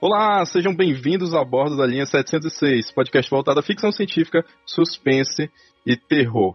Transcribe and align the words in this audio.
Olá, 0.00 0.46
sejam 0.46 0.72
bem-vindos 0.72 1.34
a 1.34 1.44
bordo 1.44 1.76
da 1.76 1.84
linha 1.84 2.06
706, 2.06 2.92
podcast 2.92 3.28
voltado 3.28 3.58
à 3.58 3.62
ficção 3.64 3.90
científica, 3.90 4.44
suspense 4.64 5.50
e 5.84 5.96
terror. 5.96 6.54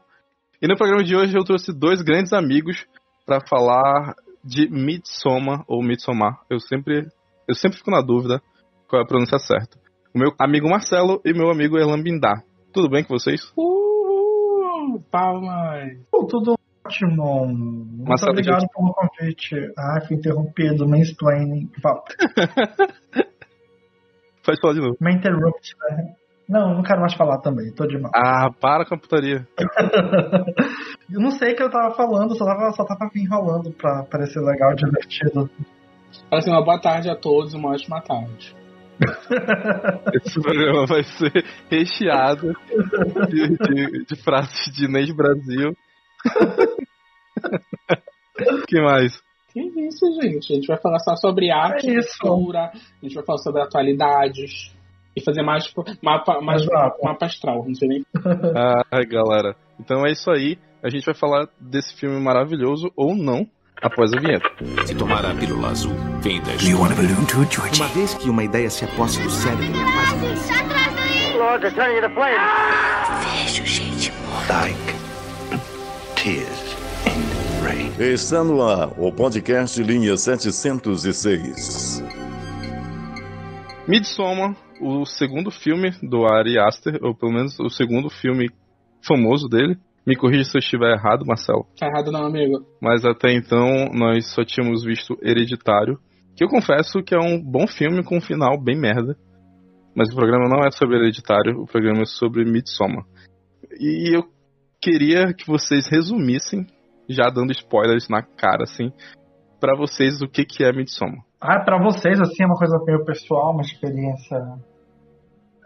E 0.61 0.67
no 0.67 0.77
programa 0.77 1.03
de 1.03 1.13
hoje 1.13 1.37
eu 1.37 1.43
trouxe 1.43 1.77
dois 1.77 2.01
grandes 2.01 2.31
amigos 2.31 2.85
para 3.25 3.45
falar 3.45 4.15
de 4.41 4.69
Midsommar 4.69 5.65
ou 5.67 5.83
Midsommar. 5.83 6.39
Eu 6.49 6.57
sempre, 6.57 7.05
eu 7.45 7.53
sempre 7.53 7.79
fico 7.79 7.91
na 7.91 7.99
dúvida 7.99 8.41
qual 8.87 9.01
é 9.01 9.03
a 9.03 9.07
pronúncia 9.07 9.37
certa. 9.37 9.77
O 10.15 10.19
meu 10.19 10.33
amigo 10.39 10.69
Marcelo 10.69 11.19
e 11.25 11.33
meu 11.33 11.51
amigo 11.51 11.77
Erlan 11.77 12.01
Bindar. 12.01 12.45
Tudo 12.71 12.89
bem 12.89 13.03
com 13.03 13.13
vocês? 13.13 13.51
Uhul! 13.57 15.03
Palmas! 15.11 15.97
tudo 16.29 16.55
ótimo. 16.85 17.47
Muito 17.47 18.07
Marcelo, 18.07 18.31
obrigado 18.31 18.61
gente. 18.61 18.73
pelo 18.73 18.93
convite. 18.93 19.55
Ah, 19.77 19.99
fui 20.07 20.15
interrompido. 20.15 20.87
Mansplaining. 20.87 21.69
Volta. 21.83 22.15
Pode 24.45 24.59
falar 24.61 24.73
de 24.73 24.81
novo. 24.81 24.97
Me 24.99 25.13
interrupt, 25.15 25.73
né? 25.89 26.13
Não, 26.49 26.73
não 26.75 26.83
quero 26.83 26.99
mais 26.99 27.13
falar 27.13 27.37
também. 27.39 27.71
Tô 27.73 27.87
de 27.87 27.97
mal. 27.97 28.11
Ah, 28.13 28.49
para 28.59 28.85
com 28.85 28.95
a 28.95 28.97
putaria. 28.97 29.47
eu 31.11 31.19
não 31.21 31.31
sei 31.31 31.53
o 31.53 31.55
que 31.55 31.63
eu 31.63 31.69
tava 31.69 31.95
falando, 31.95 32.37
só 32.37 32.45
tava, 32.45 32.71
só 32.73 32.83
tava 32.85 33.09
me 33.13 33.21
enrolando 33.23 33.71
pra 33.71 34.03
parecer 34.03 34.41
legal, 34.41 34.75
divertido. 34.75 35.49
Assim, 36.29 36.51
uma 36.51 36.63
boa 36.63 36.79
tarde 36.79 37.09
a 37.09 37.15
todos, 37.15 37.53
uma 37.53 37.69
ótima 37.71 38.01
tarde. 38.01 38.53
Esse 40.13 40.39
programa 40.41 40.85
vai 40.85 41.03
ser 41.03 41.31
recheado 41.71 42.53
de, 43.29 43.47
de- 43.57 44.05
de 44.05 44.15
frases 44.23 44.71
de 44.75 44.85
Inês 44.85 45.11
Brasil. 45.15 45.73
que 48.67 48.81
mais? 48.81 49.13
Que 49.53 49.61
isso, 49.61 50.05
gente? 50.21 50.51
A 50.51 50.55
gente 50.55 50.67
vai 50.67 50.77
falar 50.77 50.99
só 50.99 51.15
sobre 51.15 51.51
arte, 51.51 51.89
É 51.89 52.01
cultura, 52.19 52.71
a 52.71 53.05
gente 53.05 53.13
vai 53.13 53.23
falar 53.23 53.37
sobre 53.37 53.61
atualidades 53.61 54.73
e 55.15 55.21
fazer 55.23 55.43
mais 55.43 55.65
tipo, 55.65 55.83
mapa, 56.01 56.41
mais 56.41 56.63
Exato. 56.63 56.97
mapa 57.03 57.25
astral, 57.25 57.63
não 57.67 57.75
sei 57.75 57.87
nem. 57.87 58.05
Ah, 58.55 59.03
galera. 59.05 59.55
Então 59.79 60.05
é 60.05 60.11
isso 60.11 60.31
aí. 60.31 60.57
A 60.81 60.89
gente 60.89 61.05
vai 61.05 61.15
falar 61.15 61.47
desse 61.59 61.95
filme 61.95 62.19
maravilhoso 62.19 62.91
ou 62.95 63.15
não 63.15 63.47
após 63.81 64.11
a 64.13 64.19
vinheta. 64.19 64.49
Se 64.85 64.95
tomar 64.95 65.25
a 65.25 65.35
pílula 65.35 65.69
azul, 65.69 65.93
vem 66.21 66.41
da 66.41 66.51
You? 66.53 66.79
Uma 66.79 67.87
vez 67.89 68.13
que 68.15 68.29
uma 68.29 68.43
ideia 68.43 68.69
se 68.69 68.85
aposta 68.85 69.21
do 69.23 69.29
cérebro, 69.29 69.71
Like 71.37 71.73
tears 76.15 76.49
in 76.49 76.57
rain. 76.57 76.62
Está 77.99 78.43
no 78.43 78.59
ar 78.63 78.99
o 78.99 79.13
podcast 79.13 79.81
Linha 79.83 80.17
706. 80.17 82.01
Midsommar, 83.87 84.57
o 84.81 85.05
segundo 85.05 85.51
filme 85.51 85.91
do 86.01 86.25
Ari 86.25 86.57
Aster, 86.57 86.97
ou 87.03 87.13
pelo 87.13 87.31
menos 87.31 87.59
o 87.59 87.69
segundo 87.69 88.09
filme 88.09 88.49
famoso 89.05 89.47
dele. 89.47 89.77
Me 90.07 90.15
corrija 90.15 90.43
se 90.43 90.57
eu 90.57 90.59
estiver 90.59 90.91
errado, 90.91 91.23
Marcelo. 91.23 91.67
Tá 91.79 91.85
errado 91.85 92.11
não, 92.11 92.25
amigo. 92.25 92.65
Mas 92.81 93.05
até 93.05 93.31
então 93.31 93.85
nós 93.93 94.27
só 94.33 94.43
tínhamos 94.43 94.83
visto 94.83 95.15
Hereditário, 95.21 95.99
que 96.35 96.43
eu 96.43 96.49
confesso 96.49 97.03
que 97.03 97.13
é 97.13 97.19
um 97.19 97.39
bom 97.39 97.67
filme 97.67 98.03
com 98.03 98.17
um 98.17 98.21
final 98.21 98.59
bem 98.59 98.75
merda. 98.75 99.15
Mas 99.95 100.11
o 100.11 100.15
programa 100.15 100.49
não 100.49 100.65
é 100.65 100.71
sobre 100.71 100.97
Hereditário, 100.97 101.61
o 101.61 101.67
programa 101.67 102.01
é 102.01 102.05
sobre 102.05 102.43
Midsommar. 102.43 103.05
E 103.79 104.17
eu 104.17 104.23
queria 104.81 105.31
que 105.31 105.45
vocês 105.45 105.87
resumissem, 105.87 106.65
já 107.09 107.29
dando 107.29 107.51
spoilers 107.51 108.07
na 108.09 108.21
cara, 108.21 108.63
assim, 108.63 108.91
pra 109.59 109.75
vocês 109.75 110.21
o 110.21 110.27
que, 110.27 110.45
que 110.45 110.63
é 110.63 110.71
Midsommar. 110.71 111.23
Ah, 111.39 111.59
pra 111.63 111.81
vocês, 111.81 112.19
assim, 112.21 112.43
é 112.43 112.45
uma 112.45 112.57
coisa 112.57 112.77
meio 112.85 113.03
pessoal, 113.03 113.51
uma 113.51 113.61
experiência. 113.61 114.37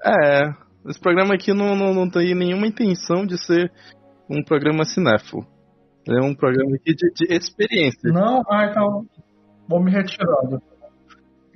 É, 0.03 0.49
esse 0.87 0.99
programa 0.99 1.35
aqui 1.35 1.53
não, 1.53 1.75
não, 1.75 1.93
não 1.93 2.09
tem 2.09 2.33
nenhuma 2.33 2.67
intenção 2.67 3.25
de 3.25 3.37
ser 3.43 3.71
um 4.29 4.43
programa 4.43 4.85
cinéfilo. 4.85 5.45
É 6.07 6.21
um 6.21 6.33
programa 6.33 6.75
aqui 6.75 6.95
de, 6.95 7.11
de 7.13 7.33
experiência. 7.33 8.11
Não? 8.11 8.41
Ah, 8.49 8.67
então. 8.69 9.05
Vou 9.67 9.83
me 9.83 9.91
retirando. 9.91 10.61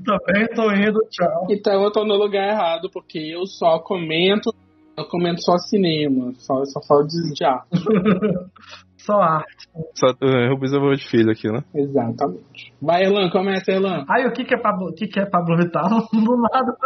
Também 0.04 0.48
tô 0.48 0.72
indo, 0.72 1.00
tchau. 1.10 1.48
Então 1.50 1.84
eu 1.84 1.92
tô 1.92 2.04
no 2.04 2.16
lugar 2.16 2.50
errado, 2.50 2.90
porque 2.92 3.18
eu 3.18 3.46
só 3.46 3.80
comento. 3.80 4.54
Eu 4.98 5.08
comento 5.08 5.42
só 5.42 5.58
cinema, 5.58 6.34
só, 6.38 6.66
só 6.66 6.82
falo 6.86 7.08
de 7.08 7.34
de 7.34 7.46
arte. 7.46 7.70
Só 9.06 9.20
arte. 9.20 9.68
Só 9.96 10.08
é, 10.22 10.50
Rubens 10.50 10.72
de 11.00 11.10
filho 11.10 11.32
aqui, 11.32 11.52
né? 11.52 11.64
Exatamente. 11.74 12.74
Vai, 12.82 13.04
Elan, 13.04 13.30
começa, 13.30 13.72
Elan. 13.72 14.06
Ai, 14.08 14.28
o 14.28 14.32
que 14.32 14.44
que 14.44 14.54
é 14.54 14.58
Pablo, 14.58 14.90
o 14.90 14.94
que 14.94 15.08
que 15.08 15.20
é 15.20 15.26
Pablo 15.26 15.58
Vittar? 15.58 15.90
Do 16.14 16.38
nada. 16.38 16.72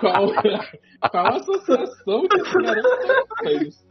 Qual, 0.00 0.28
qual 1.10 1.26
a 1.26 1.36
associação 1.36 2.28
que 2.28 2.40
esse 2.40 2.58
garoto 2.58 3.26
fez? 3.42 3.86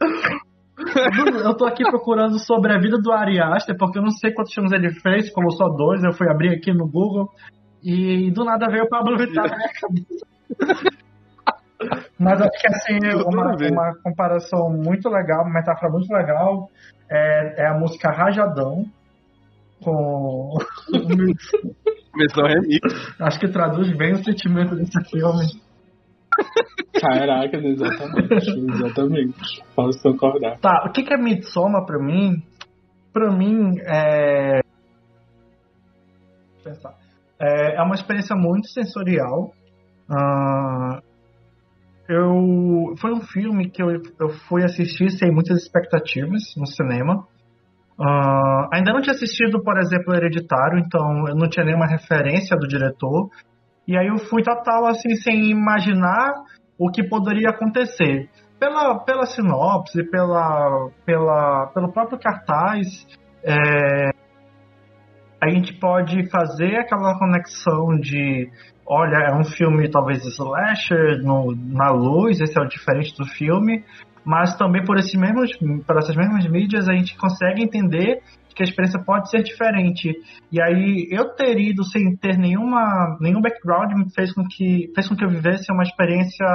Eu 1.44 1.56
tô 1.56 1.66
aqui 1.66 1.84
procurando 1.84 2.38
sobre 2.38 2.72
a 2.72 2.78
vida 2.78 2.98
do 2.98 3.12
Ari 3.12 3.40
Aster, 3.40 3.76
porque 3.78 3.98
eu 3.98 4.02
não 4.02 4.10
sei 4.10 4.32
quantos 4.32 4.52
filmes 4.52 4.72
ele 4.72 4.90
fez, 5.00 5.30
como 5.32 5.50
só 5.52 5.68
dois, 5.68 6.02
eu 6.02 6.12
fui 6.12 6.28
abrir 6.28 6.50
aqui 6.50 6.72
no 6.72 6.88
Google 6.88 7.28
e 7.82 8.30
do 8.32 8.44
nada 8.44 8.68
veio 8.68 8.84
o 8.84 8.88
Pablo 8.88 9.16
Vittar 9.16 9.48
na 9.48 9.56
minha 9.56 9.68
cabeça. 9.80 10.26
Mas 12.18 12.40
acho 12.40 12.60
que 12.60 12.68
assim, 12.68 12.98
uma, 13.26 13.54
uma 13.54 13.94
comparação 14.02 14.70
muito 14.70 15.08
legal, 15.08 15.42
uma 15.42 15.54
metáfora 15.54 15.90
muito 15.90 16.12
legal 16.12 16.68
é, 17.10 17.62
é 17.62 17.66
a 17.68 17.74
música 17.74 18.10
Rajadão 18.10 18.84
com. 19.82 20.54
Versão 22.16 22.46
remix. 22.46 22.80
acho 23.20 23.40
que 23.40 23.48
traduz 23.48 23.96
bem 23.96 24.12
o 24.12 24.24
sentimento 24.24 24.76
desse 24.76 25.02
filme. 25.10 25.46
Caraca, 27.00 27.56
exatamente, 27.56 28.50
exatamente. 28.70 29.64
Posso 29.74 30.00
concordar. 30.02 30.58
Tá, 30.58 30.84
o 30.86 30.92
que, 30.92 31.12
é 31.12 31.16
Midsommar 31.16 31.84
pra 31.84 31.98
mim? 31.98 32.42
Pra 33.12 33.32
mim 33.32 33.74
é. 33.80 34.60
Pensar. 36.62 36.94
É, 37.40 37.76
é 37.76 37.82
uma 37.82 37.94
experiência 37.94 38.36
muito 38.36 38.68
sensorial. 38.68 39.52
Ah, 40.08 41.00
eu 42.08 42.94
foi 43.00 43.12
um 43.12 43.22
filme 43.22 43.70
que 43.70 43.82
eu, 43.82 43.90
eu 44.20 44.28
fui 44.48 44.62
assistir 44.64 45.10
sem 45.10 45.30
muitas 45.32 45.62
expectativas 45.62 46.54
no 46.56 46.66
cinema. 46.66 47.26
Ah, 47.98 48.68
ainda 48.72 48.92
não 48.92 49.00
tinha 49.00 49.14
assistido, 49.14 49.62
por 49.62 49.78
exemplo, 49.78 50.14
Hereditário, 50.14 50.78
então 50.78 51.28
eu 51.28 51.34
não 51.34 51.48
tinha 51.48 51.64
nenhuma 51.64 51.86
referência 51.86 52.56
do 52.56 52.66
diretor. 52.66 53.30
E 53.86 53.96
aí 53.96 54.08
eu 54.08 54.18
fui 54.18 54.42
total 54.42 54.86
assim, 54.86 55.14
sem 55.16 55.50
imaginar 55.50 56.32
o 56.78 56.90
que 56.90 57.02
poderia 57.02 57.50
acontecer. 57.50 58.28
Pela, 58.58 58.98
pela 59.00 59.26
sinopse, 59.26 60.02
pela, 60.10 60.88
pela, 61.04 61.66
pelo 61.74 61.92
próprio 61.92 62.18
cartaz, 62.18 63.06
é, 63.42 64.10
a 65.44 65.50
gente 65.50 65.74
pode 65.74 66.28
fazer 66.30 66.76
aquela 66.76 67.18
conexão 67.18 67.98
de 68.00 68.48
olha, 68.86 69.16
é 69.28 69.34
um 69.34 69.44
filme 69.44 69.90
talvez 69.90 70.24
slasher 70.24 71.22
no, 71.22 71.54
na 71.54 71.90
luz, 71.90 72.40
esse 72.40 72.58
é 72.58 72.62
o 72.62 72.68
diferente 72.68 73.14
do 73.16 73.26
filme, 73.26 73.84
mas 74.24 74.56
também 74.56 74.82
por, 74.84 74.96
esses 74.98 75.14
mesmos, 75.14 75.50
por 75.86 75.98
essas 75.98 76.16
mesmas 76.16 76.48
mídias 76.48 76.88
a 76.88 76.94
gente 76.94 77.16
consegue 77.16 77.62
entender 77.62 78.22
que 78.54 78.62
a 78.62 78.64
experiência 78.64 79.02
pode 79.04 79.28
ser 79.30 79.42
diferente. 79.42 80.12
E 80.50 80.62
aí 80.62 81.08
eu 81.10 81.34
ter 81.34 81.58
ido 81.58 81.84
sem 81.84 82.16
ter 82.16 82.38
nenhuma, 82.38 83.18
nenhum 83.20 83.40
background 83.40 83.92
me 83.92 84.10
fez 84.14 84.32
com 84.32 84.44
que 84.44 84.90
fez 84.94 85.08
com 85.08 85.16
que 85.16 85.24
eu 85.24 85.30
vivesse 85.30 85.70
uma 85.72 85.82
experiência 85.82 86.46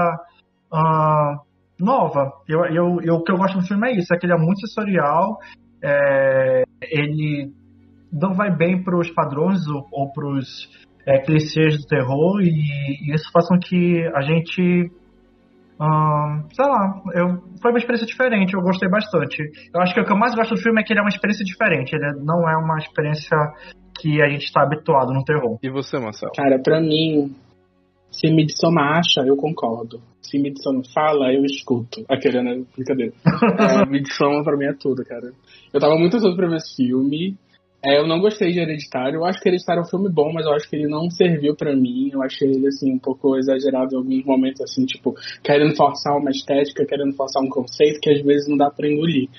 ah, 0.73 1.35
nova. 1.79 2.31
Eu, 2.47 2.65
eu, 2.65 3.01
eu, 3.03 3.15
o 3.15 3.23
que 3.23 3.31
eu 3.31 3.37
gosto 3.37 3.59
do 3.59 3.67
filme 3.67 3.89
é 3.89 3.97
isso, 3.97 4.13
é 4.13 4.17
que 4.17 4.25
ele 4.25 4.33
é 4.33 4.37
muito 4.37 4.61
sensorial, 4.61 5.37
é, 5.83 6.63
ele 6.81 7.51
não 8.11 8.33
vai 8.33 8.55
bem 8.55 8.83
para 8.83 8.97
os 8.97 9.09
padrões 9.11 9.67
ou, 9.67 9.85
ou 9.91 10.11
para 10.11 10.27
os 10.27 10.69
é, 11.05 11.19
clichês 11.19 11.77
do 11.77 11.87
terror 11.87 12.41
e, 12.41 12.49
e 12.49 13.13
isso 13.13 13.29
faz 13.31 13.47
com 13.47 13.57
que 13.59 14.05
a 14.13 14.21
gente 14.21 14.91
Ahn, 15.81 16.43
sei 16.51 16.65
lá, 16.65 17.01
eu, 17.15 17.41
foi 17.61 17.71
uma 17.71 17.77
experiência 17.77 18.05
diferente, 18.05 18.53
eu 18.53 18.61
gostei 18.61 18.89
bastante. 18.89 19.41
Eu 19.73 19.81
acho 19.81 19.93
que 19.93 20.01
o 20.01 20.05
que 20.05 20.11
eu 20.11 20.17
mais 20.17 20.35
gosto 20.35 20.53
do 20.53 20.61
filme 20.61 20.81
é 20.81 20.83
que 20.83 20.91
ele 20.91 20.99
é 20.99 21.03
uma 21.03 21.09
experiência 21.09 21.45
diferente, 21.45 21.95
ele 21.95 22.19
não 22.21 22.49
é 22.49 22.57
uma 22.57 22.77
experiência 22.77 23.37
que 23.97 24.21
a 24.21 24.27
gente 24.27 24.43
está 24.43 24.61
habituado 24.61 25.13
no 25.13 25.23
terror. 25.23 25.57
E 25.63 25.69
você, 25.69 25.97
Marcelo? 25.97 26.33
Cara, 26.35 26.59
pra 26.61 26.81
mim, 26.81 27.33
se 28.11 28.29
Midsommar 28.29 28.99
acha, 28.99 29.21
eu 29.25 29.37
concordo. 29.37 30.01
Se 30.21 30.37
Midsommar 30.37 30.83
fala, 30.93 31.33
eu 31.33 31.45
escuto. 31.45 32.03
Aquele, 32.09 32.41
né? 32.41 32.61
Brincadeira. 32.75 33.13
É, 33.85 33.85
Midsommar 33.85 34.43
pra 34.43 34.57
mim 34.57 34.65
é 34.65 34.73
tudo, 34.73 35.03
cara. 35.05 35.31
Eu 35.73 35.79
tava 35.79 35.95
muito 35.95 36.17
ansioso 36.17 36.35
pra 36.35 36.49
ver 36.49 36.57
esse 36.57 36.75
filme. 36.75 37.37
É, 37.81 37.97
eu 37.97 38.05
não 38.05 38.19
gostei 38.19 38.51
de 38.51 38.59
Hereditário. 38.59 39.17
Eu 39.17 39.25
acho 39.25 39.39
que 39.39 39.47
Hereditário 39.47 39.81
é 39.81 39.83
um 39.83 39.89
filme 39.89 40.09
bom, 40.09 40.33
mas 40.33 40.45
eu 40.45 40.51
acho 40.53 40.69
que 40.69 40.75
ele 40.75 40.87
não 40.87 41.09
serviu 41.09 41.55
pra 41.55 41.75
mim. 41.75 42.09
Eu 42.11 42.21
achei 42.21 42.49
ele, 42.49 42.67
assim, 42.67 42.93
um 42.93 42.99
pouco 42.99 43.37
exagerado 43.37 43.93
em 43.93 43.97
alguns 43.97 44.25
momentos, 44.25 44.61
assim, 44.61 44.85
tipo, 44.85 45.15
querendo 45.41 45.75
forçar 45.75 46.17
uma 46.17 46.29
estética, 46.29 46.85
querendo 46.85 47.15
forçar 47.15 47.41
um 47.41 47.49
conceito 47.49 47.99
que 48.01 48.11
às 48.11 48.21
vezes 48.21 48.49
não 48.49 48.57
dá 48.57 48.69
pra 48.69 48.87
engolir. 48.87 49.29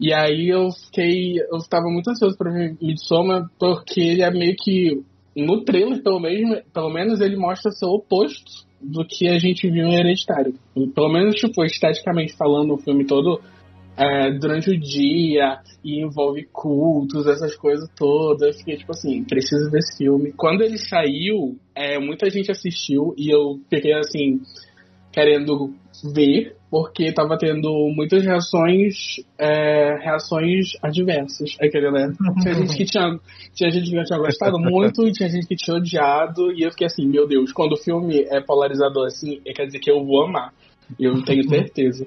E 0.00 0.12
aí 0.12 0.48
eu 0.48 0.70
fiquei. 0.70 1.38
Eu 1.38 1.58
tava 1.68 1.90
muito 1.90 2.08
ansioso 2.08 2.36
pra 2.38 2.52
ver 2.52 2.76
Midsommar, 2.80 3.50
porque 3.58 4.00
ele 4.00 4.22
é 4.22 4.30
meio 4.30 4.54
que 4.56 5.02
no 5.36 5.62
trailer, 5.64 6.02
pelo, 6.02 6.20
mesmo, 6.20 6.56
pelo 6.72 6.90
menos, 6.90 7.20
ele 7.20 7.36
mostra 7.36 7.70
ser 7.70 7.84
o 7.84 7.96
oposto 7.96 8.64
do 8.80 9.04
que 9.04 9.28
a 9.28 9.38
gente 9.38 9.68
viu 9.68 9.86
em 9.86 9.98
Hereditário. 9.98 10.54
Pelo 10.94 11.12
menos, 11.12 11.34
tipo, 11.34 11.64
esteticamente 11.64 12.34
falando, 12.36 12.74
o 12.74 12.78
filme 12.78 13.04
todo 13.04 13.40
é, 13.96 14.30
durante 14.32 14.70
o 14.70 14.78
dia 14.78 15.58
e 15.82 16.02
envolve 16.02 16.46
cultos, 16.52 17.26
essas 17.26 17.56
coisas 17.56 17.88
todas. 17.96 18.54
Eu 18.54 18.58
fiquei 18.58 18.76
tipo 18.76 18.92
assim, 18.92 19.24
preciso 19.24 19.70
desse 19.70 19.96
filme. 19.96 20.32
Quando 20.32 20.62
ele 20.62 20.76
saiu, 20.76 21.56
é, 21.74 21.98
muita 21.98 22.28
gente 22.28 22.50
assistiu 22.50 23.14
e 23.16 23.30
eu 23.30 23.58
fiquei 23.70 23.94
assim, 23.94 24.40
querendo 25.10 25.72
ver, 26.12 26.54
porque 26.70 27.10
tava 27.10 27.38
tendo 27.38 27.70
muitas 27.94 28.22
reações 28.22 29.16
é, 29.38 29.96
reações 30.02 30.72
adversas. 30.82 31.56
Aquele, 31.58 31.88
né? 31.92 32.12
Tinha 32.42 32.54
gente 32.54 32.76
que 32.76 32.84
tinha, 32.84 33.18
tinha 33.54 33.70
gente 33.70 33.90
que 33.90 34.04
tinha 34.04 34.18
gostado 34.18 34.58
muito 34.58 35.06
e 35.06 35.12
tinha 35.12 35.30
gente 35.30 35.46
que 35.46 35.56
tinha 35.56 35.76
odiado. 35.76 36.52
E 36.52 36.62
eu 36.62 36.70
fiquei 36.70 36.86
assim, 36.86 37.06
meu 37.06 37.26
Deus, 37.26 37.50
quando 37.50 37.72
o 37.72 37.78
filme 37.78 38.26
é 38.28 38.42
polarizador 38.42 39.06
assim, 39.06 39.40
quer 39.42 39.64
dizer 39.64 39.78
que 39.78 39.90
eu 39.90 40.04
vou 40.04 40.24
amar. 40.24 40.52
Eu 41.00 41.22
tenho 41.24 41.48
certeza. 41.48 42.06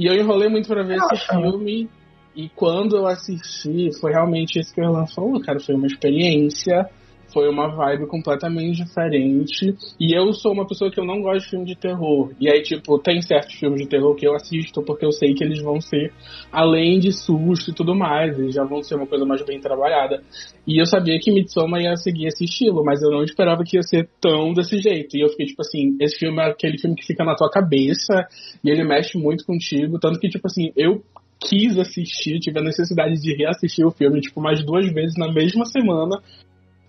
E 0.00 0.06
eu 0.06 0.14
enrolei 0.14 0.48
muito 0.48 0.66
pra 0.66 0.82
ver 0.82 0.96
esse 0.96 1.28
filme. 1.28 1.86
E 2.34 2.48
quando 2.48 2.96
eu 2.96 3.06
assisti, 3.06 3.90
foi 4.00 4.12
realmente 4.12 4.58
isso 4.58 4.72
que 4.72 4.80
o 4.80 4.84
Erlan 4.84 5.06
falou, 5.06 5.38
cara. 5.42 5.60
Foi 5.60 5.74
uma 5.74 5.86
experiência, 5.86 6.88
foi 7.32 7.48
uma 7.48 7.68
vibe 7.68 8.06
completamente 8.06 8.84
diferente. 8.84 9.74
E 9.98 10.16
eu 10.16 10.32
sou 10.32 10.52
uma 10.52 10.66
pessoa 10.66 10.90
que 10.90 11.00
eu 11.00 11.04
não 11.04 11.20
gosto 11.20 11.44
de 11.44 11.50
filme 11.50 11.64
de 11.66 11.76
terror. 11.76 12.32
E 12.40 12.48
aí, 12.48 12.62
tipo, 12.62 12.98
tem 12.98 13.20
certos 13.22 13.54
filmes 13.54 13.82
de 13.82 13.88
terror 13.88 14.14
que 14.14 14.26
eu 14.26 14.34
assisto 14.34 14.82
porque 14.82 15.04
eu 15.04 15.12
sei 15.12 15.34
que 15.34 15.44
eles 15.44 15.62
vão 15.62 15.80
ser 15.80 16.12
além 16.52 16.98
de 16.98 17.12
susto 17.12 17.70
e 17.70 17.74
tudo 17.74 17.94
mais. 17.94 18.38
Eles 18.38 18.54
já 18.54 18.64
vão 18.64 18.82
ser 18.82 18.96
uma 18.96 19.06
coisa 19.06 19.24
mais 19.24 19.44
bem 19.44 19.60
trabalhada. 19.60 20.22
E 20.66 20.80
eu 20.80 20.86
sabia 20.86 21.18
que 21.18 21.32
Midsommar 21.32 21.80
ia 21.80 21.96
seguir 21.96 22.26
esse 22.26 22.44
estilo, 22.44 22.84
mas 22.84 23.02
eu 23.02 23.10
não 23.10 23.22
esperava 23.22 23.64
que 23.64 23.76
ia 23.76 23.82
ser 23.82 24.08
tão 24.20 24.52
desse 24.52 24.78
jeito. 24.78 25.16
E 25.16 25.20
eu 25.20 25.28
fiquei, 25.28 25.46
tipo 25.46 25.62
assim, 25.62 25.96
esse 26.00 26.18
filme 26.18 26.40
é 26.40 26.50
aquele 26.50 26.78
filme 26.78 26.96
que 26.96 27.06
fica 27.06 27.24
na 27.24 27.34
tua 27.34 27.50
cabeça 27.50 28.26
e 28.64 28.70
ele 28.70 28.84
mexe 28.84 29.18
muito 29.18 29.44
contigo. 29.44 29.98
Tanto 29.98 30.18
que, 30.18 30.28
tipo 30.28 30.46
assim, 30.46 30.72
eu 30.76 31.02
quis 31.40 31.78
assistir, 31.78 32.38
tive 32.38 32.58
a 32.58 32.62
necessidade 32.62 33.14
de 33.14 33.34
reassistir 33.34 33.86
o 33.86 33.90
filme, 33.90 34.20
tipo, 34.20 34.40
mais 34.40 34.62
duas 34.64 34.86
vezes 34.92 35.16
na 35.16 35.32
mesma 35.32 35.64
semana, 35.64 36.20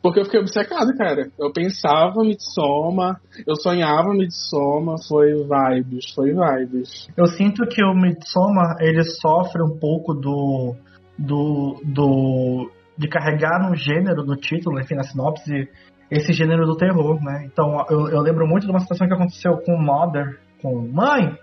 porque 0.02 0.20
eu 0.20 0.26
fiquei 0.26 0.40
obcecado, 0.40 0.96
cara. 0.98 1.30
Eu 1.38 1.52
pensava 1.52 2.22
Midsommar, 2.22 3.22
eu 3.46 3.56
sonhava 3.56 4.14
Midsommar, 4.14 4.98
foi 5.08 5.34
vibes, 5.34 6.12
foi 6.14 6.34
vibes. 6.34 7.08
Eu 7.16 7.28
sinto 7.28 7.68
que 7.68 7.84
o 7.84 7.94
Midsommar, 7.94 8.78
ele 8.80 9.04
sofre 9.04 9.62
um 9.62 9.78
pouco 9.78 10.14
do... 10.14 10.76
do, 11.18 11.82
do 11.84 12.72
de 12.98 13.08
carregar 13.08 13.68
no 13.68 13.76
gênero, 13.76 14.24
no 14.24 14.36
título, 14.36 14.80
enfim, 14.80 14.96
na 14.96 15.04
sinopse, 15.04 15.70
esse 16.12 16.34
gênero 16.34 16.66
do 16.66 16.76
terror, 16.76 17.24
né? 17.24 17.46
Então, 17.46 17.84
eu, 17.90 18.10
eu 18.10 18.22
lembro 18.22 18.46
muito 18.46 18.66
de 18.66 18.72
uma 18.72 18.80
situação 18.80 19.08
que 19.08 19.14
aconteceu 19.14 19.58
com 19.58 19.78
Mother, 19.78 20.40
com 20.62 20.88
Mãe, 20.88 21.36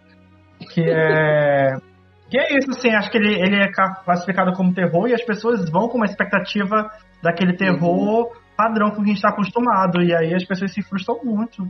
que 0.72 0.82
é... 0.82 1.76
Que 2.30 2.38
é 2.38 2.58
isso, 2.58 2.70
assim, 2.72 2.90
acho 2.90 3.10
que 3.10 3.16
ele, 3.16 3.40
ele 3.40 3.56
é 3.56 3.72
classificado 4.04 4.52
como 4.52 4.74
terror 4.74 5.08
e 5.08 5.14
as 5.14 5.22
pessoas 5.22 5.66
vão 5.70 5.88
com 5.88 5.96
uma 5.96 6.04
expectativa 6.04 6.90
daquele 7.22 7.56
terror 7.56 8.26
uhum. 8.26 8.32
Padrão 8.58 8.90
com 8.90 8.96
que 8.96 9.02
a 9.02 9.06
gente 9.06 9.16
está 9.18 9.28
acostumado. 9.28 10.02
E 10.02 10.12
aí 10.12 10.34
as 10.34 10.44
pessoas 10.44 10.74
se 10.74 10.82
frustram 10.82 11.20
muito. 11.24 11.62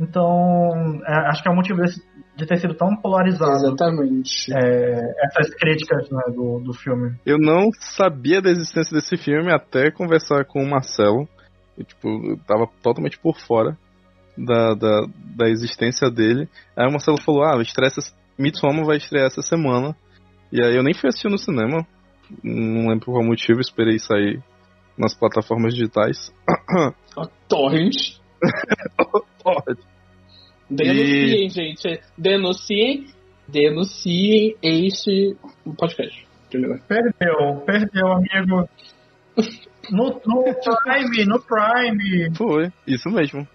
Então, 0.00 0.72
é, 1.06 1.28
acho 1.28 1.42
que 1.42 1.48
é 1.48 1.52
o 1.52 1.54
motivo 1.54 1.80
desse, 1.80 2.02
de 2.34 2.46
ter 2.46 2.56
sido 2.56 2.74
tão 2.74 2.96
polarizado. 2.96 3.66
Exatamente. 3.66 4.50
É, 4.52 5.26
essas 5.26 5.54
críticas 5.54 6.10
né, 6.10 6.22
do, 6.34 6.60
do 6.60 6.72
filme. 6.72 7.14
Eu 7.26 7.38
não 7.38 7.68
sabia 7.78 8.40
da 8.40 8.50
existência 8.50 8.94
desse 8.94 9.16
filme 9.18 9.52
até 9.52 9.90
conversar 9.90 10.46
com 10.46 10.62
o 10.62 10.68
Marcelo. 10.68 11.28
Eu, 11.76 11.84
tipo, 11.84 12.08
eu 12.08 12.38
tava 12.46 12.66
totalmente 12.82 13.18
por 13.18 13.38
fora 13.38 13.76
da, 14.36 14.74
da, 14.74 15.06
da 15.36 15.48
existência 15.48 16.10
dele. 16.10 16.48
Aí 16.74 16.88
o 16.88 16.92
Marcelo 16.92 17.20
falou: 17.20 17.44
Ah, 17.44 17.60
estreia 17.60 17.90
Midsommar 18.38 18.84
vai 18.84 18.96
estrear 18.96 19.26
essa 19.26 19.42
semana. 19.42 19.94
E 20.52 20.62
aí 20.62 20.76
eu 20.76 20.82
nem 20.82 20.94
fui 20.94 21.08
assistir 21.08 21.28
no 21.28 21.38
cinema. 21.38 21.86
Não 22.42 22.88
lembro 22.88 23.06
por 23.06 23.12
qual 23.12 23.24
motivo, 23.24 23.60
esperei 23.60 23.98
sair 23.98 24.42
nas 24.98 25.14
plataformas 25.14 25.74
digitais. 25.74 26.32
A 27.16 27.26
Torrent. 27.48 28.18
Torrent. 29.42 29.78
Denunciem, 30.70 31.46
e... 31.46 31.48
gente. 31.48 32.00
Denunciem. 32.18 33.06
Denunciem 33.48 34.56
este 34.62 35.36
podcast. 35.78 36.26
Perdeu, 36.50 37.60
perdeu, 37.64 38.12
amigo. 38.12 38.68
No, 39.90 40.20
no 40.26 40.44
Prime, 40.82 41.24
no 41.26 41.40
Prime. 41.40 42.34
Foi, 42.36 42.72
isso 42.86 43.08
mesmo. 43.08 43.46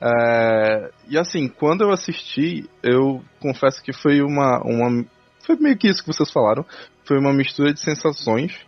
É, 0.00 0.90
e 1.08 1.18
assim, 1.18 1.48
quando 1.48 1.82
eu 1.82 1.90
assisti, 1.90 2.68
eu 2.82 3.22
confesso 3.40 3.82
que 3.82 3.92
foi 3.92 4.20
uma, 4.20 4.60
uma. 4.64 5.04
Foi 5.44 5.56
meio 5.56 5.76
que 5.76 5.88
isso 5.88 6.02
que 6.02 6.12
vocês 6.12 6.30
falaram. 6.32 6.64
Foi 7.04 7.18
uma 7.18 7.32
mistura 7.32 7.72
de 7.72 7.80
sensações. 7.80 8.65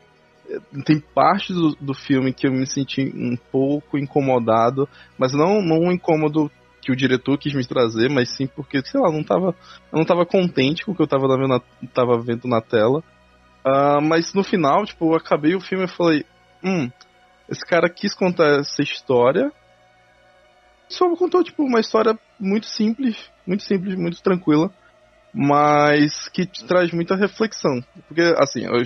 Tem 0.84 0.98
parte 0.98 1.52
do, 1.52 1.74
do 1.80 1.94
filme 1.94 2.32
que 2.32 2.46
eu 2.46 2.52
me 2.52 2.66
senti 2.66 3.02
um 3.14 3.36
pouco 3.36 3.98
incomodado, 3.98 4.88
mas 5.18 5.32
não, 5.32 5.60
não 5.60 5.80
um 5.80 5.92
incômodo 5.92 6.50
que 6.80 6.92
o 6.92 6.96
diretor 6.96 7.36
quis 7.36 7.52
me 7.52 7.66
trazer, 7.66 8.08
mas 8.08 8.34
sim 8.34 8.46
porque, 8.46 8.82
sei 8.84 9.00
lá, 9.00 9.12
não 9.12 9.22
tava, 9.22 9.54
eu 9.92 9.98
não 9.98 10.06
tava 10.06 10.24
contente 10.24 10.84
com 10.84 10.92
o 10.92 10.94
que 10.94 11.02
eu 11.02 11.06
tava 11.06 11.28
vendo 11.28 11.48
na, 11.48 11.60
tava 11.92 12.18
vendo 12.18 12.48
na 12.48 12.60
tela. 12.60 13.00
Uh, 13.66 14.00
mas 14.00 14.32
no 14.32 14.42
final, 14.42 14.86
tipo, 14.86 15.12
eu 15.12 15.16
acabei 15.16 15.54
o 15.54 15.60
filme 15.60 15.84
e 15.84 15.88
falei, 15.88 16.24
hum, 16.64 16.90
esse 17.48 17.64
cara 17.66 17.90
quis 17.90 18.14
contar 18.14 18.60
essa 18.60 18.82
história, 18.82 19.52
só 20.88 21.14
contou, 21.16 21.44
tipo, 21.44 21.62
uma 21.62 21.80
história 21.80 22.18
muito 22.40 22.66
simples, 22.66 23.30
muito 23.46 23.62
simples, 23.62 23.94
muito 23.94 24.22
tranquila, 24.22 24.70
mas 25.40 26.28
que 26.30 26.44
traz 26.66 26.90
muita 26.90 27.14
reflexão. 27.14 27.80
Porque, 28.08 28.22
assim, 28.42 28.64
eu, 28.64 28.82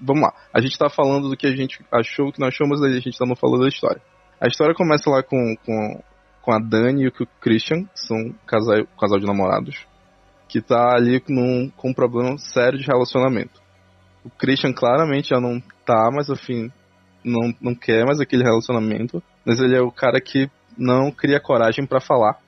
vamos 0.00 0.24
lá, 0.24 0.34
a 0.52 0.60
gente 0.60 0.76
tá 0.76 0.90
falando 0.90 1.28
do 1.28 1.36
que 1.36 1.46
a 1.46 1.54
gente 1.54 1.78
achou, 1.92 2.32
que 2.32 2.40
nós 2.40 2.48
achou, 2.48 2.66
mas 2.66 2.82
a 2.82 2.90
gente 2.98 3.16
tá 3.16 3.24
falando 3.36 3.62
da 3.62 3.68
história. 3.68 4.02
A 4.40 4.48
história 4.48 4.74
começa 4.74 5.08
lá 5.08 5.22
com, 5.22 5.54
com, 5.64 6.02
com 6.42 6.52
a 6.52 6.58
Dani 6.58 7.04
e 7.04 7.06
o 7.06 7.12
Christian, 7.40 7.84
que 7.84 8.00
são 8.00 8.34
casal, 8.44 8.84
casal 9.00 9.20
de 9.20 9.26
namorados, 9.26 9.86
que 10.48 10.60
tá 10.60 10.96
ali 10.96 11.22
num, 11.28 11.70
com 11.76 11.90
um 11.90 11.94
problema 11.94 12.36
sério 12.38 12.76
de 12.76 12.84
relacionamento. 12.84 13.62
O 14.24 14.30
Christian 14.30 14.72
claramente 14.72 15.28
já 15.28 15.40
não 15.40 15.62
tá, 15.86 16.10
mas 16.12 16.28
afim, 16.28 16.72
não, 17.24 17.54
não 17.60 17.72
quer 17.72 18.04
mais 18.04 18.18
aquele 18.18 18.42
relacionamento, 18.42 19.22
mas 19.46 19.60
ele 19.60 19.76
é 19.76 19.80
o 19.80 19.92
cara 19.92 20.20
que 20.20 20.50
não 20.76 21.12
cria 21.12 21.38
coragem 21.38 21.86
para 21.86 22.00
falar. 22.00 22.40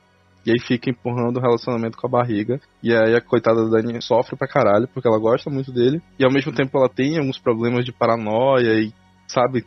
E 0.47 0.53
aí 0.53 0.61
fica 0.61 0.89
empurrando 0.89 1.39
o 1.39 1.41
relacionamento 1.41 1.99
com 1.99 2.07
a 2.07 2.11
barriga. 2.11 2.61
E 2.81 2.95
aí 2.95 3.15
a 3.15 3.21
coitada 3.21 3.65
da 3.65 3.79
Dani 3.79 4.01
sofre 4.01 4.37
pra 4.37 4.47
caralho, 4.47 4.87
porque 4.87 5.09
ela 5.09 5.19
gosta 5.19 5.51
muito 5.51 5.73
dele. 5.73 6.01
E 6.19 6.25
ao 6.25 6.33
mesmo 6.33 6.53
tempo 6.55 6.79
ela 6.79 6.89
tem 6.89 7.19
alguns 7.19 7.39
problemas 7.39 7.85
de 7.85 7.93
paranoia 7.93 8.81
e, 8.81 8.93
sabe, 9.27 9.65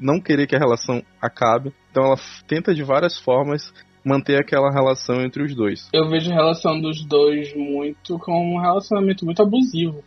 não 0.00 0.18
querer 0.20 0.46
que 0.46 0.56
a 0.56 0.58
relação 0.58 1.02
acabe. 1.20 1.72
Então 1.90 2.04
ela 2.04 2.16
tenta 2.48 2.74
de 2.74 2.82
várias 2.82 3.18
formas 3.20 3.72
manter 4.04 4.40
aquela 4.40 4.70
relação 4.72 5.20
entre 5.20 5.42
os 5.42 5.54
dois. 5.54 5.88
Eu 5.92 6.08
vejo 6.08 6.30
a 6.32 6.34
relação 6.34 6.80
dos 6.80 7.04
dois 7.04 7.54
muito 7.54 8.18
como 8.18 8.56
um 8.56 8.60
relacionamento 8.60 9.24
muito 9.24 9.42
abusivo. 9.42 10.02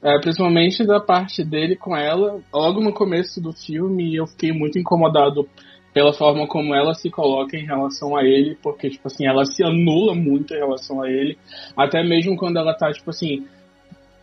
É, 0.00 0.16
principalmente 0.20 0.86
da 0.86 1.00
parte 1.00 1.44
dele 1.44 1.74
com 1.74 1.96
ela. 1.96 2.40
Logo 2.54 2.80
no 2.80 2.92
começo 2.92 3.40
do 3.40 3.52
filme 3.52 4.14
eu 4.14 4.26
fiquei 4.28 4.52
muito 4.52 4.78
incomodado 4.78 5.48
pela 5.98 6.12
forma 6.12 6.46
como 6.46 6.76
ela 6.76 6.94
se 6.94 7.10
coloca 7.10 7.56
em 7.56 7.66
relação 7.66 8.16
a 8.16 8.22
ele, 8.22 8.56
porque, 8.62 8.88
tipo 8.88 9.08
assim, 9.08 9.26
ela 9.26 9.44
se 9.44 9.64
anula 9.64 10.14
muito 10.14 10.54
em 10.54 10.58
relação 10.58 11.02
a 11.02 11.10
ele, 11.10 11.36
até 11.76 12.04
mesmo 12.04 12.36
quando 12.36 12.56
ela 12.56 12.72
tá, 12.72 12.88
tipo 12.92 13.10
assim, 13.10 13.44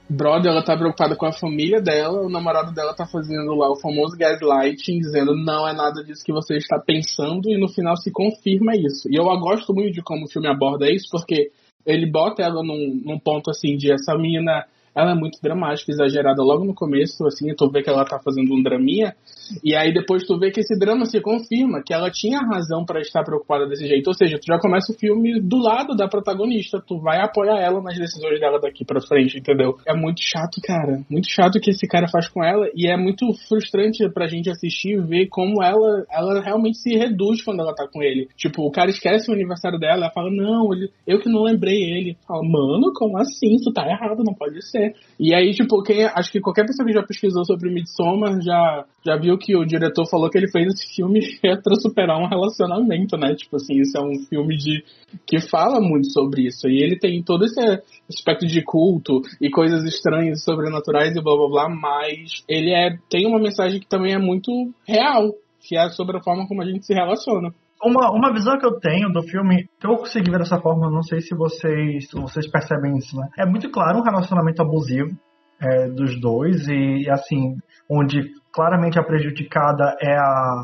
brother, 0.09 0.53
ela 0.53 0.63
tá 0.63 0.77
preocupada 0.77 1.17
com 1.17 1.25
a 1.25 1.33
família 1.33 1.81
dela, 1.81 2.21
o 2.21 2.29
namorado 2.29 2.73
dela 2.73 2.95
tá 2.95 3.05
fazendo 3.05 3.53
lá 3.55 3.69
o 3.69 3.75
famoso 3.75 4.15
gaslighting, 4.17 4.99
dizendo 4.99 5.35
não 5.35 5.67
é 5.67 5.73
nada 5.73 6.01
disso 6.01 6.23
que 6.23 6.31
você 6.31 6.55
está 6.55 6.79
pensando, 6.79 7.49
e 7.49 7.59
no 7.59 7.67
final 7.67 7.97
se 7.97 8.09
confirma 8.09 8.71
isso. 8.73 9.09
E 9.11 9.17
eu 9.17 9.25
gosto 9.25 9.73
muito 9.73 9.95
de 9.95 10.01
como 10.01 10.27
o 10.27 10.29
filme 10.29 10.47
aborda 10.47 10.89
isso, 10.89 11.09
porque 11.11 11.51
ele 11.85 12.09
bota 12.09 12.41
ela 12.41 12.63
num, 12.63 13.01
num 13.03 13.19
ponto 13.19 13.51
assim 13.51 13.75
de 13.75 13.91
essa 13.91 14.17
mina 14.17 14.65
ela 14.95 15.11
é 15.11 15.15
muito 15.15 15.39
dramática, 15.41 15.91
exagerada 15.91 16.41
logo 16.41 16.63
no 16.63 16.73
começo, 16.73 17.25
assim, 17.25 17.53
tu 17.55 17.69
vê 17.69 17.83
que 17.83 17.89
ela 17.89 18.05
tá 18.05 18.19
fazendo 18.23 18.53
um 18.53 18.63
draminha, 18.63 19.13
e 19.63 19.75
aí 19.75 19.93
depois 19.93 20.23
tu 20.23 20.39
vê 20.39 20.51
que 20.51 20.61
esse 20.61 20.77
drama 20.79 21.05
se 21.05 21.19
confirma, 21.19 21.83
que 21.85 21.93
ela 21.93 22.09
tinha 22.09 22.39
razão 22.39 22.85
para 22.85 23.01
estar 23.01 23.23
preocupada 23.23 23.67
desse 23.67 23.85
jeito, 23.85 24.07
ou 24.07 24.13
seja, 24.13 24.37
tu 24.37 24.45
já 24.47 24.57
começa 24.57 24.93
o 24.93 24.95
filme 24.97 25.41
do 25.41 25.57
lado 25.57 25.95
da 25.95 26.07
protagonista, 26.07 26.81
tu 26.85 26.99
vai 26.99 27.19
apoiar 27.19 27.59
ela 27.59 27.81
nas 27.81 27.97
decisões 27.97 28.39
dela 28.39 28.59
daqui 28.59 28.85
pra 28.85 29.01
frente, 29.01 29.37
entendeu? 29.37 29.77
É 29.85 29.93
muito 29.93 30.21
chato, 30.21 30.61
cara, 30.63 31.01
muito 31.09 31.29
chato 31.29 31.57
o 31.57 31.59
que 31.59 31.71
esse 31.71 31.87
cara 31.87 32.07
faz 32.07 32.29
com 32.29 32.43
ela, 32.43 32.67
e 32.73 32.87
é 32.87 32.95
muito 32.95 33.25
frustrante 33.47 34.07
pra 34.13 34.27
gente 34.27 34.49
assistir 34.49 34.97
e 34.97 35.01
ver 35.01 35.27
como 35.27 35.61
ela, 35.61 36.05
ela 36.09 36.41
realmente 36.41 36.77
se 36.77 36.95
reduz 36.95 37.43
quando 37.43 37.59
ela 37.59 37.75
tá 37.75 37.87
com 37.91 38.01
ele. 38.01 38.29
Tipo, 38.37 38.63
o 38.63 38.71
cara 38.71 38.89
esquece 38.89 39.29
o 39.29 39.33
aniversário 39.33 39.79
dela, 39.79 40.05
ela 40.05 40.11
fala, 40.11 40.31
não, 40.31 40.69
eu 41.05 41.19
que 41.19 41.29
não 41.29 41.43
lembrei 41.43 41.75
ele. 41.75 42.17
Fala, 42.27 42.41
mano, 42.43 42.93
como 42.93 43.17
assim? 43.17 43.57
Tu 43.63 43.73
tá 43.73 43.85
errado, 43.87 44.23
não 44.23 44.33
pode 44.33 44.61
ser 44.65 44.84
ideia. 44.85 44.93
E 45.19 45.33
aí, 45.33 45.51
tipo, 45.53 45.81
quem, 45.81 46.03
acho 46.03 46.31
que 46.31 46.41
qualquer 46.41 46.65
pessoa 46.65 46.85
que 46.85 46.93
já 46.93 47.03
pesquisou 47.03 47.45
sobre 47.45 47.71
Midsommar 47.71 48.41
já, 48.41 48.85
já 49.05 49.15
viu 49.15 49.37
que 49.37 49.55
o 49.55 49.65
diretor 49.65 50.05
falou 50.05 50.29
que 50.29 50.37
ele 50.37 50.51
fez 50.51 50.67
esse 50.67 50.95
filme 50.95 51.19
é 51.43 51.55
pra 51.55 51.75
superar 51.75 52.17
um 52.19 52.27
relacionamento, 52.27 53.17
né? 53.17 53.33
Tipo 53.35 53.55
assim, 53.55 53.75
isso 53.79 53.97
é 53.97 54.01
um 54.01 54.25
filme 54.27 54.57
de 54.57 54.83
que 55.25 55.39
fala 55.39 55.79
muito 55.79 56.11
sobre 56.11 56.47
isso. 56.47 56.67
E 56.67 56.83
ele 56.83 56.97
tem 56.97 57.23
todo 57.23 57.45
esse 57.45 57.59
aspecto 58.09 58.45
de 58.45 58.61
culto 58.63 59.21
e 59.41 59.49
coisas 59.49 59.83
estranhas, 59.83 60.43
sobrenaturais 60.43 61.15
e 61.15 61.21
blá 61.21 61.35
blá 61.35 61.49
blá, 61.49 61.69
mas 61.69 62.43
ele 62.47 62.71
é, 62.71 62.97
tem 63.09 63.25
uma 63.25 63.39
mensagem 63.39 63.79
que 63.79 63.87
também 63.87 64.13
é 64.13 64.19
muito 64.19 64.51
real, 64.87 65.33
que 65.61 65.77
é 65.77 65.89
sobre 65.89 66.17
a 66.17 66.23
forma 66.23 66.47
como 66.47 66.61
a 66.61 66.65
gente 66.65 66.85
se 66.85 66.93
relaciona. 66.93 67.53
Uma, 67.83 68.09
uma 68.11 68.33
visão 68.33 68.57
que 68.57 68.65
eu 68.65 68.79
tenho 68.79 69.11
do 69.11 69.21
filme, 69.23 69.69
que 69.79 69.85
eu 69.85 69.97
consegui 69.97 70.31
ver 70.31 70.39
dessa 70.39 70.59
forma, 70.59 70.89
não 70.89 71.03
sei 71.03 71.19
se 71.21 71.35
vocês, 71.35 72.09
se 72.09 72.19
vocês 72.19 72.49
percebem 72.49 72.97
isso, 72.97 73.15
né? 73.17 73.27
É 73.37 73.45
muito 73.45 73.69
claro 73.69 73.99
um 73.99 74.03
relacionamento 74.03 74.61
abusivo 74.61 75.09
é, 75.61 75.87
dos 75.89 76.19
dois, 76.19 76.67
e 76.67 77.09
assim, 77.09 77.55
onde 77.89 78.23
claramente 78.53 78.97
a 78.97 79.03
prejudicada 79.03 79.95
é 80.01 80.17
a, 80.17 80.63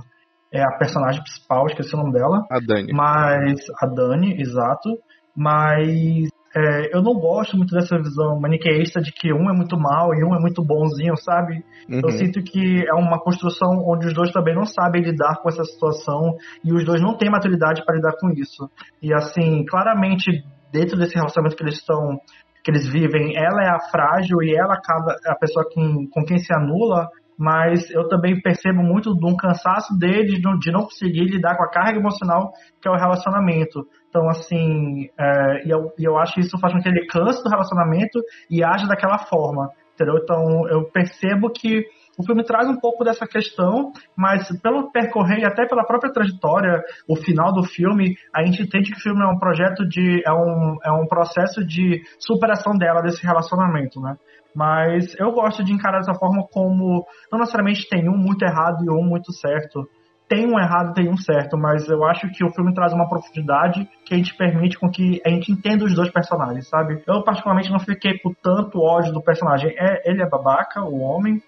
é 0.53 0.61
a 0.61 0.77
personagem 0.77 1.21
principal, 1.21 1.65
esqueci 1.67 1.93
o 1.93 1.97
nome 1.97 2.13
dela. 2.13 2.45
A 2.49 2.59
Dani. 2.59 2.91
Mas. 2.93 3.59
A 3.81 3.85
Dani, 3.85 4.41
exato. 4.41 4.97
Mas 5.35 6.30
é, 6.55 6.95
eu 6.95 7.01
não 7.01 7.13
gosto 7.13 7.55
muito 7.55 7.73
dessa 7.73 7.97
visão 7.97 8.39
maniqueísta 8.39 9.01
de 9.01 9.11
que 9.11 9.31
um 9.31 9.49
é 9.49 9.53
muito 9.53 9.77
mal 9.79 10.13
e 10.13 10.23
um 10.23 10.35
é 10.35 10.39
muito 10.39 10.61
bonzinho, 10.63 11.15
sabe? 11.15 11.63
Uhum. 11.89 12.01
Eu 12.03 12.11
sinto 12.11 12.43
que 12.43 12.83
é 12.85 12.93
uma 12.93 13.19
construção 13.19 13.69
onde 13.87 14.07
os 14.07 14.13
dois 14.13 14.31
também 14.31 14.53
não 14.53 14.65
sabem 14.65 15.01
lidar 15.01 15.37
com 15.41 15.47
essa 15.47 15.63
situação 15.63 16.35
e 16.63 16.73
os 16.73 16.85
dois 16.85 17.01
não 17.01 17.17
têm 17.17 17.29
maturidade 17.29 17.83
para 17.85 17.95
lidar 17.95 18.13
com 18.19 18.29
isso. 18.31 18.69
E 19.01 19.13
assim, 19.13 19.63
claramente, 19.65 20.43
dentro 20.73 20.97
desse 20.97 21.15
relacionamento 21.15 21.55
que 21.55 21.63
eles 21.63 21.75
estão 21.75 22.19
que 22.63 22.69
eles 22.69 22.87
vivem, 22.87 23.35
ela 23.35 23.63
é 23.63 23.69
a 23.69 23.79
frágil 23.89 24.37
e 24.43 24.55
ela 24.55 24.75
acaba 24.75 25.15
a 25.25 25.35
pessoa 25.35 25.65
com, 25.73 26.07
com 26.07 26.23
quem 26.23 26.37
se 26.37 26.53
anula, 26.53 27.09
mas 27.35 27.89
eu 27.89 28.07
também 28.07 28.39
percebo 28.39 28.83
muito 28.83 29.15
de 29.15 29.25
um 29.25 29.35
cansaço 29.35 29.97
deles 29.97 30.39
de 30.39 30.71
não 30.71 30.83
conseguir 30.83 31.25
lidar 31.25 31.57
com 31.57 31.63
a 31.63 31.71
carga 31.71 31.97
emocional 31.97 32.51
que 32.79 32.87
é 32.87 32.91
o 32.91 32.95
relacionamento. 32.95 33.87
Então, 34.11 34.29
assim, 34.29 35.09
é, 35.17 35.65
e, 35.65 35.69
eu, 35.69 35.93
e 35.97 36.03
eu 36.03 36.17
acho 36.17 36.33
que 36.33 36.41
isso 36.41 36.59
faz 36.59 36.73
com 36.73 36.81
que 36.81 36.89
ele 36.89 37.07
canse 37.07 37.41
do 37.41 37.49
relacionamento 37.49 38.19
e 38.49 38.61
age 38.61 38.85
daquela 38.85 39.17
forma, 39.17 39.69
entendeu? 39.93 40.19
Então, 40.21 40.67
eu 40.69 40.83
percebo 40.91 41.49
que 41.49 41.85
o 42.17 42.25
filme 42.25 42.43
traz 42.43 42.67
um 42.67 42.77
pouco 42.77 43.05
dessa 43.05 43.25
questão, 43.25 43.93
mas 44.17 44.45
pelo 44.61 44.91
percorrer 44.91 45.39
e 45.39 45.45
até 45.45 45.65
pela 45.65 45.85
própria 45.85 46.11
trajetória, 46.11 46.83
o 47.07 47.15
final 47.15 47.53
do 47.53 47.63
filme, 47.63 48.15
a 48.35 48.43
gente 48.43 48.63
entende 48.63 48.91
que 48.91 48.97
o 48.97 49.01
filme 49.01 49.23
é 49.23 49.27
um 49.27 49.39
projeto 49.39 49.87
de. 49.87 50.21
é 50.27 50.33
um, 50.33 50.77
é 50.83 50.91
um 50.91 51.07
processo 51.07 51.65
de 51.65 52.01
superação 52.19 52.73
dela, 52.73 53.01
desse 53.01 53.25
relacionamento, 53.25 54.01
né? 54.01 54.17
Mas 54.53 55.17
eu 55.17 55.31
gosto 55.31 55.63
de 55.63 55.71
encarar 55.71 55.99
dessa 55.99 56.13
forma 56.13 56.45
como 56.51 57.05
não 57.31 57.39
necessariamente 57.39 57.87
tem 57.89 58.09
um 58.09 58.17
muito 58.17 58.43
errado 58.43 58.83
e 58.83 58.89
um 58.89 59.03
muito 59.03 59.31
certo. 59.31 59.87
Tem 60.31 60.47
um 60.47 60.57
errado, 60.57 60.93
tem 60.93 61.09
um 61.09 61.17
certo, 61.17 61.57
mas 61.57 61.89
eu 61.89 62.05
acho 62.05 62.31
que 62.31 62.41
o 62.41 62.53
filme 62.53 62.73
traz 62.73 62.93
uma 62.93 63.09
profundidade 63.09 63.85
que 64.05 64.13
a 64.13 64.17
gente 64.17 64.33
permite 64.37 64.79
com 64.79 64.89
que 64.89 65.21
a 65.25 65.29
gente 65.29 65.51
entenda 65.51 65.83
os 65.83 65.93
dois 65.93 66.09
personagens, 66.09 66.69
sabe? 66.69 67.03
Eu 67.05 67.21
particularmente 67.21 67.69
não 67.69 67.79
fiquei 67.79 68.17
com 68.17 68.33
tanto 68.41 68.79
ódio 68.79 69.11
do 69.11 69.21
personagem. 69.21 69.75
É, 69.77 70.09
ele 70.09 70.23
é 70.23 70.29
babaca, 70.29 70.85
o 70.85 71.01
homem, 71.01 71.43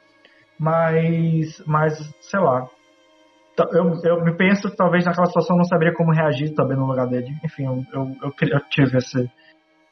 mas, 0.60 1.63
mas 1.66 1.94
sei 2.20 2.42
lá. 2.42 2.68
Eu, 3.72 3.94
eu 4.04 4.22
me 4.22 4.36
penso 4.36 4.70
que 4.70 4.75
talvez 4.75 5.06
naquela 5.06 5.28
situação 5.28 5.56
eu 5.56 5.60
não 5.60 5.66
saberia 5.66 5.94
como 5.94 6.12
reagir 6.12 6.54
também 6.54 6.75
no 6.75 6.86
lugar 6.86 7.08
dele. 7.08 7.30
Enfim, 7.42 7.63
eu, 7.63 7.86
eu, 7.94 8.12
eu, 8.22 8.60
tive 8.70 8.98
esse, 8.98 9.32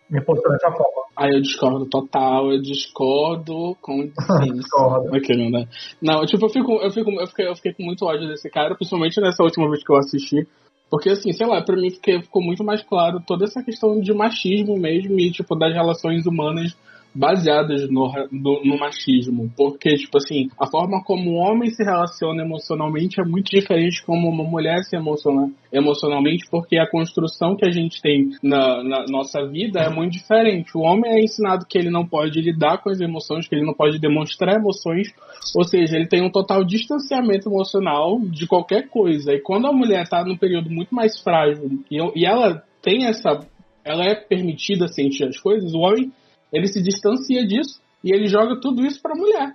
me 0.10 0.22
posicionar 0.22 0.60
dessa 0.60 0.76
forma. 0.76 1.01
Ah, 1.22 1.30
eu 1.32 1.40
discordo 1.40 1.86
total, 1.86 2.52
eu 2.52 2.60
discordo 2.60 3.78
com 3.80 4.10
discordo. 4.56 5.16
Aquele, 5.16 5.52
né? 5.52 5.68
Não, 6.02 6.26
tipo, 6.26 6.44
eu 6.46 6.50
fico, 6.50 6.72
eu 6.82 6.90
fico, 6.90 7.12
eu 7.12 7.28
fiquei, 7.28 7.48
eu 7.48 7.56
fiquei 7.56 7.74
com 7.74 7.84
muito 7.84 8.06
ódio 8.06 8.28
desse 8.28 8.50
cara, 8.50 8.74
principalmente 8.74 9.22
nessa 9.22 9.44
última 9.44 9.70
vez 9.70 9.84
que 9.84 9.92
eu 9.92 9.98
assisti. 9.98 10.48
Porque, 10.90 11.10
assim, 11.10 11.32
sei 11.32 11.46
lá, 11.46 11.62
pra 11.62 11.76
mim 11.76 11.92
ficou 11.92 12.42
muito 12.42 12.64
mais 12.64 12.82
claro 12.82 13.22
toda 13.26 13.46
essa 13.46 13.62
questão 13.62 14.02
de 14.02 14.12
machismo 14.14 14.76
mesmo 14.80 15.20
e, 15.20 15.32
tipo, 15.32 15.56
das 15.56 15.72
relações 15.72 16.26
humanas 16.26 16.76
baseadas 17.14 17.90
no, 17.90 18.12
no, 18.32 18.64
no, 18.64 18.80
machismo. 18.80 19.52
Porque, 19.56 19.96
tipo 19.96 20.18
assim, 20.18 20.50
a 20.60 20.68
forma 20.68 21.04
como 21.04 21.32
o 21.32 21.36
homem 21.36 21.70
se 21.70 21.84
relaciona 21.84 22.44
emocionalmente 22.44 23.20
é 23.20 23.24
muito 23.24 23.50
diferente 23.52 24.04
como 24.06 24.30
uma 24.30 24.44
mulher 24.44 24.84
se 24.84 24.96
emociona 24.96 25.52
emocionalmente, 25.72 26.46
porque 26.50 26.78
a 26.78 26.90
construção 26.90 27.56
que 27.56 27.66
a 27.66 27.72
gente 27.72 28.02
tem 28.02 28.32
na, 28.42 28.84
na 28.84 29.06
nossa 29.08 29.46
vida 29.46 29.80
é 29.80 29.90
muito 29.90 30.14
diferente. 30.14 30.76
O 30.76 30.82
homem 30.82 31.12
é 31.12 31.24
ensinado 31.24 31.66
que 31.68 31.78
ele 31.78 31.90
não 31.90 32.06
pode 32.06 32.40
lidar 32.42 32.82
com 32.82 32.90
as 32.90 33.00
emoções, 33.00 33.48
que 33.48 33.56
ele 33.56 33.66
não 33.66 33.74
pode 33.74 34.00
demonstrar 34.00 34.56
emoções, 34.56 35.08
ou 35.56 35.64
seja, 35.64 35.96
ele 35.96 36.08
tem 36.08 36.24
um 36.24 36.32
total 36.32 36.64
distanciamento 36.64 37.50
emocional 37.50 38.20
de 38.20 38.48
qualquer 38.48 38.88
coisa. 38.90 39.34
E 39.34 39.40
quando 39.40 39.68
a 39.68 39.74
mulher 39.74 40.04
está 40.04 40.24
num 40.24 40.38
período 40.38 40.70
muito 40.70 40.94
mais 40.94 41.20
frágil 41.20 41.84
e, 41.90 41.98
e 42.16 42.26
ela 42.26 42.64
tem 42.82 43.06
essa. 43.06 43.40
Ela 43.84 44.06
é 44.06 44.14
permitida 44.14 44.88
sentir 44.88 45.24
as 45.24 45.40
coisas, 45.40 45.74
o 45.74 45.80
homem 45.80 46.12
ele 46.52 46.68
se 46.68 46.82
distancia 46.82 47.46
disso 47.46 47.82
e 48.04 48.14
ele 48.14 48.28
joga 48.28 48.60
tudo 48.60 48.86
isso 48.86 49.02
pra 49.02 49.16
mulher. 49.16 49.54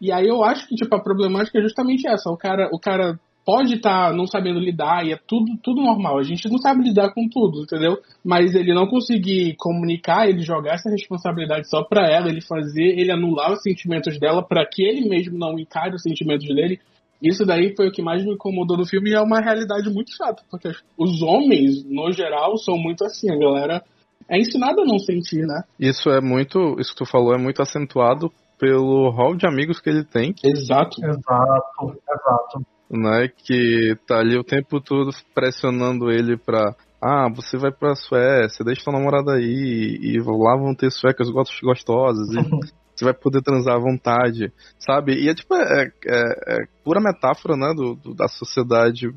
E 0.00 0.10
aí 0.10 0.26
eu 0.26 0.42
acho 0.42 0.66
que, 0.66 0.74
tipo, 0.74 0.94
a 0.94 1.02
problemática 1.02 1.58
é 1.58 1.62
justamente 1.62 2.08
essa. 2.08 2.30
O 2.30 2.36
cara, 2.36 2.70
o 2.72 2.78
cara 2.78 3.18
pode 3.44 3.74
estar 3.74 4.10
tá 4.10 4.16
não 4.16 4.26
sabendo 4.26 4.58
lidar 4.58 5.06
e 5.06 5.12
é 5.12 5.18
tudo, 5.28 5.56
tudo 5.62 5.82
normal. 5.82 6.18
A 6.18 6.22
gente 6.22 6.48
não 6.48 6.58
sabe 6.58 6.82
lidar 6.82 7.12
com 7.12 7.28
tudo, 7.28 7.62
entendeu? 7.62 7.98
Mas 8.24 8.54
ele 8.54 8.72
não 8.72 8.86
conseguir 8.86 9.54
comunicar, 9.58 10.28
ele 10.28 10.40
jogar 10.40 10.74
essa 10.74 10.90
responsabilidade 10.90 11.68
só 11.68 11.82
pra 11.84 12.10
ela, 12.10 12.28
ele 12.28 12.40
fazer, 12.40 12.98
ele 12.98 13.12
anular 13.12 13.52
os 13.52 13.62
sentimentos 13.62 14.18
dela 14.18 14.42
para 14.42 14.64
que 14.66 14.82
ele 14.82 15.08
mesmo 15.08 15.38
não 15.38 15.58
encare 15.58 15.94
os 15.94 16.02
sentimentos 16.02 16.46
dele. 16.48 16.80
Isso 17.22 17.44
daí 17.44 17.74
foi 17.76 17.88
o 17.88 17.92
que 17.92 18.02
mais 18.02 18.24
me 18.24 18.32
incomodou 18.32 18.76
no 18.76 18.86
filme 18.86 19.10
e 19.10 19.14
é 19.14 19.20
uma 19.20 19.40
realidade 19.40 19.88
muito 19.90 20.14
chata, 20.14 20.42
porque 20.50 20.70
os 20.98 21.22
homens, 21.22 21.84
no 21.84 22.10
geral, 22.12 22.56
são 22.58 22.76
muito 22.76 23.04
assim. 23.04 23.30
A 23.30 23.38
galera 23.38 23.82
é 24.28 24.38
ensinado 24.38 24.82
a 24.82 24.84
não 24.84 24.98
sentir, 24.98 25.46
né? 25.46 25.62
Isso 25.78 26.08
é 26.10 26.20
muito. 26.20 26.76
Isso 26.78 26.92
que 26.92 27.04
tu 27.04 27.06
falou 27.06 27.34
é 27.34 27.38
muito 27.38 27.60
acentuado 27.62 28.32
pelo 28.58 29.10
hall 29.10 29.36
de 29.36 29.46
amigos 29.46 29.80
que 29.80 29.90
ele 29.90 30.04
tem. 30.04 30.34
Exato. 30.44 31.04
Exato, 31.04 31.96
exato. 32.10 32.66
Né, 32.90 33.28
que 33.28 33.96
tá 34.06 34.18
ali 34.18 34.38
o 34.38 34.44
tempo 34.44 34.80
todo 34.80 35.10
pressionando 35.34 36.10
ele 36.10 36.36
pra. 36.36 36.74
Ah, 37.02 37.28
você 37.34 37.58
vai 37.58 37.70
pra 37.70 37.94
Suécia, 37.94 38.64
deixa 38.64 38.84
tua 38.84 38.92
namorada 38.94 39.32
aí, 39.32 39.98
e 40.00 40.18
lá 40.18 40.56
vão 40.56 40.74
ter 40.74 40.90
suecas 40.90 41.28
gostosas, 41.28 42.28
e 42.30 42.34
você 42.94 43.04
vai 43.04 43.14
poder 43.14 43.42
transar 43.42 43.74
à 43.74 43.78
vontade, 43.78 44.52
sabe? 44.78 45.14
E 45.14 45.28
é 45.28 45.34
tipo, 45.34 45.54
é, 45.54 45.90
é, 46.06 46.54
é 46.54 46.58
pura 46.84 47.00
metáfora, 47.00 47.56
né, 47.56 47.72
do, 47.74 47.94
do, 47.94 48.14
da 48.14 48.28
sociedade 48.28 49.08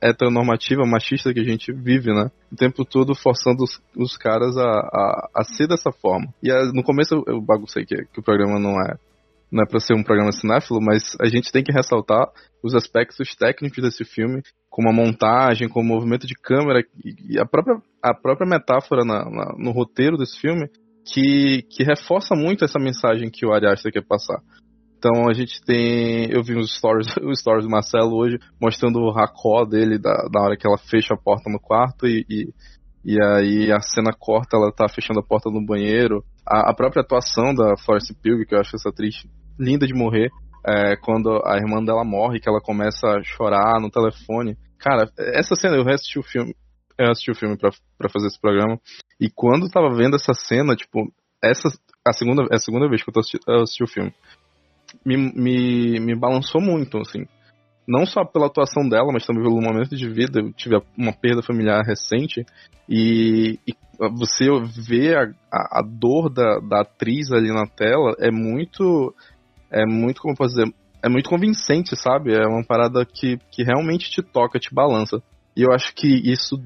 heteronormativa, 0.00 0.86
machista 0.86 1.32
que 1.32 1.40
a 1.40 1.44
gente 1.44 1.72
vive, 1.72 2.12
né? 2.12 2.30
O 2.52 2.56
tempo 2.56 2.84
todo 2.84 3.14
forçando 3.14 3.64
os, 3.64 3.80
os 3.96 4.16
caras 4.16 4.56
a, 4.56 4.62
a, 4.62 5.30
a, 5.36 5.44
ser 5.44 5.66
dessa 5.66 5.90
forma. 5.90 6.32
E 6.42 6.50
a, 6.50 6.66
no 6.72 6.82
começo 6.82 7.22
eu, 7.26 7.40
baguncei 7.40 7.84
que, 7.84 7.96
que 7.96 8.20
o 8.20 8.22
programa 8.22 8.58
não 8.58 8.80
é 8.80 8.96
não 9.50 9.62
é 9.62 9.66
para 9.66 9.80
ser 9.80 9.94
um 9.94 10.02
programa 10.02 10.30
cinéfilo, 10.30 10.78
mas 10.78 11.16
a 11.18 11.26
gente 11.26 11.50
tem 11.50 11.64
que 11.64 11.72
ressaltar 11.72 12.28
os 12.62 12.74
aspectos 12.74 13.34
técnicos 13.34 13.82
desse 13.82 14.04
filme, 14.04 14.42
como 14.68 14.90
a 14.90 14.92
montagem, 14.92 15.70
como 15.70 15.90
o 15.90 15.96
movimento 15.96 16.26
de 16.26 16.34
câmera 16.34 16.84
e 17.02 17.40
a 17.40 17.46
própria, 17.46 17.80
a 18.02 18.12
própria 18.12 18.46
metáfora 18.46 19.06
na, 19.06 19.24
na, 19.24 19.54
no 19.56 19.70
roteiro 19.70 20.18
desse 20.18 20.38
filme 20.38 20.68
que, 21.12 21.62
que 21.70 21.84
reforça 21.84 22.34
muito 22.34 22.64
essa 22.64 22.78
mensagem 22.78 23.30
que 23.30 23.46
o 23.46 23.52
Ari 23.52 23.66
Aster 23.66 23.92
quer 23.92 24.04
passar. 24.04 24.40
Então 24.98 25.28
a 25.28 25.32
gente 25.32 25.62
tem. 25.64 26.28
Eu 26.30 26.42
vi 26.42 26.56
os 26.56 26.76
stories, 26.76 27.06
os 27.22 27.40
stories 27.40 27.64
do 27.64 27.70
Marcelo 27.70 28.16
hoje 28.16 28.38
mostrando 28.60 28.98
o 28.98 29.12
racó 29.12 29.64
dele 29.64 29.98
da, 29.98 30.28
da 30.30 30.42
hora 30.42 30.56
que 30.56 30.66
ela 30.66 30.76
fecha 30.76 31.14
a 31.14 31.16
porta 31.16 31.48
no 31.50 31.60
quarto 31.60 32.06
e, 32.06 32.24
e, 32.28 32.48
e 33.04 33.22
aí 33.22 33.72
a 33.72 33.80
cena 33.80 34.12
corta, 34.18 34.56
ela 34.56 34.72
tá 34.72 34.88
fechando 34.88 35.20
a 35.20 35.26
porta 35.26 35.50
no 35.50 35.64
banheiro. 35.64 36.24
A, 36.46 36.70
a 36.70 36.74
própria 36.74 37.02
atuação 37.02 37.54
da 37.54 37.76
Florence 37.76 38.12
Pugh, 38.14 38.44
que 38.46 38.54
eu 38.54 38.60
acho 38.60 38.74
essa 38.74 38.88
atriz 38.88 39.14
linda 39.58 39.86
de 39.86 39.94
morrer, 39.94 40.30
é, 40.66 40.96
quando 40.96 41.40
a 41.44 41.56
irmã 41.56 41.82
dela 41.82 42.04
morre, 42.04 42.40
que 42.40 42.48
ela 42.48 42.60
começa 42.60 43.06
a 43.06 43.22
chorar 43.22 43.80
no 43.80 43.90
telefone. 43.90 44.56
Cara, 44.78 45.08
essa 45.18 45.54
cena 45.54 45.76
eu 45.76 45.84
reassisti 45.84 46.18
o 46.18 46.22
filme. 46.22 46.54
Eu 46.98 47.10
assisti 47.10 47.30
o 47.30 47.34
filme 47.34 47.56
pra 47.56 48.10
fazer 48.10 48.26
esse 48.26 48.40
programa. 48.40 48.78
E 49.20 49.30
quando 49.30 49.66
eu 49.66 49.70
tava 49.70 49.94
vendo 49.94 50.16
essa 50.16 50.34
cena, 50.34 50.74
tipo, 50.74 51.12
essa 51.42 51.68
a 52.06 52.12
segunda, 52.12 52.42
é 52.50 52.56
a 52.56 52.58
segunda 52.58 52.88
vez 52.88 53.02
que 53.02 53.10
eu, 53.10 53.14
tô 53.14 53.20
assisti, 53.20 53.38
assisti 53.48 53.84
o 53.84 53.88
filme. 53.88 54.12
Me, 55.04 55.16
me, 55.16 56.00
me 56.00 56.16
balançou 56.16 56.60
muito, 56.60 56.98
assim. 56.98 57.26
Não 57.86 58.04
só 58.04 58.24
pela 58.24 58.46
atuação 58.46 58.88
dela, 58.88 59.10
mas 59.12 59.24
também 59.24 59.42
pelo 59.42 59.60
momento 59.60 59.96
de 59.96 60.08
vida. 60.08 60.40
Eu 60.40 60.52
tive 60.52 60.76
uma 60.96 61.12
perda 61.12 61.42
familiar 61.42 61.82
recente. 61.84 62.44
E, 62.88 63.58
e 63.66 63.74
você 64.16 64.46
vê 64.86 65.14
a, 65.14 65.22
a, 65.52 65.80
a, 65.80 65.82
dor 65.82 66.30
da, 66.30 66.58
da 66.58 66.80
atriz 66.80 67.30
ali 67.32 67.48
na 67.48 67.66
tela 67.66 68.14
é 68.18 68.30
muito. 68.30 69.14
É 69.70 69.84
muito, 69.84 70.22
como 70.22 70.32
eu 70.32 70.36
posso 70.36 70.54
dizer, 70.54 70.74
é 71.02 71.08
muito 71.10 71.28
convincente, 71.28 71.94
sabe? 71.94 72.32
É 72.34 72.46
uma 72.46 72.64
parada 72.64 73.04
que, 73.04 73.38
que 73.50 73.62
realmente 73.62 74.10
te 74.10 74.22
toca, 74.22 74.58
te 74.58 74.74
balança. 74.74 75.22
E 75.58 75.62
eu 75.62 75.72
acho 75.72 75.92
que 75.92 76.06
isso 76.06 76.56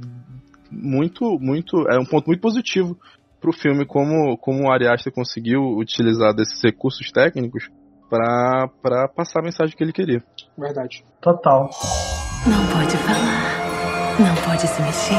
muito, 0.70 1.38
muito. 1.40 1.88
É 1.88 1.98
um 1.98 2.04
ponto 2.04 2.26
muito 2.26 2.42
positivo 2.42 2.94
pro 3.40 3.50
filme 3.50 3.86
como, 3.86 4.36
como 4.36 4.68
o 4.68 4.70
Ari 4.70 4.86
Aster 4.86 5.10
conseguiu 5.10 5.62
utilizar 5.78 6.34
desses 6.34 6.62
recursos 6.62 7.10
técnicos 7.10 7.70
pra, 8.10 8.68
pra 8.82 9.08
passar 9.08 9.40
a 9.40 9.42
mensagem 9.42 9.74
que 9.74 9.82
ele 9.82 9.94
queria. 9.94 10.22
Verdade. 10.58 11.02
Total. 11.22 11.70
Não 12.46 12.66
pode 12.66 12.96
falar. 12.98 14.20
Não 14.20 14.34
pode 14.44 14.66
se 14.68 14.82
mexer. 14.82 15.14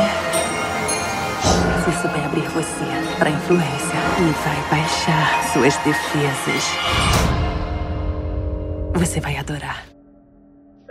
Se 1.83 1.91
souber 1.99 2.25
abrir 2.25 2.47
você 2.49 3.17
para 3.17 3.31
influência 3.31 3.97
e 4.19 4.31
vai 4.45 4.69
baixar 4.69 5.43
suas 5.51 5.75
defesas, 5.77 6.63
você 8.93 9.19
vai 9.19 9.35
adorar. 9.35 9.92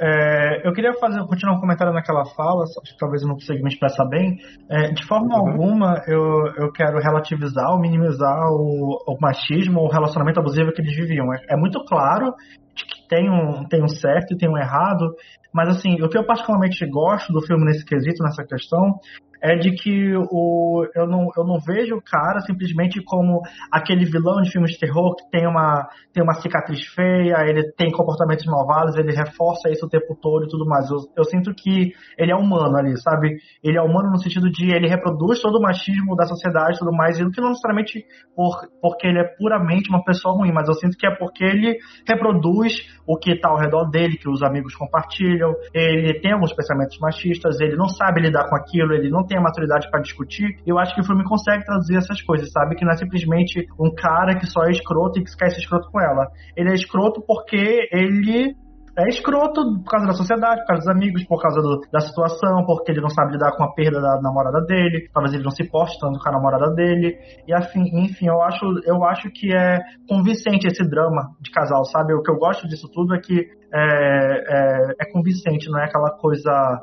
É, 0.05 0.67
eu 0.67 0.73
queria 0.73 0.93
fazer, 0.95 1.25
continuar 1.27 1.57
um 1.57 1.61
comentário 1.61 1.93
naquela 1.93 2.25
fala, 2.35 2.65
que 2.85 2.99
talvez 2.99 3.23
eu 3.23 3.29
não 3.29 3.37
consiga 3.37 3.63
me 3.63 3.69
expressar 3.69 4.05
bem. 4.07 4.37
É, 4.69 4.91
de 4.91 5.07
forma 5.07 5.37
Uhum. 5.37 5.49
alguma 5.49 6.03
eu, 6.09 6.47
eu 6.57 6.73
quero 6.73 6.99
relativizar 6.99 7.71
ou 7.71 7.79
minimizar 7.79 8.49
o, 8.51 8.99
o 9.07 9.17
machismo 9.21 9.79
ou 9.79 9.87
o 9.87 9.91
relacionamento 9.93 10.41
abusivo 10.41 10.73
que 10.73 10.83
eles 10.83 10.97
viviam. 10.97 11.33
É, 11.33 11.39
é 11.51 11.57
muito 11.57 11.85
claro 11.85 12.35
de 12.75 12.85
que 12.85 13.09
tem 13.09 13.31
um, 13.31 13.65
tem 13.69 13.81
um 13.81 13.89
certo 13.89 14.35
e 14.35 14.37
tem 14.37 14.49
um 14.49 14.59
errado, 14.59 15.15
mas 15.55 15.69
assim, 15.69 16.03
o 16.03 16.09
que 16.09 16.19
eu 16.19 16.27
particularmente 16.27 16.85
gosto 16.87 17.33
do 17.33 17.47
filme 17.47 17.65
nesse 17.65 17.85
quesito, 17.85 18.25
nessa 18.25 18.43
questão, 18.43 18.99
é 19.43 19.57
de 19.57 19.73
que 19.73 20.15
o, 20.31 20.87
eu, 20.95 21.07
não, 21.07 21.29
eu 21.37 21.45
não 21.45 21.59
vejo 21.59 21.97
o 21.97 22.03
cara 22.03 22.41
simplesmente 22.41 23.03
como 23.05 23.43
aquele 23.71 24.05
vilão 24.05 24.41
de 24.41 24.51
filmes 24.51 24.73
de 24.73 24.79
terror 24.79 25.17
que 25.17 25.29
tem 25.31 25.47
uma, 25.47 25.89
tem 26.13 26.23
uma 26.23 26.35
cicatriz 26.35 26.87
feia, 26.95 27.45
ele 27.49 27.73
tem 27.73 27.91
comportamentos 27.91 28.47
malvados, 28.47 28.97
ele 28.97 29.13
reforça 29.13 29.69
isso 29.69 29.87
o 29.87 29.89
tempo 29.89 30.17
todo 30.21 30.45
e 30.45 30.49
tudo 30.49 30.65
mais. 30.65 30.89
Eu, 30.89 30.99
eu 31.17 31.25
sinto 31.25 31.53
que 31.53 31.93
ele 32.17 32.31
é 32.31 32.37
humano 32.37 32.77
ali, 32.77 32.97
sabe? 33.01 33.37
Ele 33.65 33.77
é 33.77 33.83
humano 33.83 34.11
no 34.11 34.19
sentido 34.19 34.49
de 34.49 34.73
ele 34.73 34.89
reproduz 34.89 35.41
todo 35.41 35.59
o 35.59 35.63
machismo 35.63 36.15
da 36.15 36.25
sociedade 36.25 36.77
e 36.77 36.79
tudo 36.79 36.93
mais, 36.93 37.19
e 37.19 37.23
não 37.23 37.49
necessariamente 37.49 38.05
por, 38.37 38.69
porque 38.81 39.09
ele 39.09 39.19
é 39.19 39.25
puramente 39.25 39.91
uma 39.91 40.05
pessoa 40.05 40.35
ruim, 40.35 40.53
mas 40.53 40.69
eu 40.69 40.75
sinto 40.75 40.97
que 40.97 41.07
é 41.07 41.11
porque 41.11 41.45
ele 41.45 41.79
reproduz 42.07 42.87
o 43.07 43.19
que 43.19 43.33
está 43.33 43.49
ao 43.49 43.59
redor 43.59 43.91
dele, 43.91 44.17
que 44.17 44.29
os 44.29 44.43
amigos 44.43 44.77
compartilham, 44.77 45.53
ele 45.75 46.21
tem 46.21 46.33
alguns 46.33 46.53
pensamentos 46.53 46.97
machistas, 47.01 47.61
ele 47.61 47.77
não 47.77 47.89
sabe 47.89 48.21
lidar 48.21 48.49
com 48.49 48.55
aquilo, 48.55 48.93
ele 48.93 49.11
não 49.11 49.27
tem 49.27 49.32
a 49.37 49.43
maturidade 49.43 49.91
para 49.91 50.01
discutir. 50.01 50.57
Eu 50.67 50.79
acho 50.79 50.95
que 50.95 51.01
o 51.01 51.05
filme 51.05 51.25
consegue 51.25 51.65
traduzir 51.65 51.97
essas 51.97 52.21
coisas, 52.23 52.51
sabe? 52.51 52.75
Que 52.77 52.85
não 52.85 52.93
é 52.93 52.97
simplesmente 52.97 53.67
um 53.79 53.95
cara 53.95 54.37
que 54.39 54.47
só 54.47 54.65
é 54.65 54.71
escroto 54.71 55.19
e 55.19 55.25
que 55.25 55.37
quer 55.37 55.51
ser 55.51 55.61
escroto 55.61 55.91
com 55.91 56.01
ela. 56.01 56.29
Ele 56.57 56.71
é 56.71 56.75
escroto 56.75 57.23
porque 57.27 57.89
ele 57.93 58.55
é 58.95 59.09
escroto 59.09 59.62
por 59.83 59.91
causa 59.91 60.07
da 60.07 60.12
sociedade, 60.12 60.61
por 60.61 60.67
causa 60.67 60.83
dos 60.83 60.95
amigos, 60.95 61.25
por 61.25 61.41
causa 61.41 61.62
do- 61.62 61.81
da 61.91 62.01
situação, 62.01 62.65
porque 62.67 62.93
ele 62.93 63.01
não 63.01 63.09
sabe 63.09 63.33
lidar 63.33 63.57
com 63.57 63.65
a 63.65 63.73
perda 63.73 63.99
da 64.01 64.21
namorada 64.21 64.61
dele, 64.67 65.09
talvez 65.15 65.33
ele 65.33 65.43
não 65.43 65.51
se 65.51 65.65
poste 65.65 65.99
tanto 65.99 66.19
com 66.19 66.29
a 66.29 66.33
namorada 66.33 66.75
dele, 66.75 67.17
e 67.49 67.55
assim, 67.55 67.81
enfim, 68.05 68.29
eu 68.29 68.43
acho, 68.43 68.67
eu 68.85 69.03
acho 69.05 69.31
que 69.31 69.51
é 69.51 69.79
convincente 70.07 70.67
esse 70.67 70.87
drama 70.87 71.31
de 71.41 71.51
casal, 71.51 71.87
sabe? 71.87 72.12
O 72.12 72.23
que 72.23 72.31
eu 72.31 72.37
gosto 72.37 72.69
disso 72.69 72.87
tudo 72.93 73.15
é 73.15 73.19
que 73.19 73.49
é, 73.73 73.81
é, 73.81 74.95
é 75.01 75.11
convincente, 75.11 75.71
não 75.71 75.81
é 75.81 75.87
aquela 75.87 76.11
coisa 76.11 76.79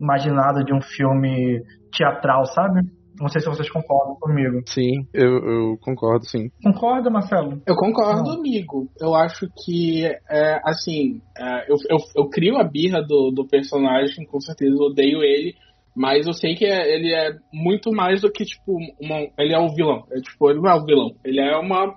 imaginada 0.00 0.64
de 0.64 0.74
um 0.74 0.80
filme 0.80 1.62
teatral, 1.92 2.46
sabe? 2.46 2.80
Não 3.20 3.28
sei 3.28 3.40
se 3.42 3.48
vocês 3.48 3.70
concordam 3.70 4.16
comigo. 4.18 4.62
Sim, 4.66 5.06
eu, 5.12 5.30
eu 5.36 5.78
concordo, 5.80 6.24
sim. 6.26 6.48
Concorda, 6.64 7.10
Marcelo? 7.10 7.60
Eu 7.66 7.76
concordo, 7.76 8.30
Não. 8.30 8.38
amigo. 8.38 8.88
Eu 8.98 9.14
acho 9.14 9.46
que, 9.64 10.06
é, 10.30 10.60
assim, 10.64 11.20
é, 11.38 11.70
eu, 11.70 11.76
eu, 11.90 11.98
eu 12.16 12.28
crio 12.30 12.56
a 12.56 12.64
birra 12.64 13.02
do, 13.02 13.30
do 13.30 13.46
personagem, 13.46 14.26
com 14.26 14.40
certeza 14.40 14.72
eu 14.74 14.86
odeio 14.86 15.22
ele, 15.22 15.54
mas 15.94 16.26
eu 16.26 16.32
sei 16.32 16.54
que 16.54 16.64
é- 16.64 16.94
ele 16.94 17.12
é 17.12 17.36
muito 17.52 17.92
mais 17.92 18.22
do 18.22 18.32
que, 18.32 18.44
tipo, 18.44 18.78
uma, 18.98 19.18
ele 19.38 19.52
é 19.54 19.58
o 19.58 19.74
vilão. 19.74 20.04
É, 20.10 20.18
tipo, 20.20 20.50
ele 20.50 20.60
não 20.60 20.70
é 20.70 20.74
o 20.74 20.84
vilão. 20.84 21.10
Ele 21.22 21.38
é 21.38 21.54
uma, 21.58 21.94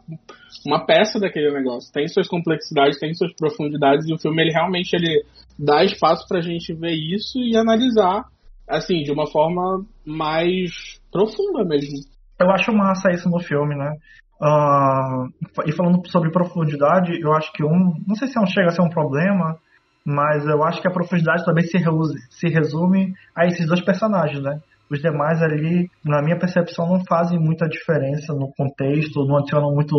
uma 0.68 0.86
peça 0.86 1.18
daquele 1.18 1.50
negócio. 1.52 1.92
Tem 1.94 2.08
suas 2.10 2.28
complexidades, 2.28 3.00
tem 3.00 3.14
suas 3.14 3.34
profundidades, 3.36 4.06
e 4.08 4.14
o 4.14 4.20
filme, 4.20 4.42
ele 4.44 4.52
realmente 4.52 4.94
ele 4.94 5.24
dá 5.58 5.84
espaço 5.86 6.28
pra 6.28 6.42
gente 6.42 6.74
ver 6.74 6.94
isso 6.94 7.40
e 7.40 7.56
analisar, 7.56 8.26
assim, 8.68 9.04
de 9.04 9.12
uma 9.12 9.28
forma 9.28 9.84
mais 10.06 10.72
profunda 11.12 11.64
mesmo. 11.64 11.98
Eu 12.40 12.52
acho 12.52 12.74
massa 12.74 13.12
isso 13.12 13.30
no 13.30 13.40
filme, 13.40 13.76
né? 13.76 13.96
Ah, 14.42 15.28
e 15.66 15.72
falando 15.72 16.06
sobre 16.10 16.32
profundidade, 16.32 17.18
eu 17.22 17.34
acho 17.34 17.52
que 17.54 17.64
um. 17.64 17.94
Não 18.06 18.16
sei 18.16 18.28
se 18.28 18.36
não 18.36 18.46
chega 18.46 18.68
a 18.68 18.72
ser 18.72 18.82
um 18.82 18.90
problema, 18.90 19.58
mas 20.06 20.46
eu 20.46 20.64
acho 20.64 20.82
que 20.82 20.88
a 20.88 20.94
profundidade 20.94 21.46
também 21.46 21.64
se, 21.66 21.78
reuse- 21.78 22.20
se 22.30 22.48
resume 22.50 23.14
a 23.36 23.46
esses 23.46 23.66
dois 23.66 23.82
personagens, 23.82 24.42
né? 24.44 24.60
Os 24.92 25.02
demais 25.02 25.42
ali, 25.42 25.88
na 26.04 26.22
minha 26.22 26.38
percepção, 26.38 26.88
não 26.88 27.04
fazem 27.06 27.40
muita 27.40 27.68
diferença 27.68 28.34
no 28.34 28.52
contexto, 28.56 29.26
não 29.26 29.38
adicionam 29.38 29.74
muito 29.74 29.96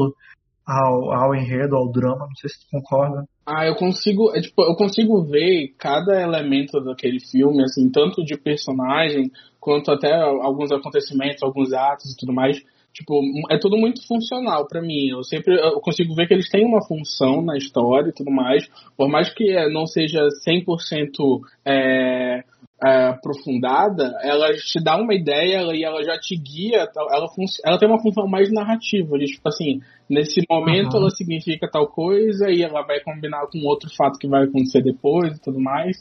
ao, 0.66 1.12
ao 1.12 1.34
enredo, 1.34 1.74
ao 1.74 1.90
drama. 1.90 2.26
Não 2.26 2.34
sei 2.36 2.50
se 2.50 2.60
tu 2.60 2.66
concorda. 2.70 3.24
Ah, 3.46 3.64
eu 3.64 3.76
consigo, 3.76 4.34
é, 4.34 4.40
tipo, 4.40 4.60
eu 4.62 4.74
consigo 4.74 5.22
ver 5.22 5.72
cada 5.78 6.20
elemento 6.20 6.80
daquele 6.80 7.20
filme, 7.20 7.62
assim, 7.62 7.88
tanto 7.90 8.24
de 8.24 8.36
personagem 8.36 9.30
quanto 9.60 9.92
até 9.92 10.12
alguns 10.12 10.72
acontecimentos, 10.72 11.42
alguns 11.44 11.72
atos 11.72 12.12
e 12.12 12.16
tudo 12.16 12.32
mais. 12.32 12.60
Tipo, 12.92 13.20
é 13.50 13.58
tudo 13.58 13.76
muito 13.76 14.04
funcional 14.06 14.66
pra 14.66 14.80
mim. 14.80 15.10
Eu 15.10 15.22
sempre 15.22 15.54
eu 15.54 15.80
consigo 15.80 16.14
ver 16.14 16.26
que 16.26 16.34
eles 16.34 16.48
têm 16.48 16.64
uma 16.64 16.82
função 16.82 17.42
na 17.42 17.56
história 17.56 18.08
e 18.08 18.12
tudo 18.12 18.30
mais. 18.30 18.66
Por 18.96 19.08
mais 19.08 19.32
que 19.32 19.50
é, 19.50 19.68
não 19.70 19.86
seja 19.86 20.26
100% 20.44 21.40
é, 21.64 22.42
é, 22.84 23.06
aprofundada, 23.08 24.18
ela 24.22 24.52
te 24.54 24.82
dá 24.82 24.96
uma 24.96 25.14
ideia 25.14 25.56
ela- 25.56 25.74
e 25.74 25.82
ela 25.82 26.02
já 26.04 26.18
te 26.18 26.36
guia. 26.36 26.86
Ela, 26.94 27.26
ela 27.64 27.78
tem 27.78 27.88
uma 27.88 28.02
função 28.02 28.26
mais 28.28 28.52
narrativa. 28.52 29.18
De, 29.18 29.24
tipo 29.26 29.48
assim, 29.48 29.80
nesse 30.10 30.42
momento 30.48 30.94
Uhum. 30.94 31.00
ela 31.00 31.10
significa 31.10 31.68
tal 31.70 31.86
coisa 31.88 32.50
e 32.50 32.62
ela 32.62 32.82
vai 32.82 33.00
combinar 33.00 33.46
com 33.50 33.66
outro 33.66 33.88
fato 33.96 34.18
que 34.18 34.28
vai 34.28 34.44
acontecer 34.44 34.82
depois 34.82 35.36
e 35.36 35.40
tudo 35.40 35.58
mais. 35.58 35.96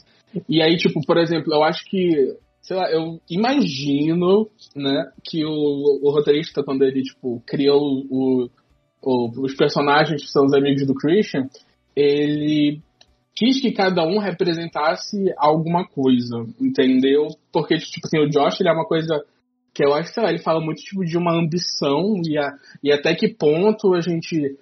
E 0.48 0.60
aí, 0.62 0.76
tipo, 0.76 1.00
por 1.06 1.16
exemplo, 1.16 1.52
eu 1.54 1.62
acho 1.64 1.82
que, 1.88 2.36
sei 2.60 2.76
lá, 2.76 2.90
eu 2.90 3.18
imagino, 3.30 4.46
né, 4.74 5.10
que 5.24 5.44
o, 5.46 6.00
o 6.02 6.10
roteirista, 6.10 6.62
quando 6.62 6.82
ele, 6.84 7.00
tipo, 7.02 7.42
criou 7.46 7.80
o, 8.10 8.50
o- 9.02 9.30
os 9.44 9.54
personagens 9.54 10.20
que 10.22 10.28
são 10.30 10.44
os 10.44 10.52
amigos 10.52 10.86
do 10.86 10.94
Christian, 10.94 11.48
ele 11.94 12.82
quis 13.36 13.60
que 13.60 13.72
cada 13.72 14.02
um 14.02 14.18
representasse 14.18 15.16
alguma 15.36 15.86
coisa, 15.86 16.46
entendeu? 16.60 17.28
Porque, 17.52 17.76
tipo 17.76 18.06
assim, 18.06 18.18
o 18.18 18.28
Josh, 18.28 18.60
ele 18.60 18.70
é 18.70 18.72
uma 18.72 18.86
coisa 18.86 19.22
que 19.74 19.84
eu 19.84 19.92
acho, 19.92 20.12
sei 20.12 20.22
lá, 20.22 20.30
ele 20.30 20.42
fala 20.42 20.60
muito, 20.60 20.82
tipo, 20.82 21.04
de 21.04 21.18
uma 21.18 21.34
ambição 21.34 22.14
e, 22.24 22.38
a, 22.38 22.54
e 22.82 22.90
até 22.90 23.14
que 23.14 23.28
ponto 23.28 23.92
a 23.94 24.00
gente 24.00 24.56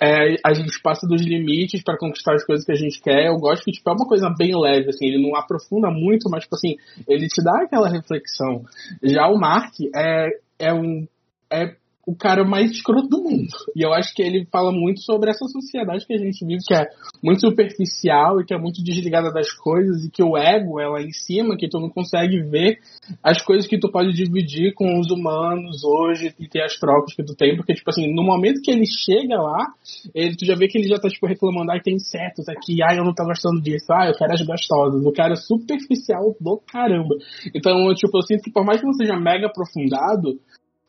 é, 0.00 0.36
a 0.44 0.52
gente 0.52 0.80
passa 0.80 1.08
dos 1.08 1.22
limites 1.22 1.82
para 1.82 1.98
conquistar 1.98 2.34
as 2.34 2.44
coisas 2.44 2.64
que 2.64 2.72
a 2.72 2.76
gente 2.76 3.00
quer. 3.00 3.26
Eu 3.26 3.36
gosto 3.36 3.64
que 3.64 3.72
tipo, 3.72 3.88
é 3.90 3.92
uma 3.92 4.06
coisa 4.06 4.32
bem 4.38 4.52
leve, 4.54 4.90
assim, 4.90 5.06
ele 5.06 5.22
não 5.22 5.34
aprofunda 5.34 5.90
muito, 5.90 6.28
mas 6.30 6.44
tipo 6.44 6.54
assim, 6.54 6.76
ele 7.08 7.26
te 7.26 7.42
dá 7.42 7.62
aquela 7.64 7.88
reflexão. 7.88 8.62
Já 9.02 9.26
o 9.26 9.38
Mark 9.38 9.72
é, 9.94 10.28
é 10.58 10.72
um 10.72 11.06
é 11.52 11.74
o 12.06 12.14
cara 12.14 12.44
mais 12.44 12.70
escroto 12.70 13.08
do 13.08 13.22
mundo. 13.22 13.48
E 13.76 13.82
eu 13.82 13.92
acho 13.92 14.14
que 14.14 14.22
ele 14.22 14.46
fala 14.50 14.72
muito 14.72 15.00
sobre 15.02 15.30
essa 15.30 15.46
sociedade 15.46 16.06
que 16.06 16.14
a 16.14 16.18
gente 16.18 16.44
vive, 16.44 16.62
que 16.66 16.74
é 16.74 16.86
muito 17.22 17.40
superficial 17.40 18.40
e 18.40 18.44
que 18.44 18.54
é 18.54 18.58
muito 18.58 18.82
desligada 18.82 19.32
das 19.32 19.52
coisas, 19.52 20.04
e 20.04 20.10
que 20.10 20.22
o 20.22 20.36
ego 20.36 20.80
é 20.80 20.88
lá 20.88 21.02
em 21.02 21.12
cima, 21.12 21.56
que 21.56 21.68
tu 21.68 21.78
não 21.78 21.90
consegue 21.90 22.40
ver 22.42 22.78
as 23.22 23.42
coisas 23.42 23.66
que 23.66 23.78
tu 23.78 23.90
pode 23.90 24.12
dividir 24.12 24.74
com 24.74 24.98
os 24.98 25.10
humanos 25.10 25.84
hoje 25.84 26.34
e 26.38 26.48
ter 26.48 26.62
as 26.62 26.76
trocas 26.78 27.14
que 27.14 27.22
tu 27.22 27.34
tem, 27.34 27.56
porque, 27.56 27.74
tipo 27.74 27.90
assim, 27.90 28.12
no 28.12 28.22
momento 28.22 28.62
que 28.62 28.70
ele 28.70 28.86
chega 28.86 29.40
lá, 29.40 29.66
ele, 30.14 30.36
tu 30.36 30.44
já 30.44 30.54
vê 30.54 30.68
que 30.68 30.78
ele 30.78 30.88
já 30.88 30.98
tá, 30.98 31.08
tipo, 31.08 31.26
reclamando, 31.26 31.70
ai, 31.70 31.80
tem 31.80 31.94
insetos 31.94 32.48
aqui, 32.48 32.82
ai, 32.82 32.98
eu 32.98 33.04
não 33.04 33.14
tô 33.14 33.24
gostando 33.24 33.60
disso, 33.60 33.92
ai, 33.92 34.10
eu 34.10 34.14
quero 34.14 34.32
as 34.32 34.42
gostosas. 34.42 35.04
O 35.04 35.12
cara 35.12 35.34
é 35.34 35.36
superficial 35.36 36.34
do 36.40 36.60
caramba. 36.66 37.14
Então, 37.54 37.92
tipo, 37.94 38.16
eu 38.16 38.22
sinto 38.22 38.42
que 38.42 38.50
por 38.50 38.64
mais 38.64 38.80
que 38.80 38.86
não 38.86 38.94
seja 38.94 39.16
mega 39.16 39.46
aprofundado, 39.46 40.38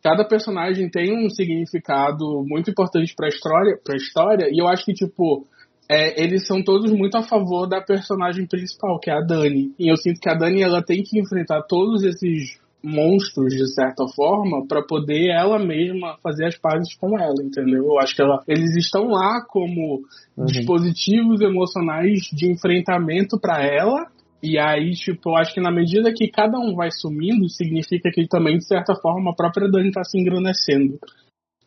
cada 0.04 0.26
personagem 0.26 0.90
tem 0.90 1.26
um 1.26 1.30
significado 1.30 2.44
muito 2.46 2.72
importante 2.72 3.14
pra 3.16 3.28
história, 3.28 3.78
pra 3.84 3.96
história 3.96 4.50
e 4.52 4.62
eu 4.62 4.68
acho 4.68 4.86
que, 4.86 4.94
tipo, 4.94 5.46
é, 5.90 6.24
eles 6.24 6.48
são 6.48 6.64
todos 6.64 6.92
muito 6.92 7.18
a 7.18 7.24
favor 7.24 7.68
da 7.68 7.82
personagem 7.82 8.48
principal, 8.48 8.98
que 9.00 9.12
é 9.12 9.14
a 9.14 9.22
Dani. 9.22 9.74
E 9.78 9.92
eu 9.92 9.98
sinto 9.98 10.22
que 10.22 10.30
a 10.30 10.34
Dani 10.34 10.62
ela 10.62 10.82
tem 10.82 11.04
que 11.04 11.20
enfrentar 11.20 11.64
todos 11.64 12.04
esses 12.04 12.60
monstros 12.84 13.54
de 13.54 13.68
certa 13.74 14.08
forma 14.16 14.66
para 14.68 14.82
poder 14.82 15.30
ela 15.30 15.60
mesma 15.60 16.18
fazer 16.24 16.46
as 16.46 16.58
pazes 16.58 16.96
com 16.96 17.20
ela, 17.20 17.36
entendeu? 17.44 17.86
Eu 17.86 18.00
acho 18.00 18.16
que 18.16 18.22
ela, 18.22 18.42
eles 18.48 18.76
estão 18.76 19.08
lá 19.08 19.46
como 19.48 20.02
dispositivos 20.46 21.42
emocionais 21.42 22.22
de 22.34 22.52
enfrentamento 22.52 23.40
para 23.40 23.64
ela. 23.64 24.08
E 24.44 24.58
aí, 24.58 24.92
tipo, 24.92 25.30
eu 25.30 25.36
acho 25.38 25.54
que 25.54 25.62
na 25.62 25.72
medida 25.72 26.14
que 26.14 26.28
cada 26.30 26.58
um 26.58 26.76
vai 26.76 26.90
sumindo, 26.92 27.48
significa 27.50 28.10
que 28.12 28.28
também, 28.28 28.58
de 28.58 28.66
certa 28.66 28.96
forma, 28.96 29.32
a 29.32 29.36
própria 29.36 29.70
Dani 29.70 29.92
tá 29.92 30.04
se 30.04 30.20
engrandecendo. 30.20 31.00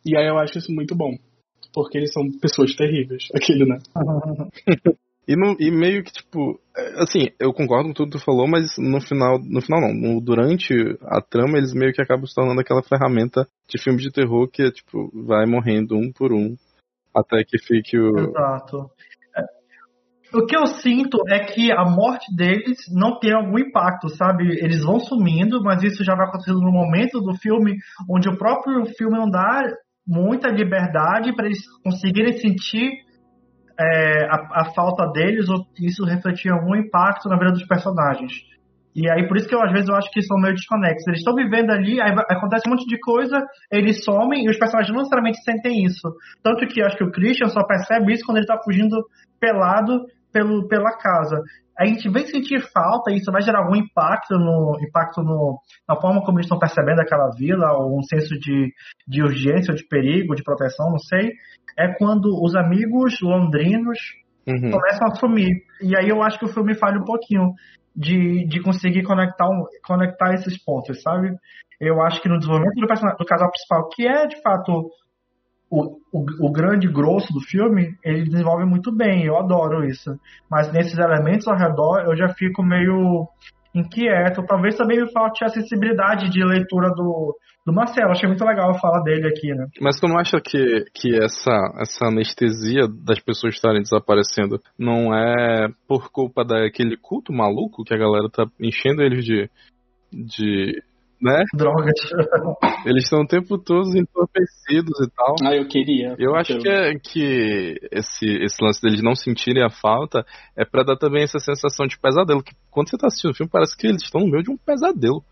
E 0.05 0.17
aí 0.17 0.27
eu 0.27 0.37
acho 0.37 0.57
isso 0.57 0.71
muito 0.73 0.95
bom. 0.95 1.15
Porque 1.73 1.97
eles 1.97 2.13
são 2.13 2.23
pessoas 2.39 2.75
terríveis, 2.75 3.27
aquele, 3.35 3.65
né? 3.65 3.77
E, 5.27 5.35
não- 5.35 5.55
e 5.59 5.71
meio 5.71 6.03
que, 6.03 6.13
tipo, 6.13 6.61
Assim, 6.97 7.29
eu 7.39 7.53
concordo 7.53 7.87
com 7.87 7.93
tudo 7.93 8.11
que 8.11 8.17
tu 8.17 8.25
falou, 8.25 8.47
mas 8.47 8.77
no 8.77 8.99
final, 8.99 9.39
no 9.39 9.61
final 9.61 9.79
não, 9.79 9.93
no, 9.93 10.21
durante 10.21 10.73
a 11.03 11.21
trama 11.21 11.57
eles 11.57 11.73
meio 11.73 11.93
que 11.93 12.01
acabam 12.01 12.25
se 12.25 12.35
tornando 12.35 12.59
aquela 12.59 12.83
ferramenta 12.83 13.47
de 13.69 13.81
filme 13.81 14.01
de 14.01 14.11
terror 14.11 14.49
que 14.49 14.69
tipo 14.71 15.09
vai 15.25 15.45
morrendo 15.45 15.95
um 15.95 16.11
por 16.11 16.33
um 16.33 16.55
até 17.15 17.45
que 17.45 17.57
fique 17.57 17.97
o 17.97 18.29
Exato. 18.29 18.91
O 20.33 20.45
que 20.45 20.55
eu 20.55 20.65
sinto 20.67 21.17
é 21.29 21.39
que 21.39 21.71
a 21.71 21.85
morte 21.85 22.35
deles 22.35 22.77
não 22.91 23.19
tem 23.19 23.33
algum 23.33 23.57
impacto, 23.59 24.09
sabe? 24.09 24.43
Eles 24.61 24.83
vão 24.83 24.99
sumindo, 24.99 25.61
mas 25.63 25.83
isso 25.83 26.03
já 26.03 26.15
vai 26.15 26.27
acontecendo 26.27 26.59
no 26.59 26.71
momento 26.71 27.21
do 27.21 27.35
filme 27.35 27.77
onde 28.09 28.27
o 28.27 28.37
próprio 28.37 28.85
filme 28.97 29.17
não 29.17 29.29
dá 29.29 29.63
muita 30.07 30.49
liberdade 30.49 31.33
para 31.33 31.45
eles 31.45 31.59
conseguirem 31.83 32.33
sentir 32.33 32.91
é, 33.79 34.25
a, 34.25 34.61
a, 34.61 34.65
falta 34.73 35.11
deles 35.11 35.49
ou 35.49 35.65
isso 35.79 36.05
refletir 36.05 36.51
algum 36.51 36.75
impacto 36.75 37.27
na 37.27 37.37
vida 37.37 37.51
dos 37.51 37.65
personagens. 37.65 38.33
E 38.95 39.09
aí 39.11 39.27
por 39.27 39.35
isso 39.35 39.47
que 39.47 39.53
eu, 39.53 39.61
às 39.61 39.71
vezes 39.73 39.89
eu 39.89 39.95
acho 39.95 40.09
que 40.09 40.21
são 40.21 40.37
meio 40.37 40.53
desconexos. 40.53 41.05
Eles 41.07 41.19
estão 41.19 41.35
vivendo 41.35 41.71
ali, 41.71 41.99
aí 41.99 42.13
acontece 42.29 42.67
um 42.67 42.71
monte 42.71 42.87
de 42.87 42.97
coisa, 42.99 43.43
eles 43.69 44.03
somem 44.05 44.45
e 44.45 44.49
os 44.49 44.57
personagens 44.57 44.93
não 44.93 44.99
necessariamente 44.99 45.43
sentem 45.43 45.83
isso. 45.83 46.07
Tanto 46.41 46.65
que 46.67 46.81
acho 46.81 46.97
que 46.97 47.03
o 47.03 47.11
Christian 47.11 47.49
só 47.49 47.65
percebe 47.65 48.13
isso 48.13 48.25
quando 48.25 48.37
ele 48.37 48.47
tá 48.47 48.57
fugindo 48.63 48.95
pelado 49.45 50.05
pelo, 50.33 50.67
pela 50.67 50.97
casa. 50.97 51.39
A 51.77 51.85
gente 51.85 52.09
vem 52.09 52.25
sentir 52.25 52.61
falta 52.71 53.11
e 53.11 53.17
isso 53.17 53.31
vai 53.31 53.41
gerar 53.41 53.59
algum 53.59 53.75
impacto 53.75 54.37
no 54.39 54.77
impacto 54.81 55.21
no, 55.21 55.59
na 55.87 55.95
forma 55.99 56.21
como 56.23 56.37
eles 56.37 56.45
estão 56.45 56.57
percebendo 56.57 57.01
aquela 57.01 57.29
vila, 57.37 57.73
ou 57.73 57.99
um 57.99 58.03
senso 58.03 58.33
de, 58.39 58.71
de 59.07 59.21
urgência, 59.21 59.71
ou 59.71 59.77
de 59.77 59.85
perigo, 59.87 60.35
de 60.35 60.43
proteção, 60.43 60.89
não 60.89 60.99
sei. 60.99 61.31
É 61.77 61.93
quando 61.97 62.27
os 62.43 62.55
amigos 62.55 63.19
londrinos 63.21 63.99
Uhum. 64.47 64.69
começam 64.69 65.07
a 65.07 65.15
sumir. 65.15 65.63
E 65.81 65.97
aí 65.97 66.07
eu 66.07 66.21
acho 66.21 66.37
que 66.37 66.45
o 66.45 66.53
filme 66.53 66.75
falha 66.75 66.99
um 66.99 67.03
pouquinho 67.03 67.51
de, 67.95 68.45
de 68.47 68.61
conseguir 68.61 69.01
conectar, 69.01 69.47
um- 69.49 69.65
conectar 69.83 70.35
esses 70.35 70.63
pontos, 70.63 71.01
sabe? 71.01 71.35
Eu 71.81 71.99
acho 72.03 72.21
que 72.21 72.29
no 72.29 72.37
desenvolvimento 72.37 72.75
do, 72.75 72.81
do 73.17 73.25
casal 73.25 73.49
principal, 73.49 73.89
que 73.89 74.07
é 74.07 74.27
de 74.27 74.39
fato 74.43 74.87
o, 75.69 75.97
o, 76.11 76.47
o 76.47 76.51
grande 76.51 76.87
grosso 76.87 77.33
do 77.33 77.41
filme, 77.41 77.95
ele 78.03 78.23
desenvolve 78.23 78.65
muito 78.65 78.95
bem, 78.95 79.25
eu 79.25 79.37
adoro 79.37 79.85
isso. 79.85 80.17
Mas 80.49 80.71
nesses 80.71 80.97
elementos 80.97 81.47
ao 81.47 81.57
redor, 81.57 82.03
eu 82.05 82.15
já 82.15 82.29
fico 82.29 82.63
meio 82.63 83.27
inquieto. 83.75 84.45
Talvez 84.45 84.75
também 84.75 85.01
me 85.01 85.11
falte 85.11 85.43
a 85.43 85.49
sensibilidade 85.49 86.29
de 86.29 86.43
leitura 86.43 86.89
do, 86.89 87.37
do 87.65 87.73
Marcelo. 87.73 88.11
Achei 88.11 88.27
muito 88.27 88.45
legal 88.45 88.71
a 88.71 88.79
fala 88.79 89.03
dele 89.03 89.27
aqui, 89.27 89.53
né? 89.53 89.67
Mas 89.81 89.99
tu 89.99 90.07
não 90.07 90.17
acha 90.17 90.39
que, 90.39 90.85
que 90.93 91.15
essa, 91.15 91.51
essa 91.81 92.05
anestesia 92.05 92.87
das 92.87 93.19
pessoas 93.19 93.55
estarem 93.55 93.81
desaparecendo 93.81 94.61
não 94.79 95.13
é 95.13 95.67
por 95.87 96.09
culpa 96.09 96.45
daquele 96.45 96.95
culto 96.95 97.33
maluco 97.33 97.83
que 97.83 97.93
a 97.93 97.97
galera 97.97 98.29
tá 98.29 98.45
enchendo 98.59 99.01
eles 99.01 99.25
de. 99.25 99.49
de. 100.11 100.81
Né? 101.21 101.43
Drogas. 101.53 101.93
Eles 102.85 103.03
estão 103.03 103.21
o 103.21 103.27
tempo 103.27 103.57
todo 103.57 103.97
entorpecidos 103.97 104.99
e 105.01 105.09
tal. 105.15 105.35
Ah, 105.43 105.55
eu 105.55 105.67
queria. 105.67 106.15
Eu 106.17 106.35
acho 106.35 106.57
que, 106.57 106.69
é, 106.69 106.93
que 106.95 107.75
esse, 107.91 108.25
esse 108.43 108.63
lance 108.63 108.81
deles 108.81 109.01
não 109.01 109.15
sentirem 109.15 109.63
a 109.63 109.69
falta 109.69 110.25
é 110.55 110.65
pra 110.65 110.83
dar 110.83 110.97
também 110.97 111.23
essa 111.23 111.39
sensação 111.39 111.87
de 111.87 111.97
pesadelo. 111.97 112.43
Que 112.43 112.53
quando 112.69 112.89
você 112.89 112.97
tá 112.97 113.07
assistindo 113.07 113.31
o 113.31 113.35
filme, 113.35 113.49
parece 113.51 113.77
que 113.77 113.87
eles 113.87 114.03
estão 114.03 114.21
no 114.21 114.31
meio 114.31 114.43
de 114.43 114.51
um 114.51 114.57
pesadelo. 114.57 115.23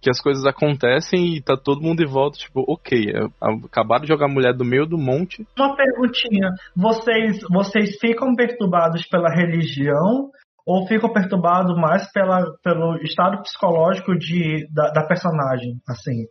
Que 0.00 0.10
as 0.10 0.20
coisas 0.20 0.44
acontecem 0.44 1.34
e 1.34 1.40
tá 1.40 1.56
todo 1.56 1.80
mundo 1.80 2.02
em 2.02 2.06
volta, 2.06 2.36
tipo, 2.36 2.62
ok, 2.68 3.10
é, 3.10 3.26
acabaram 3.64 4.02
de 4.02 4.08
jogar 4.08 4.26
a 4.26 4.32
mulher 4.32 4.52
do 4.52 4.62
meio 4.62 4.84
do 4.84 4.98
monte. 4.98 5.46
Uma 5.58 5.74
perguntinha. 5.74 6.50
Vocês, 6.76 7.40
vocês 7.50 7.96
ficam 7.98 8.34
perturbados 8.34 9.06
pela 9.06 9.30
religião 9.34 10.30
ou 10.66 10.86
ficam 10.86 11.12
perturbados 11.12 11.76
mais 11.76 12.10
pela, 12.12 12.44
pelo 12.62 12.96
estado 13.02 13.42
psicológico 13.42 14.16
de, 14.18 14.66
da, 14.72 14.90
da 14.90 15.06
personagem? 15.06 15.74
Assim, 15.88 16.24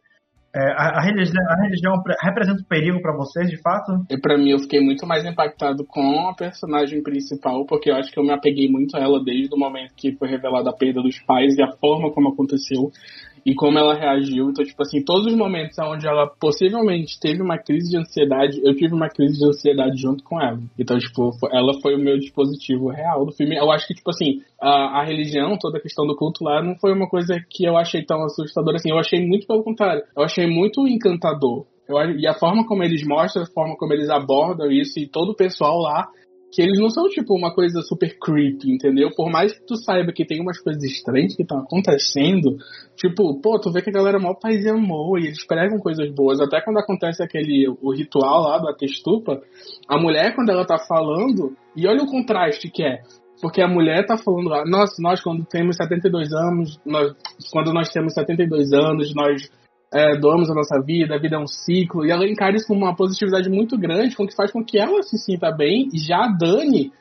É, 0.55 0.71
a, 0.77 0.99
a 0.99 1.01
religião, 1.01 1.43
a 1.49 1.63
religião 1.63 2.03
pre- 2.03 2.15
representa 2.21 2.61
um 2.61 2.67
perigo 2.67 3.01
pra 3.01 3.11
vocês, 3.15 3.49
de 3.49 3.59
fato? 3.59 3.91
E 4.07 4.19
pra 4.19 4.37
mim, 4.37 4.51
eu 4.51 4.59
fiquei 4.59 4.79
muito 4.79 5.03
mais 5.07 5.25
impactado 5.25 5.83
com 5.83 6.29
a 6.29 6.35
personagem 6.35 7.01
principal, 7.01 7.65
porque 7.65 7.89
eu 7.89 7.95
acho 7.95 8.11
que 8.11 8.19
eu 8.19 8.23
me 8.23 8.31
apeguei 8.31 8.69
muito 8.69 8.95
a 8.95 8.99
ela 8.99 9.23
desde 9.23 9.49
o 9.51 9.57
momento 9.57 9.95
que 9.97 10.15
foi 10.15 10.29
revelada 10.29 10.69
a 10.69 10.77
perda 10.77 11.01
dos 11.01 11.19
pais 11.25 11.55
e 11.57 11.63
a 11.63 11.71
forma 11.81 12.11
como 12.11 12.29
aconteceu 12.29 12.91
e 13.45 13.53
como 13.53 13.77
ela 13.77 13.93
reagiu. 13.93 14.49
Então, 14.49 14.63
tipo 14.63 14.81
assim, 14.81 15.03
todos 15.03 15.27
os 15.27 15.37
momentos 15.37 15.77
onde 15.79 16.07
ela 16.07 16.27
possivelmente 16.27 17.19
teve 17.19 17.41
uma 17.41 17.57
crise 17.57 17.91
de 17.91 17.97
ansiedade, 17.97 18.61
eu 18.63 18.75
tive 18.75 18.93
uma 18.93 19.09
crise 19.09 19.37
de 19.37 19.45
ansiedade 19.45 20.01
junto 20.01 20.23
com 20.23 20.41
ela. 20.41 20.59
Então, 20.79 20.97
tipo, 20.97 21.31
ela 21.51 21.73
foi 21.81 21.95
o 21.95 21.99
meu 21.99 22.17
dispositivo 22.17 22.89
real 22.89 23.25
do 23.25 23.31
filme. 23.31 23.55
Eu 23.55 23.71
acho 23.71 23.87
que, 23.87 23.93
tipo 23.93 24.09
assim, 24.09 24.41
a, 24.61 25.01
a 25.01 25.03
religião, 25.03 25.57
toda 25.59 25.77
a 25.77 25.81
questão 25.81 26.05
do 26.05 26.15
culto 26.15 26.43
lá, 26.43 26.63
não 26.63 26.75
foi 26.79 26.93
uma 26.93 27.07
coisa 27.07 27.35
que 27.49 27.65
eu 27.65 27.77
achei 27.77 28.03
tão 28.03 28.23
assustadora 28.23 28.77
assim. 28.77 28.91
Eu 28.91 28.99
achei 28.99 29.25
muito 29.25 29.45
pelo 29.45 29.63
contrário. 29.63 30.03
Eu 30.15 30.23
achei 30.23 30.47
muito 30.47 30.87
encantador. 30.87 31.65
Eu, 31.87 31.97
e 32.17 32.25
a 32.27 32.33
forma 32.33 32.65
como 32.65 32.83
eles 32.83 33.05
mostram, 33.05 33.43
a 33.43 33.53
forma 33.53 33.75
como 33.75 33.93
eles 33.93 34.09
abordam 34.09 34.71
isso 34.71 34.99
e 34.99 35.07
todo 35.07 35.31
o 35.31 35.35
pessoal 35.35 35.79
lá, 35.79 36.07
que 36.53 36.61
eles 36.61 36.79
não 36.79 36.89
são 36.91 37.09
tipo 37.09 37.35
uma 37.35 37.51
coisa 37.51 37.81
super 37.81 38.15
creepy, 38.19 38.71
entendeu? 38.71 39.09
Por 39.15 39.31
mais 39.31 39.51
que 39.53 39.65
tu 39.65 39.75
saiba 39.75 40.13
que 40.13 40.23
tem 40.23 40.39
umas 40.39 40.59
coisas 40.61 40.83
estranhas 40.83 41.35
que 41.35 41.41
estão 41.41 41.57
acontecendo, 41.57 42.57
tipo, 42.95 43.41
pô, 43.41 43.59
tu 43.59 43.71
vê 43.71 43.81
que 43.81 43.89
a 43.89 43.93
galera 43.93 44.19
é 44.19 44.21
mó 44.21 44.35
paz 44.35 44.63
e 44.63 44.69
amor 44.69 45.19
e 45.19 45.25
eles 45.25 45.43
pregam 45.45 45.79
coisas 45.79 46.13
boas. 46.13 46.39
Até 46.39 46.61
quando 46.61 46.77
acontece 46.77 47.23
aquele 47.23 47.67
o 47.81 47.91
ritual 47.91 48.43
lá 48.43 48.59
do 48.59 48.69
Atestupa, 48.69 49.41
a 49.87 49.99
mulher, 49.99 50.35
quando 50.35 50.51
ela 50.51 50.63
tá 50.63 50.77
falando, 50.77 51.57
e 51.75 51.87
olha 51.87 52.03
o 52.03 52.07
contraste 52.07 52.69
que 52.69 52.83
é. 52.83 53.01
Porque 53.41 53.59
a 53.59 53.67
mulher 53.67 54.05
tá 54.05 54.15
falando 54.15 54.47
lá, 54.47 54.63
nossa, 54.63 55.01
nós 55.01 55.21
quando 55.21 55.43
temos 55.45 55.75
72 55.75 56.31
anos, 56.33 56.79
nós, 56.85 57.13
quando 57.51 57.73
nós 57.73 57.89
temos 57.89 58.13
72 58.13 58.71
anos, 58.73 59.11
nós 59.15 59.49
é, 59.93 60.17
doamos 60.17 60.49
a 60.49 60.55
nossa 60.55 60.81
vida, 60.81 61.15
a 61.15 61.19
vida 61.19 61.35
é 61.35 61.39
um 61.39 61.47
ciclo, 61.47 62.05
e 62.05 62.11
ela 62.11 62.27
encara 62.27 62.55
isso 62.55 62.67
com 62.67 62.73
uma 62.73 62.95
positividade 62.95 63.49
muito 63.49 63.77
grande, 63.77 64.15
com 64.15 64.25
que 64.25 64.35
faz 64.35 64.51
com 64.51 64.63
que 64.63 64.77
ela 64.79 65.03
se 65.03 65.17
sinta 65.17 65.51
bem, 65.51 65.87
e 65.93 65.99
já 65.99 66.25
a 66.25 66.27
Dani, 66.27 66.91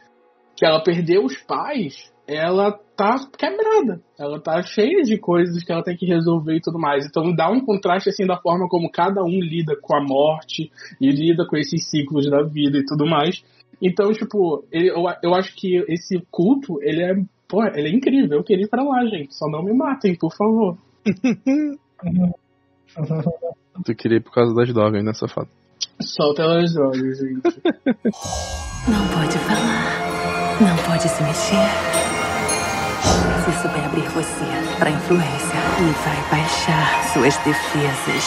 que 0.57 0.67
ela 0.67 0.83
perdeu 0.83 1.25
os 1.25 1.37
pais, 1.45 2.13
ela 2.27 2.73
tá 2.97 3.17
quebrada, 3.37 4.01
ela 4.19 4.39
tá 4.39 4.63
cheia 4.63 5.03
de 5.03 5.19
coisas 5.19 5.65
que 5.65 5.73
ela 5.73 5.83
tem 5.83 5.97
que 5.97 6.07
resolver 6.07 6.55
e 6.55 6.61
tudo 6.61 6.79
mais. 6.79 7.05
Então 7.07 7.35
dá 7.35 7.51
um 7.51 7.61
contraste 7.61 8.11
assim 8.11 8.27
da 8.27 8.37
forma 8.37 8.69
como 8.69 8.91
cada 8.91 9.23
um 9.25 9.41
lida 9.41 9.75
com 9.81 9.97
a 9.97 10.03
morte 10.03 10.71
e 11.01 11.11
lida 11.11 11.47
com 11.47 11.57
esses 11.57 11.91
ciclos 11.91 12.31
da 12.31 12.43
vida 12.43 12.79
e 12.79 12.85
tudo 12.85 13.07
mais. 13.07 13.43
Então, 13.81 14.13
tipo, 14.13 14.65
eu, 14.71 15.05
eu 15.23 15.35
acho 15.35 15.57
que 15.57 15.85
esse 15.89 16.23
culto, 16.31 16.81
ele 16.83 17.03
é, 17.03 17.15
pô, 17.49 17.65
ele 17.65 17.89
é 17.89 17.93
incrível. 17.93 18.39
Eu 18.39 18.45
queria 18.45 18.67
ir 18.67 18.69
pra 18.69 18.85
lá, 18.85 19.05
gente. 19.07 19.35
Só 19.35 19.49
não 19.49 19.65
me 19.65 19.75
matem, 19.75 20.15
por 20.15 20.33
favor. 20.33 20.79
Tu 23.85 23.95
queria 23.95 24.19
ir 24.19 24.21
por 24.21 24.33
causa 24.33 24.55
das 24.55 24.73
drogas, 24.73 25.03
né, 25.05 25.13
safado? 25.15 25.49
Solta 26.01 26.43
elas 26.43 26.73
drogas, 26.75 27.19
gente. 27.19 27.43
Não 28.89 29.09
pode 29.09 29.39
falar. 29.39 30.61
Não 30.61 30.77
pode 30.87 31.09
se 31.09 31.23
mexer. 31.23 31.57
Se 33.45 33.53
souber 33.63 33.85
abrir 33.85 34.09
você 34.11 34.45
para 34.79 34.91
influência 34.91 35.59
e 35.81 35.91
vai 36.05 36.31
baixar 36.31 37.03
suas 37.13 37.37
defesas. 37.39 38.25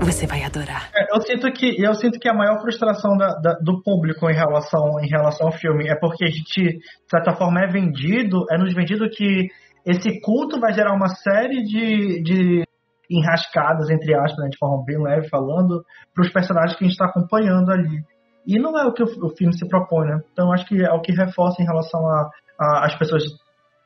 Você 0.00 0.26
vai 0.26 0.42
adorar. 0.42 0.88
É, 0.94 1.14
Eu 1.14 1.20
sinto 1.20 1.50
que 1.52 1.82
eu 1.82 1.94
sinto 1.94 2.18
que 2.18 2.28
a 2.28 2.34
maior 2.34 2.60
frustração 2.60 3.16
da- 3.16 3.34
da- 3.40 3.58
do 3.60 3.82
público 3.82 4.30
em 4.30 4.34
relação, 4.34 4.98
em 5.02 5.08
relação 5.08 5.48
ao 5.48 5.52
filme 5.52 5.88
é 5.88 5.94
porque 5.96 6.24
a 6.24 6.28
gente, 6.30 6.62
de 6.62 6.80
certa 7.10 7.32
forma, 7.34 7.60
é 7.60 7.66
vendido, 7.66 8.44
é 8.50 8.56
nos 8.56 8.72
vendido 8.72 9.08
que 9.10 9.48
esse 9.84 10.20
culto 10.20 10.60
vai 10.60 10.72
gerar 10.72 10.94
uma 10.94 11.08
série 11.08 11.62
de, 11.62 12.22
de 12.22 12.64
enrascadas, 13.10 13.90
entre 13.90 14.14
aspas, 14.14 14.44
né, 14.44 14.48
de 14.50 14.58
forma 14.58 14.84
bem 14.84 15.02
leve 15.02 15.28
falando, 15.28 15.84
para 16.14 16.22
os 16.22 16.32
personagens 16.32 16.76
que 16.76 16.84
a 16.84 16.86
gente 16.86 16.94
está 16.94 17.06
acompanhando 17.06 17.70
ali. 17.70 18.02
E 18.46 18.58
não 18.58 18.78
é 18.78 18.86
o 18.86 18.92
que 18.92 19.02
o, 19.02 19.36
filme 19.36 19.52
se 19.52 19.68
propõe, 19.68 20.06
né? 20.06 20.20
Então 20.32 20.52
acho 20.52 20.66
que 20.66 20.82
é 20.82 20.90
o 20.90 21.00
que 21.00 21.12
reforça 21.12 21.60
em 21.60 21.66
relação 21.66 22.00
a, 22.06 22.30
a 22.58 22.86
as 22.86 22.96
pessoas 22.96 23.22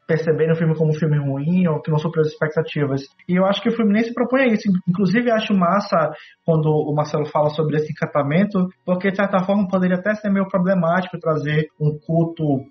perceberem 0.06 0.52
o 0.52 0.56
filme 0.56 0.76
como 0.76 0.90
um 0.90 0.94
filme 0.94 1.18
ruim 1.18 1.66
ou 1.68 1.80
que 1.80 1.90
não 1.90 1.98
superou 1.98 2.22
as 2.22 2.32
expectativas. 2.32 3.02
E 3.28 3.36
eu 3.36 3.44
acho 3.46 3.62
que 3.62 3.68
o 3.68 3.76
filme 3.76 3.92
nem 3.92 4.04
se 4.04 4.12
propõe 4.12 4.42
a 4.42 4.46
isso. 4.46 4.68
Inclusive, 4.88 5.30
acho 5.30 5.54
massa 5.54 6.12
quando 6.44 6.66
o 6.66 6.94
Marcelo 6.94 7.26
fala 7.26 7.50
sobre 7.50 7.76
esse 7.76 7.92
encantamento, 7.92 8.68
porque 8.84 9.10
de 9.10 9.16
certa 9.16 9.44
forma 9.44 9.68
poderia 9.68 9.96
até 9.96 10.14
ser 10.14 10.30
meio 10.30 10.48
problemático 10.48 11.18
trazer 11.18 11.68
um 11.80 11.98
culto 12.06 12.64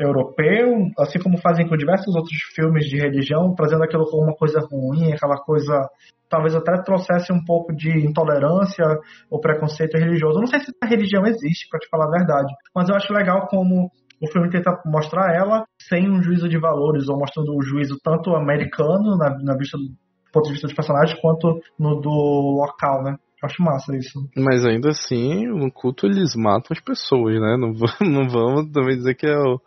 europeu, 0.00 0.88
assim 0.98 1.18
como 1.18 1.38
fazem 1.38 1.68
com 1.68 1.76
diversos 1.76 2.14
outros 2.14 2.36
filmes 2.54 2.86
de 2.86 2.96
religião, 2.98 3.54
trazendo 3.54 3.84
aquilo 3.84 4.06
como 4.10 4.24
uma 4.24 4.34
coisa 4.34 4.60
ruim, 4.60 5.12
aquela 5.12 5.36
coisa 5.36 5.88
talvez 6.28 6.54
até 6.54 6.80
trouxesse 6.82 7.32
um 7.32 7.44
pouco 7.44 7.74
de 7.74 7.90
intolerância 8.06 8.84
ou 9.28 9.40
preconceito 9.40 9.98
religioso. 9.98 10.38
Eu 10.38 10.42
não 10.42 10.46
sei 10.46 10.60
se 10.60 10.72
a 10.80 10.86
religião 10.86 11.26
existe, 11.26 11.68
para 11.68 11.80
te 11.80 11.88
falar 11.88 12.06
a 12.06 12.18
verdade, 12.18 12.52
mas 12.74 12.88
eu 12.88 12.94
acho 12.94 13.12
legal 13.12 13.48
como 13.48 13.90
o 14.22 14.30
filme 14.30 14.50
tenta 14.50 14.80
mostrar 14.86 15.34
ela 15.34 15.64
sem 15.80 16.08
um 16.08 16.22
juízo 16.22 16.48
de 16.48 16.58
valores, 16.58 17.08
ou 17.08 17.18
mostrando 17.18 17.56
o 17.56 17.62
juízo 17.62 17.98
tanto 18.02 18.34
americano, 18.36 19.16
na, 19.16 19.36
na 19.42 19.56
vista 19.56 19.78
do 19.78 19.88
ponto 20.32 20.44
de 20.44 20.52
vista 20.52 20.66
dos 20.66 20.76
personagens, 20.76 21.18
quanto 21.20 21.58
no 21.78 22.00
do 22.00 22.10
local, 22.10 23.02
né? 23.02 23.16
Acho 23.42 23.62
massa 23.62 23.96
isso. 23.96 24.20
Mas 24.36 24.66
ainda 24.66 24.90
assim, 24.90 25.46
no 25.46 25.72
culto 25.72 26.06
eles 26.06 26.36
matam 26.36 26.76
as 26.76 26.80
pessoas, 26.80 27.40
né? 27.40 27.56
Não, 27.56 27.72
não 28.06 28.28
vamos 28.28 28.70
também 28.70 28.96
dizer 28.96 29.14
que 29.14 29.26
é, 29.26 29.38
o, 29.38 29.58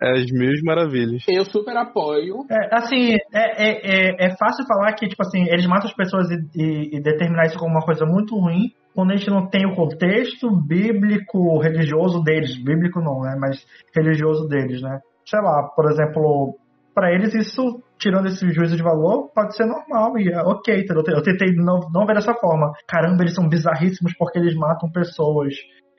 as 0.00 0.26
mil 0.30 0.52
maravilhas. 0.64 1.22
Eu 1.28 1.44
super 1.44 1.76
apoio. 1.76 2.44
É, 2.50 2.74
assim, 2.76 3.14
é, 3.14 3.18
é, 3.34 3.70
é, 4.10 4.26
é 4.26 4.36
fácil 4.36 4.66
falar 4.66 4.92
que, 4.94 5.08
tipo 5.08 5.22
assim, 5.22 5.44
eles 5.48 5.66
matam 5.66 5.88
as 5.88 5.94
pessoas 5.96 6.28
e, 6.30 6.36
e- 6.54 6.96
e 6.96 7.00
determinar 7.02 7.46
isso 7.46 7.58
como 7.58 7.72
uma 7.72 7.84
coisa 7.84 8.04
muito 8.04 8.36
ruim, 8.38 8.70
quando 8.94 9.12
a 9.12 9.16
gente 9.16 9.30
não 9.30 9.46
tem 9.48 9.66
o 9.66 9.74
contexto 9.74 10.50
bíblico, 10.66 11.58
religioso 11.60 12.22
deles. 12.22 12.56
Bíblico 12.56 13.00
não, 13.00 13.20
né? 13.20 13.36
Mas 13.38 13.64
religioso 13.94 14.46
deles, 14.48 14.80
né? 14.82 15.00
Sei 15.24 15.40
lá, 15.40 15.68
por 15.74 15.90
exemplo, 15.90 16.56
pra 16.94 17.12
eles 17.12 17.34
isso, 17.34 17.82
tirando 17.98 18.26
esse 18.26 18.48
juízo 18.52 18.76
de 18.76 18.82
valor, 18.82 19.30
pode 19.34 19.54
ser 19.56 19.66
normal 19.66 20.18
e 20.18 20.28
é 20.30 20.40
ok, 20.40 20.74
entendeu? 20.80 21.02
Eu 21.08 21.22
tentei 21.22 21.54
não, 21.54 21.80
não 21.92 22.06
ver 22.06 22.14
dessa 22.14 22.32
forma. 22.34 22.72
Caramba, 22.88 23.22
eles 23.22 23.34
são 23.34 23.48
bizarríssimos 23.48 24.14
porque 24.18 24.38
eles 24.38 24.54
matam 24.54 24.90
pessoas. 24.90 25.52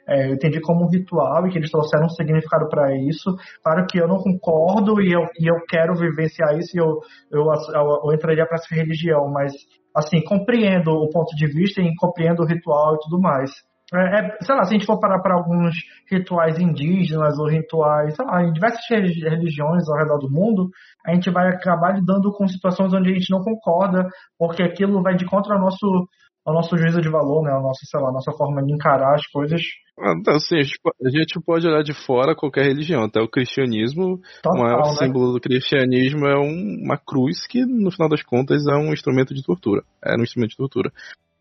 É, 0.08 0.30
eu 0.30 0.36
entendi 0.36 0.62
como 0.62 0.86
um 0.86 0.90
ritual 0.90 1.46
e 1.46 1.52
que 1.52 1.58
eles 1.58 1.70
trouxeram 1.70 2.06
um 2.06 2.10
significado 2.10 2.70
para 2.70 2.96
isso. 2.96 3.36
Claro 3.64 3.86
que 3.88 4.00
eu 4.00 4.08
não 4.08 4.18
concordo 4.18 5.02
e 5.02 5.12
eu, 5.12 5.24
e 5.40 5.52
eu 5.52 5.60
quero 5.68 5.96
vivenciar 5.96 6.58
isso 6.58 6.78
e 6.78 6.80
eu, 6.80 7.00
eu, 7.32 7.44
eu, 7.44 8.02
eu 8.06 8.14
entraria 8.14 8.46
para 8.46 8.56
essa 8.56 8.74
religião, 8.74 9.28
mas 9.30 9.52
assim, 9.96 10.24
compreendo 10.24 10.92
o 10.92 11.10
ponto 11.10 11.36
de 11.36 11.48
vista 11.48 11.82
e 11.82 11.96
compreendo 11.96 12.44
o 12.44 12.46
ritual 12.46 12.96
e 12.96 13.00
tudo 13.00 13.20
mais. 13.20 13.52
É, 13.94 14.20
é, 14.20 14.38
sei 14.42 14.54
lá, 14.54 14.66
se 14.66 14.76
a 14.76 14.78
gente 14.78 14.86
for 14.86 15.00
parar 15.00 15.20
para 15.20 15.34
alguns 15.34 15.74
rituais 16.12 16.60
indígenas 16.60 17.40
ou 17.40 17.48
rituais, 17.48 18.16
sei 18.16 18.26
lá, 18.26 18.44
em 18.44 18.52
diversas 18.52 18.82
religi- 18.90 19.24
religiões 19.24 19.88
ao 19.88 19.98
redor 19.98 20.18
do 20.18 20.30
mundo, 20.30 20.70
a 21.06 21.14
gente 21.14 21.30
vai 21.30 21.48
acabar 21.48 21.96
lidando 21.96 22.34
com 22.34 22.46
situações 22.48 22.94
onde 22.94 23.10
a 23.10 23.14
gente 23.14 23.32
não 23.32 23.42
concorda, 23.42 24.06
porque 24.38 24.62
aquilo 24.62 25.02
vai 25.02 25.16
de 25.16 25.26
contra 25.26 25.56
ao 25.56 25.62
nosso, 25.62 26.08
ao 26.48 26.54
nosso 26.54 26.78
juízo 26.78 27.02
de 27.02 27.10
valor, 27.10 27.44
né? 27.44 27.52
A 27.52 27.60
nossa, 27.60 27.82
sei 27.86 28.00
lá, 28.00 28.08
a 28.08 28.14
nossa 28.14 28.32
forma 28.32 28.64
de 28.64 28.72
encarar 28.72 29.16
as 29.16 29.28
coisas. 29.28 29.62
Ah, 30.00 30.14
Então, 30.18 30.34
assim, 30.36 30.56
a 30.56 31.10
gente, 31.10 31.42
pode 31.46 31.68
olhar 31.68 31.84
de 31.84 31.94
fora 31.94 32.34
qualquer 32.34 32.64
religião, 32.64 33.04
até 33.04 33.20
o 33.20 33.28
cristianismo. 33.28 34.22
Total, 34.42 34.80
o 34.80 34.88
né? 34.94 34.98
símbolo 34.98 35.34
do 35.34 35.42
cristianismo 35.42 36.26
é 36.26 36.40
um- 36.40 36.84
uma 36.86 36.98
cruz 36.98 37.46
que, 37.46 37.66
no 37.66 37.92
final 37.92 38.08
das 38.08 38.24
contas, 38.24 38.66
é 38.66 38.76
um 38.76 38.94
instrumento 38.94 39.34
de 39.34 39.44
tortura. 39.44 39.84
É 40.02 40.16
um 40.18 40.24
instrumento 40.24 40.52
de 40.52 40.58
tortura. 40.58 40.90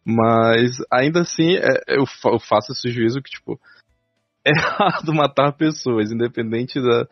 Mas, 0.05 0.79
ainda 0.91 1.21
assim, 1.21 1.55
é- 1.55 1.83
eu 1.87 2.05
faço 2.41 2.73
esse 2.73 2.89
juízo 2.91 3.23
que, 3.23 3.31
tipo, 3.31 3.61
é 4.45 4.51
errado 4.51 5.15
matar 5.15 5.53
pessoas, 5.53 6.11
independente 6.11 6.81
da. 6.81 7.07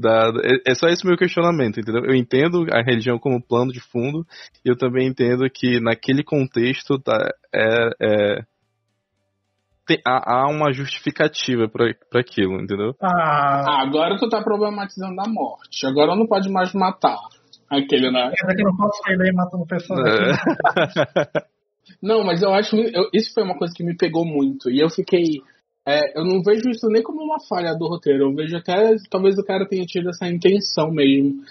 Da 0.00 0.30
é, 0.44 0.70
é 0.72 0.74
só 0.74 0.86
esse 0.88 1.06
meu 1.06 1.16
questionamento, 1.16 1.80
entendeu? 1.80 2.04
Eu 2.04 2.14
entendo 2.14 2.66
a 2.72 2.82
religião 2.82 3.18
como 3.18 3.42
plano 3.42 3.72
de 3.72 3.80
fundo, 3.80 4.24
e 4.64 4.68
eu 4.70 4.76
também 4.76 5.08
entendo 5.08 5.48
que, 5.52 5.80
naquele 5.80 6.22
contexto, 6.22 6.98
tá, 6.98 7.30
é. 7.54 7.90
é 8.00 8.42
tem- 9.86 10.02
há, 10.06 10.42
há 10.42 10.48
uma 10.50 10.70
justificativa 10.72 11.66
pra 11.68 11.86
pra 12.10 12.20
aquilo, 12.20 12.60
entendeu? 12.60 12.94
Ah, 13.00 13.64
Ah, 13.66 13.82
agora 13.82 14.18
tu 14.18 14.28
tá 14.28 14.42
problematizando 14.42 15.18
a 15.20 15.28
morte. 15.28 15.86
Agora 15.86 16.14
não 16.14 16.26
pode 16.26 16.48
mais 16.50 16.72
matar. 16.74 17.16
Aquele, 17.70 18.10
né? 18.10 18.30
quer 18.34 18.46
dizer 18.46 18.56
que 18.56 18.62
eu 18.62 18.70
não 18.70 18.76
posso 18.76 19.02
sair 19.02 19.16
daí 19.18 19.32
matando 19.32 19.66
pessoas 19.66 20.00
aqui. 20.00 21.48
Não, 22.02 22.22
mas 22.22 22.42
eu 22.42 22.52
acho. 22.52 22.76
eu- 22.76 23.08
isso 23.14 23.32
foi 23.32 23.42
uma 23.42 23.56
coisa 23.56 23.72
que 23.74 23.82
me 23.82 23.96
pegou 23.96 24.24
muito. 24.24 24.70
E 24.70 24.78
eu 24.78 24.90
fiquei. 24.90 25.40
É, 25.88 26.18
eu 26.18 26.24
não 26.24 26.42
vejo 26.42 26.68
isso 26.68 26.86
nem 26.88 27.02
como 27.02 27.22
uma 27.22 27.38
falha 27.48 27.74
do 27.74 27.88
roteiro. 27.88 28.24
Eu 28.24 28.34
vejo 28.34 28.54
até. 28.56 28.94
Talvez 29.10 29.38
o 29.38 29.44
cara 29.44 29.66
tenha 29.66 29.86
tido 29.86 30.10
essa 30.10 30.28
intenção 30.28 30.90
mesmo. 30.90 31.42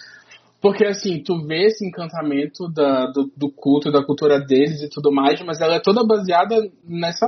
Porque, 0.61 0.85
assim, 0.85 1.23
tu 1.23 1.43
vê 1.45 1.65
esse 1.65 1.83
encantamento 1.85 2.67
da, 2.71 3.07
do, 3.07 3.31
do 3.35 3.49
culto, 3.49 3.91
da 3.91 4.03
cultura 4.03 4.39
deles 4.39 4.81
e 4.81 4.89
tudo 4.89 5.11
mais, 5.11 5.41
mas 5.41 5.59
ela 5.59 5.75
é 5.75 5.79
toda 5.79 6.05
baseada 6.05 6.55
nessa 6.83 7.27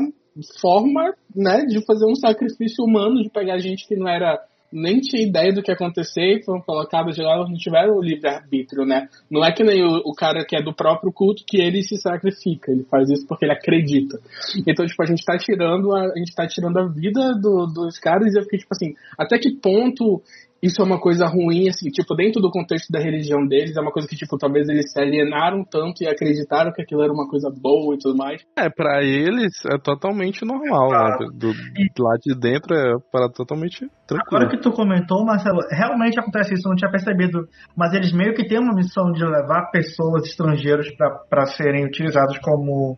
forma, 0.61 1.13
né, 1.35 1.65
de 1.65 1.83
fazer 1.85 2.05
um 2.05 2.15
sacrifício 2.15 2.83
humano, 2.83 3.21
de 3.21 3.29
pegar 3.29 3.57
gente 3.59 3.87
que 3.87 3.95
não 3.95 4.07
era. 4.07 4.39
Nem 4.71 4.99
tinha 4.99 5.23
ideia 5.23 5.51
do 5.51 5.61
que 5.63 5.71
ia 5.71 5.75
acontecer 5.75 6.37
e 6.37 6.43
foram 6.43 6.61
colocados 6.61 7.15
de 7.15 7.21
elas 7.21 7.49
não 7.49 7.57
tiveram 7.57 7.97
o 7.97 8.01
livre-arbítrio, 8.03 8.85
né? 8.85 9.07
Não 9.29 9.43
é 9.43 9.51
que 9.51 9.63
nem 9.63 9.83
o, 9.83 10.01
o 10.05 10.13
cara 10.13 10.45
que 10.45 10.55
é 10.55 10.61
do 10.61 10.73
próprio 10.73 11.11
culto 11.11 11.43
que 11.47 11.57
ele 11.59 11.81
se 11.81 11.97
sacrifica, 11.97 12.71
ele 12.71 12.83
faz 12.83 13.09
isso 13.09 13.25
porque 13.27 13.45
ele 13.45 13.53
acredita. 13.53 14.19
Então, 14.67 14.85
tipo, 14.85 15.01
a 15.01 15.05
gente 15.05 15.23
tá 15.25 15.37
tirando 15.37 15.95
a, 15.95 16.01
a 16.03 16.17
gente 16.17 16.35
tá 16.35 16.47
tirando 16.47 16.77
a 16.77 16.87
vida 16.87 17.33
do- 17.33 17.65
dos 17.67 17.97
caras 17.97 18.33
e 18.33 18.37
eu 18.37 18.43
fiquei, 18.43 18.59
tipo 18.59 18.73
assim, 18.73 18.93
até 19.17 19.37
que 19.37 19.51
ponto 19.51 20.21
isso 20.61 20.81
é 20.81 20.85
uma 20.85 20.99
coisa 20.99 21.25
ruim, 21.25 21.69
assim, 21.69 21.89
tipo, 21.89 22.15
dentro 22.15 22.41
do 22.41 22.51
contexto 22.51 22.91
da 22.91 22.99
religião 22.99 23.45
deles, 23.47 23.77
é 23.77 23.81
uma 23.81 23.91
coisa 23.91 24.07
que, 24.07 24.15
tipo, 24.15 24.37
talvez 24.37 24.67
eles 24.67 24.91
se 24.91 24.99
alienaram 24.99 25.63
tanto 25.63 26.03
e 26.03 26.07
acreditaram 26.07 26.71
que 26.73 26.81
aquilo 26.81 27.01
era 27.01 27.13
uma 27.13 27.27
coisa 27.29 27.49
boa 27.49 27.95
e 27.95 27.97
tudo 27.97 28.17
mais. 28.17 28.41
É, 28.57 28.69
pra 28.69 29.01
eles 29.01 29.53
é 29.71 29.77
totalmente 29.77 30.43
normal, 30.45 30.89
né? 30.89 31.17
Do, 31.33 31.53
do 31.53 32.03
lado 32.03 32.19
de 32.25 32.35
dentro 32.37 32.75
é 32.75 32.95
para 33.11 33.29
totalmente 33.29 33.79
tranquilo. 34.05 34.27
Agora 34.27 34.49
que 34.49 34.61
tu 34.61 34.71
comentou, 34.71 35.25
Marcelo, 35.25 35.59
realmente 35.71 36.19
acontece 36.19 36.53
isso, 36.53 36.67
eu 36.67 36.71
não 36.71 36.75
tinha 36.75 36.91
percebido. 36.91 37.47
Mas 37.75 37.93
eles 37.93 38.11
meio 38.11 38.33
que 38.33 38.47
têm 38.47 38.59
uma 38.59 38.75
missão 38.75 39.11
de 39.11 39.23
levar 39.23 39.71
pessoas 39.71 40.25
estrangeiras 40.25 40.87
para 41.29 41.45
serem 41.45 41.85
utilizados 41.85 42.37
como. 42.39 42.97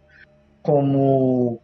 como. 0.64 1.60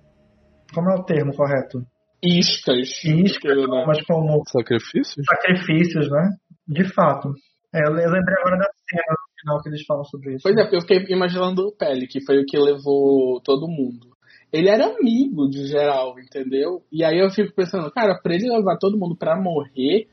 Como 0.73 0.91
é 0.91 0.95
o 0.95 1.03
termo 1.03 1.33
correto? 1.33 1.79
Iscas. 2.27 3.03
Iscas, 3.03 3.57
né? 3.57 3.83
mas 3.85 4.01
como 4.05 4.43
Sacrifícios? 4.47 5.25
sacrifícios, 5.25 6.09
né? 6.09 6.29
De 6.67 6.83
fato. 6.93 7.31
É, 7.73 7.79
eu 7.87 7.91
lembrei 7.91 8.35
agora 8.39 8.57
da 8.57 8.69
cena 8.89 9.03
no 9.11 9.41
final 9.41 9.61
que 9.61 9.69
eles 9.69 9.85
falam 9.85 10.03
sobre 10.05 10.35
isso. 10.35 10.43
Pois 10.43 10.55
é, 10.57 10.75
eu 10.75 10.81
fiquei 10.81 11.05
imaginando 11.09 11.67
o 11.67 11.75
Pele, 11.75 12.07
que 12.07 12.23
foi 12.25 12.39
o 12.39 12.45
que 12.45 12.57
levou 12.57 13.41
todo 13.41 13.67
mundo. 13.67 14.15
Ele 14.51 14.69
era 14.69 14.85
amigo 14.85 15.49
de 15.49 15.67
geral, 15.67 16.15
entendeu? 16.19 16.81
E 16.91 17.03
aí 17.03 17.19
eu 17.19 17.29
fico 17.29 17.53
pensando, 17.53 17.91
cara, 17.91 18.17
pra 18.21 18.33
ele 18.33 18.49
levar 18.49 18.77
todo 18.77 18.97
mundo 18.97 19.15
pra 19.17 19.39
morrer, 19.39 20.07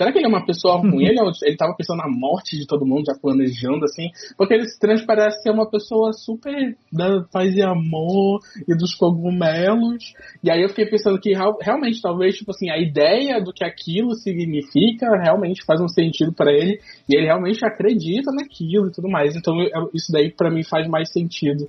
será 0.00 0.10
que 0.10 0.18
ele 0.18 0.24
é 0.24 0.28
uma 0.28 0.46
pessoa 0.46 0.76
ruim? 0.80 1.04
ele, 1.04 1.20
é 1.20 1.22
ele 1.42 1.56
tava 1.58 1.74
pensando 1.76 1.98
na 1.98 2.08
morte 2.08 2.56
de 2.56 2.66
todo 2.66 2.86
mundo, 2.86 3.04
já 3.06 3.12
planejando 3.20 3.84
assim, 3.84 4.08
porque 4.38 4.54
ele 4.54 4.64
se 4.66 4.80
transparece 4.80 5.42
ser 5.42 5.50
uma 5.50 5.68
pessoa 5.68 6.14
super 6.14 6.74
da 6.90 7.22
paz 7.30 7.54
e 7.54 7.60
amor 7.60 8.40
e 8.66 8.74
dos 8.74 8.94
cogumelos. 8.94 10.14
E 10.42 10.50
aí 10.50 10.62
eu 10.62 10.70
fiquei 10.70 10.86
pensando 10.86 11.20
que 11.20 11.34
real- 11.34 11.58
realmente, 11.60 12.00
talvez, 12.00 12.34
tipo 12.36 12.50
assim, 12.50 12.70
a 12.70 12.78
ideia 12.78 13.42
do 13.42 13.52
que 13.52 13.62
aquilo 13.62 14.14
significa 14.14 15.06
realmente 15.22 15.62
faz 15.66 15.78
um 15.82 15.88
sentido 15.88 16.32
pra 16.32 16.50
ele 16.50 16.80
e 17.06 17.16
ele 17.16 17.26
realmente 17.26 17.62
acredita 17.62 18.32
naquilo 18.32 18.88
e 18.88 18.92
tudo 18.92 19.08
mais. 19.10 19.36
Então 19.36 19.54
isso 19.92 20.10
daí 20.10 20.30
pra 20.30 20.50
mim 20.50 20.62
faz 20.64 20.88
mais 20.88 21.12
sentido. 21.12 21.68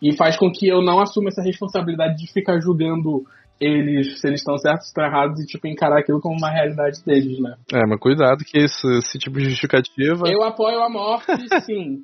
E 0.00 0.14
faz 0.14 0.38
com 0.38 0.50
que 0.50 0.68
eu 0.68 0.82
não 0.82 1.00
assuma 1.00 1.28
essa 1.28 1.42
responsabilidade 1.42 2.16
de 2.16 2.32
ficar 2.32 2.58
julgando 2.60 3.24
eles, 3.60 4.20
se 4.20 4.26
eles 4.28 4.40
estão 4.40 4.56
certos, 4.58 4.84
se 4.84 4.88
estão 4.88 5.04
errados, 5.04 5.40
e 5.40 5.46
tipo, 5.46 5.66
encarar 5.66 6.00
aquilo 6.00 6.20
como 6.20 6.36
uma 6.36 6.50
realidade 6.50 7.02
deles, 7.04 7.38
né? 7.40 7.54
É, 7.72 7.86
mas 7.86 7.98
cuidado 7.98 8.44
que 8.44 8.58
esse, 8.58 8.86
esse 8.98 9.18
tipo 9.18 9.38
de 9.38 9.48
justificativa 9.50 10.28
Eu 10.28 10.42
apoio 10.42 10.80
a 10.82 10.88
morte, 10.90 11.26
sim. 11.64 12.00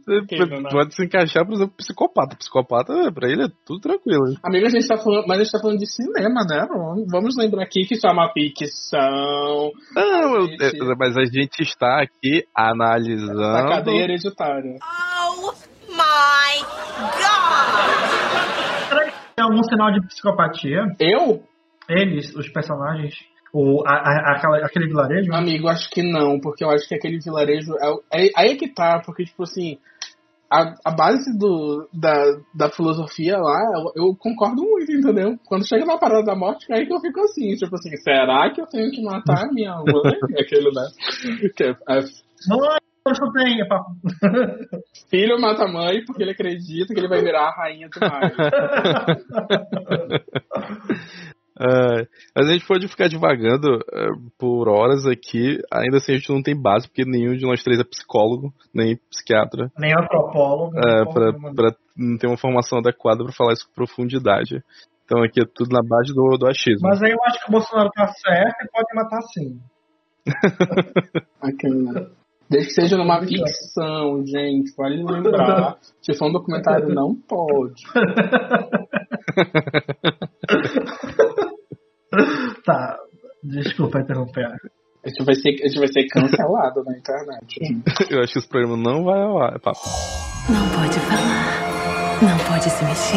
pode 0.71 0.95
se 0.95 1.05
encaixar, 1.05 1.45
por 1.45 1.55
exemplo, 1.55 1.75
psicopata. 1.77 2.37
Psicopata, 2.37 2.95
pra 3.12 3.29
ele 3.29 3.45
é 3.45 3.49
tudo 3.67 3.81
tranquilo. 3.81 4.35
Amigo, 4.43 4.67
a 4.67 4.71
gente 4.71 4.87
tá 4.88 4.97
falando, 4.97 5.25
mas 5.27 5.41
a 5.41 5.43
gente 5.45 5.53
tá 5.53 5.59
falando 5.61 5.79
de 5.79 5.87
cinema, 5.87 6.41
né? 6.49 6.67
Vamos- 6.69 7.07
Vamos 7.11 7.35
lembrar 7.37 7.62
aqui 7.65 7.85
que 7.85 7.95
isso 7.95 8.07
é 8.07 8.11
uma 8.12 8.31
ficção 8.33 9.71
Não, 9.95 10.35
eu- 10.37 10.47
gente- 10.47 10.62
é, 10.65 10.95
mas 10.99 11.17
a 11.17 11.25
gente 11.25 11.61
está 11.62 12.03
aqui 12.03 12.45
da 12.57 12.71
analisando. 12.71 13.69
cadeia 13.69 14.05
hereditária. 14.05 14.77
Oh 14.83 15.53
my 15.88 16.62
god! 16.99 17.41
Tem 19.42 19.50
algum 19.50 19.62
sinal 19.64 19.92
de 19.92 20.07
psicopatia? 20.07 20.85
Eu? 21.00 21.42
Eles, 21.88 22.33
os 22.37 22.48
personagens, 22.50 23.14
o, 23.52 23.83
a, 23.85 23.92
a- 23.94 24.37
aquela- 24.37 24.64
aquele 24.64 24.87
vilarejo? 24.87 25.33
Amigo, 25.35 25.66
acho 25.68 25.90
que 25.90 26.02
não, 26.02 26.38
porque 26.40 26.64
eu 26.64 26.70
acho 26.70 26.87
que 26.88 26.94
aquele 26.94 27.18
vilarejo. 27.18 27.72
É, 28.12 28.26
é- 28.26 28.31
aí 28.37 28.50
é 28.52 28.57
que 28.57 28.68
tá, 28.72 29.02
porque, 29.05 29.24
tipo 29.24 29.42
assim, 29.42 29.78
a, 30.50 30.74
a 30.85 30.90
base 30.94 31.37
do, 31.37 31.88
da, 31.92 32.14
da 32.55 32.70
filosofia 32.70 33.37
lá, 33.38 33.59
eu, 33.96 34.05
eu 34.05 34.16
concordo 34.16 34.62
muito, 34.62 34.92
entendeu? 34.92 35.37
Quando 35.46 35.66
chega 35.66 35.85
na 35.85 35.98
parada 35.98 36.24
da 36.24 36.37
morte, 36.37 36.66
é 36.70 36.76
aí 36.76 36.87
que 36.87 36.92
eu 36.94 37.00
fico 37.00 37.20
assim, 37.20 37.55
tipo 37.57 37.74
assim, 37.74 37.96
será 37.96 38.48
que 38.52 38.61
eu 38.61 38.66
tenho 38.66 38.90
que 38.92 39.02
matar 39.02 39.44
a 39.46 39.52
minha 39.52 39.74
mãe? 39.76 40.18
Aquele, 40.38 40.70
né? 40.70 40.87
Que 41.57 41.64
é, 41.64 41.70
é, 41.70 42.00
Mãe, 42.48 42.78
eu 43.07 43.15
chutei, 43.15 43.61
é 43.61 43.65
papo. 43.67 43.91
filho 45.11 45.41
mata 45.41 45.65
a 45.65 45.73
mãe 45.73 46.05
porque 46.05 46.23
ele 46.23 46.33
acredita 46.33 46.93
que 46.95 47.01
ele 47.01 47.09
vai 47.09 47.23
virar 47.23 47.49
a 47.49 47.55
rainha 47.55 47.88
do 47.88 48.01
mar. 48.01 48.33
É, 51.61 52.07
mas 52.35 52.49
a 52.49 52.53
gente 52.53 52.67
pode 52.67 52.88
ficar 52.88 53.09
divagando 53.09 53.79
é, 53.93 54.07
por 54.38 54.69
horas 54.69 55.07
aqui, 55.07 55.61
ainda 55.71 55.99
assim 55.99 56.12
a 56.12 56.17
gente 56.17 56.33
não 56.33 56.43
tem 56.43 56.61
base, 56.61 56.88
porque 56.88 57.05
nenhum 57.05 57.37
de 57.37 57.45
nós 57.47 57.62
três 57.62 57.79
é 57.79 57.85
psicólogo, 57.85 58.53
nem 58.75 58.97
psiquiatra, 59.11 59.71
Nem 59.79 59.93
antropólogo. 59.93 60.73
nem 60.75 61.05
pra, 61.12 61.33
pra 61.55 61.77
não 61.97 62.17
ter 62.19 62.27
uma 62.27 62.38
formação 62.38 62.79
adequada 62.79 63.23
pra 63.23 63.33
falar 63.33 63.53
isso 63.53 63.67
com 63.69 63.75
profundidade. 63.75 64.62
Então 65.05 65.23
aqui 65.23 65.41
é 65.43 65.47
tudo 65.47 65.69
na 65.71 65.83
base 65.87 66.12
do, 66.15 66.37
do 66.38 66.49
achismo. 66.49 66.88
Mas 66.88 67.03
aí 67.03 67.12
eu 67.12 67.23
acho 67.27 67.38
que 67.38 67.49
o 67.49 67.53
Bolsonaro 67.53 67.91
tá 67.91 68.09
certo 68.09 68.65
e 68.65 68.71
pode 68.71 68.95
matar 68.95 69.21
sim. 69.23 69.61
Aquele, 71.41 71.83
né? 71.83 72.07
Desde 72.53 72.69
que 72.69 72.75
seja 72.75 72.97
numa 72.99 73.19
ficção, 73.23 74.23
gente, 74.27 74.75
vale 74.77 75.03
lembrar. 75.03 75.79
Se 76.03 76.12
for 76.12 76.29
um 76.29 76.33
documentário, 76.33 76.95
não 76.95 77.15
pode. 77.15 77.83
tá, 82.62 82.99
desculpa 83.43 84.01
interromper. 84.01 84.55
A 85.03 85.09
gente 85.09 85.25
vai 85.25 85.35
ser, 85.35 85.55
a 85.62 85.67
gente 85.67 85.79
vai 85.79 85.88
ser 85.88 86.07
cancelado 86.09 86.85
na 86.85 86.99
internet. 86.99 87.59
Eu 88.11 88.21
acho 88.21 88.35
que 88.35 88.41
esse 88.41 88.49
programa 88.49 88.77
não 88.77 89.05
vai 89.05 89.23
ao 89.23 89.41
ar, 89.41 89.59
papo. 89.59 89.81
Não 90.51 90.69
pode 90.79 91.01
falar. 91.01 92.21
Não 92.21 92.37
pode 92.47 92.69
se 92.69 92.85
mexer. 92.85 93.17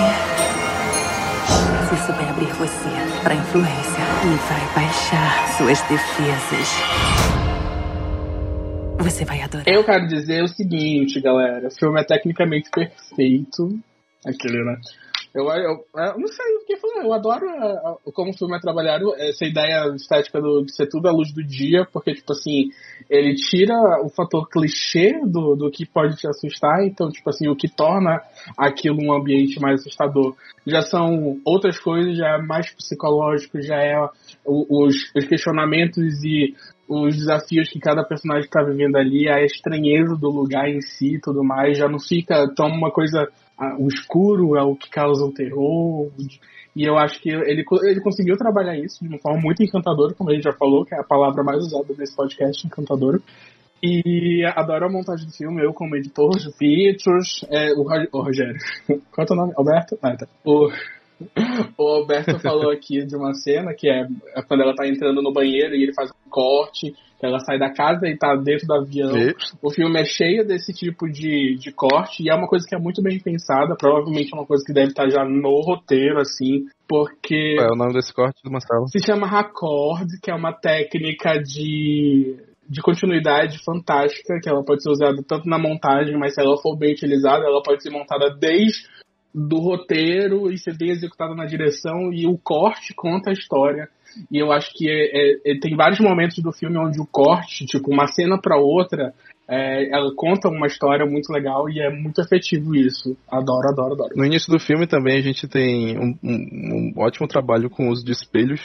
Se 1.90 1.98
souber 2.08 2.30
abrir 2.30 2.54
você 2.54 2.90
para 3.22 3.36
influência 3.36 4.06
e 4.24 4.38
vai 4.48 4.66
baixar 4.74 5.50
suas 5.58 5.82
defesas. 5.90 7.45
Você 9.00 9.26
vai 9.26 9.42
adorar. 9.42 9.68
Eu 9.68 9.84
quero 9.84 10.08
dizer 10.08 10.44
o 10.44 10.48
seguinte, 10.48 11.22
galera. 11.22 11.68
O 11.68 11.72
filme 11.72 12.00
é 12.00 12.04
tecnicamente 12.04 12.70
perfeito. 12.70 13.80
Aquele, 14.26 14.64
né? 14.64 14.78
Eu, 15.36 15.44
eu, 15.50 15.86
eu 15.94 16.18
não 16.18 16.28
sei 16.28 16.56
o 16.56 16.66
que 16.66 16.78
falar. 16.78 17.04
Eu 17.04 17.14
adoro 17.14 17.46
a, 17.50 17.66
a, 17.66 18.12
como 18.14 18.32
o 18.32 18.38
filme 18.38 18.56
é 18.56 18.60
trabalhado, 18.60 19.14
essa 19.16 19.46
ideia 19.46 19.94
estética 19.94 20.40
do, 20.40 20.64
de 20.64 20.74
ser 20.74 20.88
tudo 20.88 21.10
à 21.10 21.12
luz 21.12 21.34
do 21.34 21.44
dia, 21.44 21.86
porque, 21.92 22.14
tipo 22.14 22.32
assim, 22.32 22.70
ele 23.10 23.36
tira 23.36 23.76
o 24.02 24.10
fator 24.10 24.48
clichê 24.48 25.20
do, 25.26 25.56
do 25.56 25.70
que 25.70 25.86
pode 25.86 26.16
te 26.16 26.26
assustar, 26.26 26.86
então, 26.86 27.10
tipo 27.10 27.30
assim, 27.30 27.50
o 27.50 27.56
que 27.56 27.68
torna 27.68 28.22
aquilo 28.58 29.04
um 29.04 29.14
ambiente 29.14 29.60
mais 29.60 29.82
assustador 29.82 30.36
já 30.66 30.82
são 30.82 31.40
outras 31.46 31.80
coisas, 31.80 32.18
já 32.18 32.36
é 32.36 32.42
mais 32.42 32.74
psicológico, 32.74 33.62
já 33.62 33.76
é 33.76 33.96
os, 34.46 34.96
os 35.16 35.26
questionamentos 35.26 36.24
e 36.24 36.56
os 36.88 37.16
desafios 37.16 37.70
que 37.70 37.80
cada 37.80 38.04
personagem 38.04 38.46
está 38.46 38.64
vivendo 38.64 38.96
ali, 38.96 39.28
a 39.28 39.44
estranheza 39.44 40.16
do 40.16 40.30
lugar 40.30 40.70
em 40.70 40.82
si 40.82 41.16
e 41.16 41.20
tudo 41.20 41.44
mais, 41.44 41.78
já 41.78 41.88
não 41.88 42.00
fica 42.00 42.48
tão 42.56 42.68
uma 42.68 42.92
coisa 42.92 43.28
o 43.80 43.88
escuro 43.88 44.58
é 44.58 44.64
o 44.64 44.76
que 44.76 44.90
causa 44.90 45.24
o 45.24 45.34
terror. 45.34 46.12
E 46.76 46.84
eu 46.84 46.98
acho 46.98 47.22
que 47.22 47.30
ele, 47.30 47.64
ele 47.84 48.02
conseguiu 48.02 48.36
trabalhar 48.36 48.78
isso 48.78 49.02
de 49.02 49.08
uma 49.08 49.20
forma 49.20 49.40
muito 49.42 49.64
encantadora, 49.64 50.14
como 50.14 50.30
a 50.30 50.34
gente 50.34 50.44
já 50.44 50.52
falou, 50.52 50.84
que 50.84 50.94
é 50.94 51.00
a 51.00 51.04
palavra 51.04 51.42
mais 51.44 51.64
usada 51.64 51.94
nesse 51.98 52.16
podcast, 52.16 52.68
encantadora. 52.68 53.20
E 53.82 54.44
adoro 54.56 54.86
a 54.86 54.92
montagem 54.92 55.26
do 55.26 55.32
filme, 55.32 55.64
eu 55.64 55.74
como 55.74 55.96
editor, 55.96 56.32
Features, 56.58 57.46
é, 57.50 57.72
o, 57.74 57.84
Rogério. 58.22 58.58
Qual 59.12 59.28
é 59.30 59.34
o 59.34 59.36
nome? 59.36 59.54
Alberto? 59.56 59.98
Ah, 60.02 60.18
tá. 60.18 60.28
O, 60.44 60.70
o 61.78 61.88
Alberto 61.88 62.40
falou 62.40 62.72
aqui 62.72 63.06
de 63.06 63.16
uma 63.16 63.34
cena 63.34 63.74
que 63.74 63.90
é 63.90 64.06
quando 64.48 64.62
ela 64.62 64.76
tá 64.76 64.88
entrando 64.88 65.22
no 65.22 65.32
banheiro 65.32 65.76
e 65.76 65.84
ele 65.84 65.94
faz 65.94 66.10
um 66.10 66.30
corte 66.30 66.94
ela 67.26 67.40
sai 67.40 67.58
da 67.58 67.74
casa 67.74 68.08
e 68.08 68.18
tá 68.18 68.36
dentro 68.36 68.68
do 68.68 68.74
avião. 68.74 69.18
E? 69.18 69.36
O 69.62 69.72
filme 69.72 70.00
é 70.00 70.06
cheio 70.06 70.46
desse 70.46 70.74
tipo 70.74 71.10
de, 71.10 71.56
de 71.56 71.72
corte 71.72 72.24
e 72.24 72.30
é 72.30 72.36
uma 72.36 72.48
coisa 72.48 72.66
que 72.68 72.76
é 72.76 72.80
muito 72.80 73.02
bem 73.02 73.20
pensada. 73.20 73.76
Provavelmente 73.76 74.34
é 74.34 74.38
uma 74.38 74.46
coisa 74.46 74.64
que 74.66 74.74
deve 74.74 74.90
estar 74.90 75.10
já 75.10 75.26
no 75.26 75.62
roteiro, 75.62 76.20
assim, 76.20 76.66
porque. 76.88 77.56
Qual 77.58 77.70
é 77.70 77.74
o 77.74 77.76
nome 77.76 77.94
desse 77.94 78.14
corte 78.14 78.42
do 78.44 78.52
Marcelo? 78.52 78.88
Se 78.88 79.00
chama 79.04 79.28
raccord, 79.28 80.08
que 80.22 80.32
é 80.32 80.36
uma 80.36 80.54
técnica 80.54 81.42
de 81.42 82.38
de 82.68 82.82
continuidade 82.82 83.64
fantástica, 83.64 84.40
que 84.42 84.50
ela 84.50 84.66
pode 84.66 84.82
ser 84.82 84.90
usada 84.90 85.22
tanto 85.28 85.48
na 85.48 85.60
montagem, 85.60 86.18
mas 86.18 86.34
se 86.34 86.42
ela 86.42 86.58
for 86.58 86.76
bem 86.76 86.94
utilizada, 86.94 87.46
ela 87.46 87.62
pode 87.62 87.84
ser 87.84 87.92
montada 87.92 88.36
desde 88.36 88.88
do 89.36 89.58
roteiro 89.60 90.50
e 90.50 90.58
ser 90.58 90.78
bem 90.78 90.92
executada 90.92 91.36
na 91.36 91.46
direção 91.46 92.14
e 92.14 92.26
o 92.26 92.38
corte 92.38 92.94
conta 92.96 93.30
a 93.30 93.34
história 93.34 93.90
e 94.32 94.38
eu 94.38 94.52
acho 94.52 94.72
que 94.74 94.90
é, 94.90 94.94
é, 94.94 95.52
é, 95.52 95.60
tem 95.60 95.76
vários 95.76 96.00
momentos 96.00 96.40
do 96.40 96.52
filme 96.52 96.78
onde 96.78 97.00
o 97.00 97.06
corte, 97.06 97.66
tipo, 97.66 97.92
uma 97.92 98.08
cena 98.08 98.40
para 98.40 98.58
outra, 98.58 99.14
é, 99.48 99.90
ela 99.92 100.12
conta 100.16 100.48
uma 100.48 100.68
história 100.68 101.06
muito 101.06 101.32
legal 101.32 101.70
e 101.70 101.80
é 101.80 101.90
muito 101.90 102.22
efetivo 102.22 102.76
isso. 102.76 103.18
Adoro, 103.30 103.70
adoro, 103.70 103.94
adoro. 103.94 104.16
No 104.16 104.26
início 104.26 104.52
do 104.52 104.60
filme 104.60 104.88
também 104.88 105.18
a 105.18 105.22
gente 105.22 105.48
tem 105.48 105.98
um, 105.98 106.18
um, 106.24 106.94
um 106.98 107.02
ótimo 107.02 107.28
trabalho 107.28 107.70
com 107.70 107.88
o 107.88 107.92
uso 107.92 108.06
de 108.06 108.12
espelhos. 108.12 108.62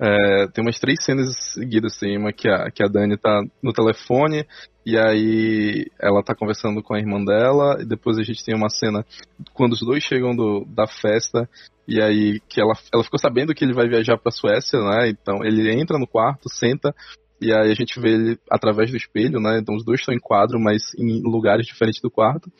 É, 0.00 0.46
tem 0.48 0.64
umas 0.64 0.78
três 0.78 1.04
cenas 1.04 1.26
seguidas, 1.52 1.96
assim, 1.96 2.16
uma 2.16 2.32
que 2.32 2.48
a, 2.48 2.70
que 2.70 2.84
a 2.84 2.86
Dani 2.86 3.16
tá 3.16 3.42
no 3.62 3.72
telefone, 3.72 4.46
e 4.86 4.96
aí 4.96 5.86
ela 6.00 6.22
tá 6.22 6.34
conversando 6.34 6.82
com 6.82 6.94
a 6.94 6.98
irmã 6.98 7.22
dela, 7.24 7.78
e 7.80 7.84
depois 7.84 8.16
a 8.16 8.22
gente 8.22 8.44
tem 8.44 8.54
uma 8.54 8.68
cena 8.68 9.04
quando 9.52 9.72
os 9.72 9.80
dois 9.80 10.04
chegam 10.04 10.36
do, 10.36 10.64
da 10.66 10.86
festa, 10.86 11.48
e 11.86 12.00
aí 12.00 12.40
que 12.48 12.60
ela, 12.60 12.74
ela 12.94 13.02
ficou 13.02 13.18
sabendo 13.18 13.54
que 13.54 13.64
ele 13.64 13.74
vai 13.74 13.88
viajar 13.88 14.16
pra 14.18 14.30
Suécia, 14.30 14.78
né? 14.80 15.08
Então 15.08 15.44
ele 15.44 15.70
entra 15.72 15.98
no 15.98 16.06
quarto, 16.06 16.48
senta, 16.48 16.94
e 17.40 17.52
aí 17.52 17.70
a 17.70 17.74
gente 17.74 17.98
vê 18.00 18.10
ele 18.10 18.38
através 18.50 18.90
do 18.90 18.96
espelho, 18.96 19.40
né? 19.40 19.58
Então 19.58 19.74
os 19.74 19.84
dois 19.84 20.00
estão 20.00 20.14
em 20.14 20.20
quadro, 20.20 20.60
mas 20.60 20.94
em 20.96 21.22
lugares 21.22 21.66
diferentes 21.66 22.00
do 22.00 22.10
quarto. 22.10 22.50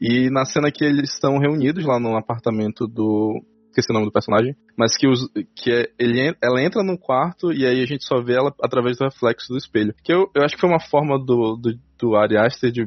E 0.00 0.30
na 0.30 0.44
cena 0.44 0.72
que 0.72 0.84
eles 0.84 1.14
estão 1.14 1.38
reunidos 1.38 1.84
lá 1.84 2.00
no 2.00 2.16
apartamento 2.16 2.86
do. 2.88 3.40
Esqueci 3.72 3.90
o 3.90 3.94
nome 3.94 4.06
do 4.06 4.12
personagem. 4.12 4.54
Mas 4.76 4.94
que, 4.96 5.08
os, 5.08 5.28
que 5.56 5.72
é, 5.72 5.88
ele, 5.98 6.36
ela 6.42 6.62
entra 6.62 6.82
no 6.82 6.98
quarto 6.98 7.52
e 7.52 7.66
aí 7.66 7.82
a 7.82 7.86
gente 7.86 8.04
só 8.04 8.22
vê 8.22 8.34
ela 8.34 8.54
através 8.62 8.98
do 8.98 9.04
reflexo 9.04 9.48
do 9.48 9.56
espelho. 9.56 9.94
Que 10.04 10.12
eu, 10.12 10.30
eu 10.34 10.44
acho 10.44 10.54
que 10.54 10.60
foi 10.60 10.68
uma 10.68 10.80
forma 10.80 11.18
do, 11.18 11.56
do, 11.56 11.78
do 11.98 12.16
Ari 12.16 12.36
Aster 12.36 12.70
de 12.70 12.86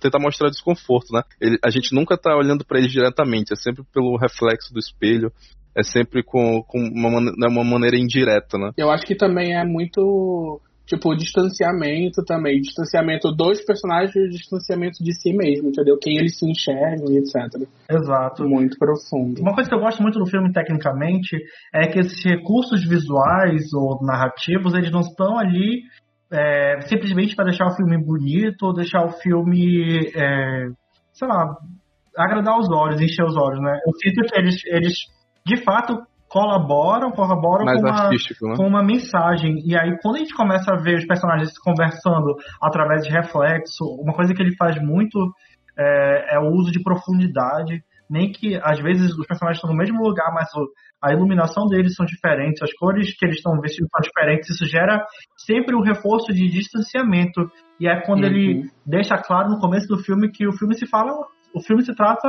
tentar 0.00 0.20
mostrar 0.20 0.48
desconforto, 0.48 1.12
né? 1.12 1.22
Ele, 1.40 1.58
a 1.64 1.70
gente 1.70 1.94
nunca 1.94 2.16
tá 2.16 2.36
olhando 2.36 2.64
para 2.64 2.78
ele 2.78 2.88
diretamente, 2.88 3.52
é 3.52 3.56
sempre 3.56 3.82
pelo 3.92 4.16
reflexo 4.16 4.72
do 4.72 4.78
espelho, 4.78 5.32
é 5.74 5.82
sempre 5.82 6.22
com, 6.22 6.62
com 6.62 6.78
uma, 6.78 7.20
né, 7.20 7.48
uma 7.48 7.64
maneira 7.64 7.96
indireta, 7.96 8.58
né? 8.58 8.70
Eu 8.76 8.90
acho 8.90 9.04
que 9.04 9.14
também 9.14 9.56
é 9.56 9.64
muito 9.64 10.60
tipo, 10.90 11.14
distanciamento 11.14 12.24
também, 12.24 12.60
distanciamento 12.60 13.30
dos 13.30 13.64
personagens 13.64 14.14
e 14.16 14.28
distanciamento 14.28 15.02
de 15.04 15.14
si 15.14 15.32
mesmo, 15.32 15.68
entendeu? 15.68 15.96
Quem 16.02 16.18
eles 16.18 16.36
se 16.36 16.44
enxergam 16.44 17.12
e 17.12 17.18
etc. 17.18 17.62
Exato. 17.88 18.42
Muito 18.48 18.76
profundo. 18.76 19.40
Uma 19.40 19.54
coisa 19.54 19.70
que 19.70 19.76
eu 19.76 19.80
gosto 19.80 20.02
muito 20.02 20.18
do 20.18 20.26
filme 20.26 20.52
tecnicamente 20.52 21.36
é 21.72 21.86
que 21.86 22.00
esses 22.00 22.24
recursos 22.24 22.84
visuais 22.84 23.72
ou 23.72 24.04
narrativos, 24.04 24.74
eles 24.74 24.90
não 24.90 25.00
estão 25.00 25.38
ali 25.38 25.82
é, 26.32 26.80
simplesmente 26.82 27.36
para 27.36 27.44
deixar 27.44 27.68
o 27.68 27.76
filme 27.76 27.96
bonito 27.96 28.66
ou 28.66 28.74
deixar 28.74 29.04
o 29.04 29.12
filme, 29.12 30.10
é, 30.12 30.66
sei 31.12 31.28
lá, 31.28 31.56
agradar 32.18 32.58
os 32.58 32.68
olhos, 32.68 33.00
encher 33.00 33.24
os 33.24 33.36
olhos, 33.36 33.60
né? 33.60 33.78
Eu 33.86 33.92
sinto 33.94 34.26
que 34.26 34.40
eles, 34.40 34.60
eles 34.66 34.94
de 35.46 35.62
fato 35.62 36.02
colaboram, 36.30 37.10
colaboram 37.10 37.66
com 37.66 37.80
uma, 37.80 38.08
né? 38.08 38.56
com 38.56 38.66
uma 38.66 38.84
mensagem. 38.84 39.56
E 39.66 39.76
aí, 39.76 39.98
quando 40.00 40.16
a 40.16 40.18
gente 40.20 40.32
começa 40.32 40.72
a 40.72 40.76
ver 40.76 40.98
os 40.98 41.04
personagens 41.04 41.58
conversando 41.58 42.36
através 42.62 43.02
de 43.02 43.10
reflexo, 43.10 43.84
uma 44.00 44.14
coisa 44.14 44.32
que 44.32 44.40
ele 44.40 44.54
faz 44.56 44.80
muito 44.80 45.18
é, 45.76 46.36
é 46.36 46.38
o 46.38 46.52
uso 46.52 46.70
de 46.70 46.82
profundidade. 46.82 47.82
Nem 48.08 48.32
que 48.32 48.58
às 48.62 48.80
vezes 48.80 49.12
os 49.16 49.26
personagens 49.26 49.58
estão 49.58 49.70
no 49.70 49.76
mesmo 49.76 50.02
lugar, 50.02 50.32
mas 50.34 50.48
o, 50.54 50.66
a 51.02 51.12
iluminação 51.12 51.66
deles 51.66 51.94
são 51.94 52.04
diferentes, 52.04 52.60
as 52.60 52.72
cores 52.74 53.16
que 53.16 53.24
eles 53.24 53.36
estão 53.36 53.60
vestindo 53.60 53.86
são 53.88 54.00
diferentes, 54.00 54.50
isso 54.50 54.66
gera 54.66 55.04
sempre 55.36 55.76
um 55.76 55.80
reforço 55.80 56.32
de 56.32 56.48
distanciamento. 56.48 57.48
E 57.78 57.86
é 57.86 58.00
quando 58.02 58.24
uhum. 58.24 58.30
ele 58.30 58.70
deixa 58.84 59.16
claro 59.16 59.50
no 59.50 59.60
começo 59.60 59.86
do 59.86 60.02
filme 60.02 60.30
que 60.30 60.46
o 60.46 60.52
filme 60.52 60.74
se 60.74 60.88
fala, 60.88 61.12
o 61.54 61.60
filme 61.60 61.84
se 61.84 61.94
trata 61.94 62.28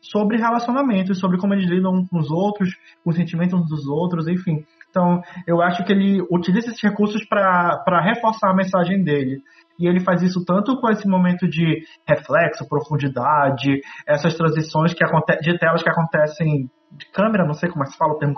sobre 0.00 0.36
relacionamentos, 0.36 1.18
sobre 1.18 1.38
como 1.38 1.54
eles 1.54 1.68
lidam 1.68 1.92
uns 1.92 2.08
com 2.08 2.18
os 2.18 2.30
outros, 2.30 2.74
com 3.04 3.10
os 3.10 3.16
sentimentos 3.16 3.58
uns 3.58 3.68
dos 3.68 3.86
outros, 3.86 4.28
enfim. 4.28 4.64
Então, 4.90 5.20
eu 5.46 5.60
acho 5.60 5.84
que 5.84 5.92
ele 5.92 6.22
utiliza 6.30 6.68
esses 6.68 6.82
recursos 6.82 7.24
para 7.26 8.00
reforçar 8.00 8.50
a 8.50 8.54
mensagem 8.54 9.02
dele. 9.02 9.42
E 9.78 9.86
ele 9.86 10.00
faz 10.00 10.22
isso 10.22 10.44
tanto 10.44 10.80
com 10.80 10.90
esse 10.90 11.06
momento 11.06 11.48
de 11.48 11.84
reflexo, 12.06 12.68
profundidade, 12.68 13.80
essas 14.06 14.34
transições 14.34 14.92
que 14.92 15.04
de 15.40 15.58
telas 15.58 15.82
que 15.82 15.90
acontecem 15.90 16.68
de 16.90 17.06
câmera, 17.12 17.46
não 17.46 17.54
sei 17.54 17.70
como 17.70 17.84
é 17.84 17.86
que 17.86 17.92
se 17.92 17.98
fala 17.98 18.14
o 18.14 18.18
termo, 18.18 18.34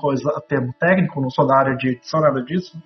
termo 0.48 0.74
técnico, 0.78 1.20
não 1.20 1.30
sou 1.30 1.46
da 1.46 1.56
área 1.56 1.76
de 1.76 1.90
edição, 1.90 2.20
nada 2.20 2.42
disso. 2.42 2.76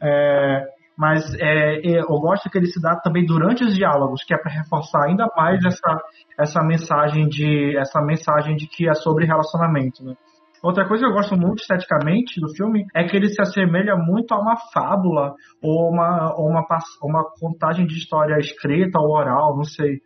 É, 0.00 0.64
mas 0.96 1.34
é, 1.40 1.80
eu 1.84 2.18
gosto 2.20 2.50
que 2.50 2.58
ele 2.58 2.66
se 2.66 2.80
dá 2.80 2.96
também 2.96 3.24
durante 3.24 3.64
os 3.64 3.74
diálogos, 3.74 4.22
que 4.24 4.34
é 4.34 4.38
para 4.38 4.52
reforçar 4.52 5.06
ainda 5.06 5.26
mais 5.36 5.64
essa, 5.64 5.98
essa 6.38 6.62
mensagem 6.62 7.28
de 7.28 7.76
essa 7.76 8.00
mensagem 8.02 8.56
de 8.56 8.66
que 8.66 8.88
é 8.88 8.94
sobre 8.94 9.26
relacionamento. 9.26 10.04
Né? 10.04 10.14
Outra 10.62 10.86
coisa 10.86 11.04
que 11.04 11.10
eu 11.10 11.14
gosto 11.14 11.36
muito 11.36 11.60
esteticamente 11.60 12.40
do 12.40 12.48
filme 12.54 12.86
é 12.94 13.04
que 13.04 13.16
ele 13.16 13.28
se 13.28 13.42
assemelha 13.42 13.96
muito 13.96 14.32
a 14.32 14.38
uma 14.38 14.56
fábula 14.72 15.34
ou 15.60 15.90
uma, 15.90 16.34
ou 16.36 16.48
uma, 16.48 16.64
uma 17.02 17.24
contagem 17.40 17.84
de 17.84 17.96
história 17.96 18.38
escrita 18.38 19.00
ou 19.00 19.10
oral, 19.10 19.56
não 19.56 19.64
sei. 19.64 20.00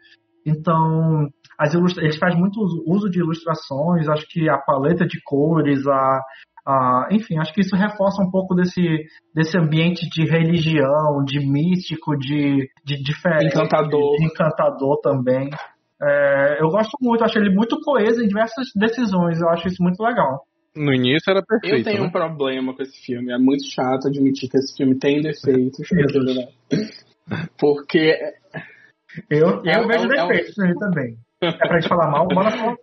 Então, 0.47 1.29
as 1.59 1.75
fazem 2.19 2.39
muito 2.39 2.59
uso 2.87 3.11
de 3.11 3.19
ilustrações, 3.19 4.09
acho 4.09 4.27
que 4.31 4.49
a 4.49 4.57
paleta 4.57 5.05
de 5.05 5.21
cores, 5.25 5.87
a, 5.87 6.23
a, 6.67 7.09
enfim, 7.13 7.39
acho 7.39 7.53
que 7.55 7.61
isso 7.61 7.77
reforça 7.77 8.23
um 8.23 8.31
pouco 8.31 8.55
desse, 8.55 8.81
desse 9.35 9.57
ambiente 9.57 10.09
de 10.11 10.25
religião, 10.29 11.23
de 11.25 11.39
místico, 11.47 12.17
de, 12.19 12.69
de 12.85 13.03
diferente. 13.03 13.55
Encantador. 13.55 14.17
De 14.17 14.25
encantador 14.25 15.01
também. 15.01 15.49
É, 16.03 16.61
eu 16.63 16.69
gosto 16.69 16.93
muito, 17.01 17.25
acho 17.25 17.39
ele 17.39 17.55
muito 17.55 17.81
coeso 17.81 18.23
em 18.23 18.29
diversas 18.29 18.67
decisões, 18.75 19.41
eu 19.41 19.49
acho 19.49 19.69
isso 19.69 19.83
muito 19.83 20.03
legal. 20.03 20.43
No 20.77 20.93
início 20.93 21.31
era 21.31 21.41
perfeito. 21.43 21.77
Eu 21.79 21.85
tenho 21.85 22.03
né? 22.03 22.09
um 22.09 22.13
problema 22.13 22.75
com 22.75 22.83
esse 22.83 23.01
filme. 23.07 23.33
É 23.33 23.39
muito 23.39 23.65
chato 23.73 24.09
admitir 24.09 24.51
que 24.51 24.59
esse 24.59 24.77
filme 24.77 24.99
tem 24.99 25.23
defeitos. 25.23 25.89
Porque 27.59 28.15
Eu, 29.31 29.63
eu 29.65 29.65
É- 29.65 29.87
vejo 29.87 30.13
é- 30.13 30.19
é 30.19 30.25
um- 30.25 30.29
defeitos 30.29 30.55
nele 30.59 30.75
também. 30.75 31.17
É 31.43 31.51
pra 31.53 31.81
gente 31.81 31.89
falar 31.89 32.11
mal, 32.11 32.27
bora 32.29 32.51
falar. 32.51 32.77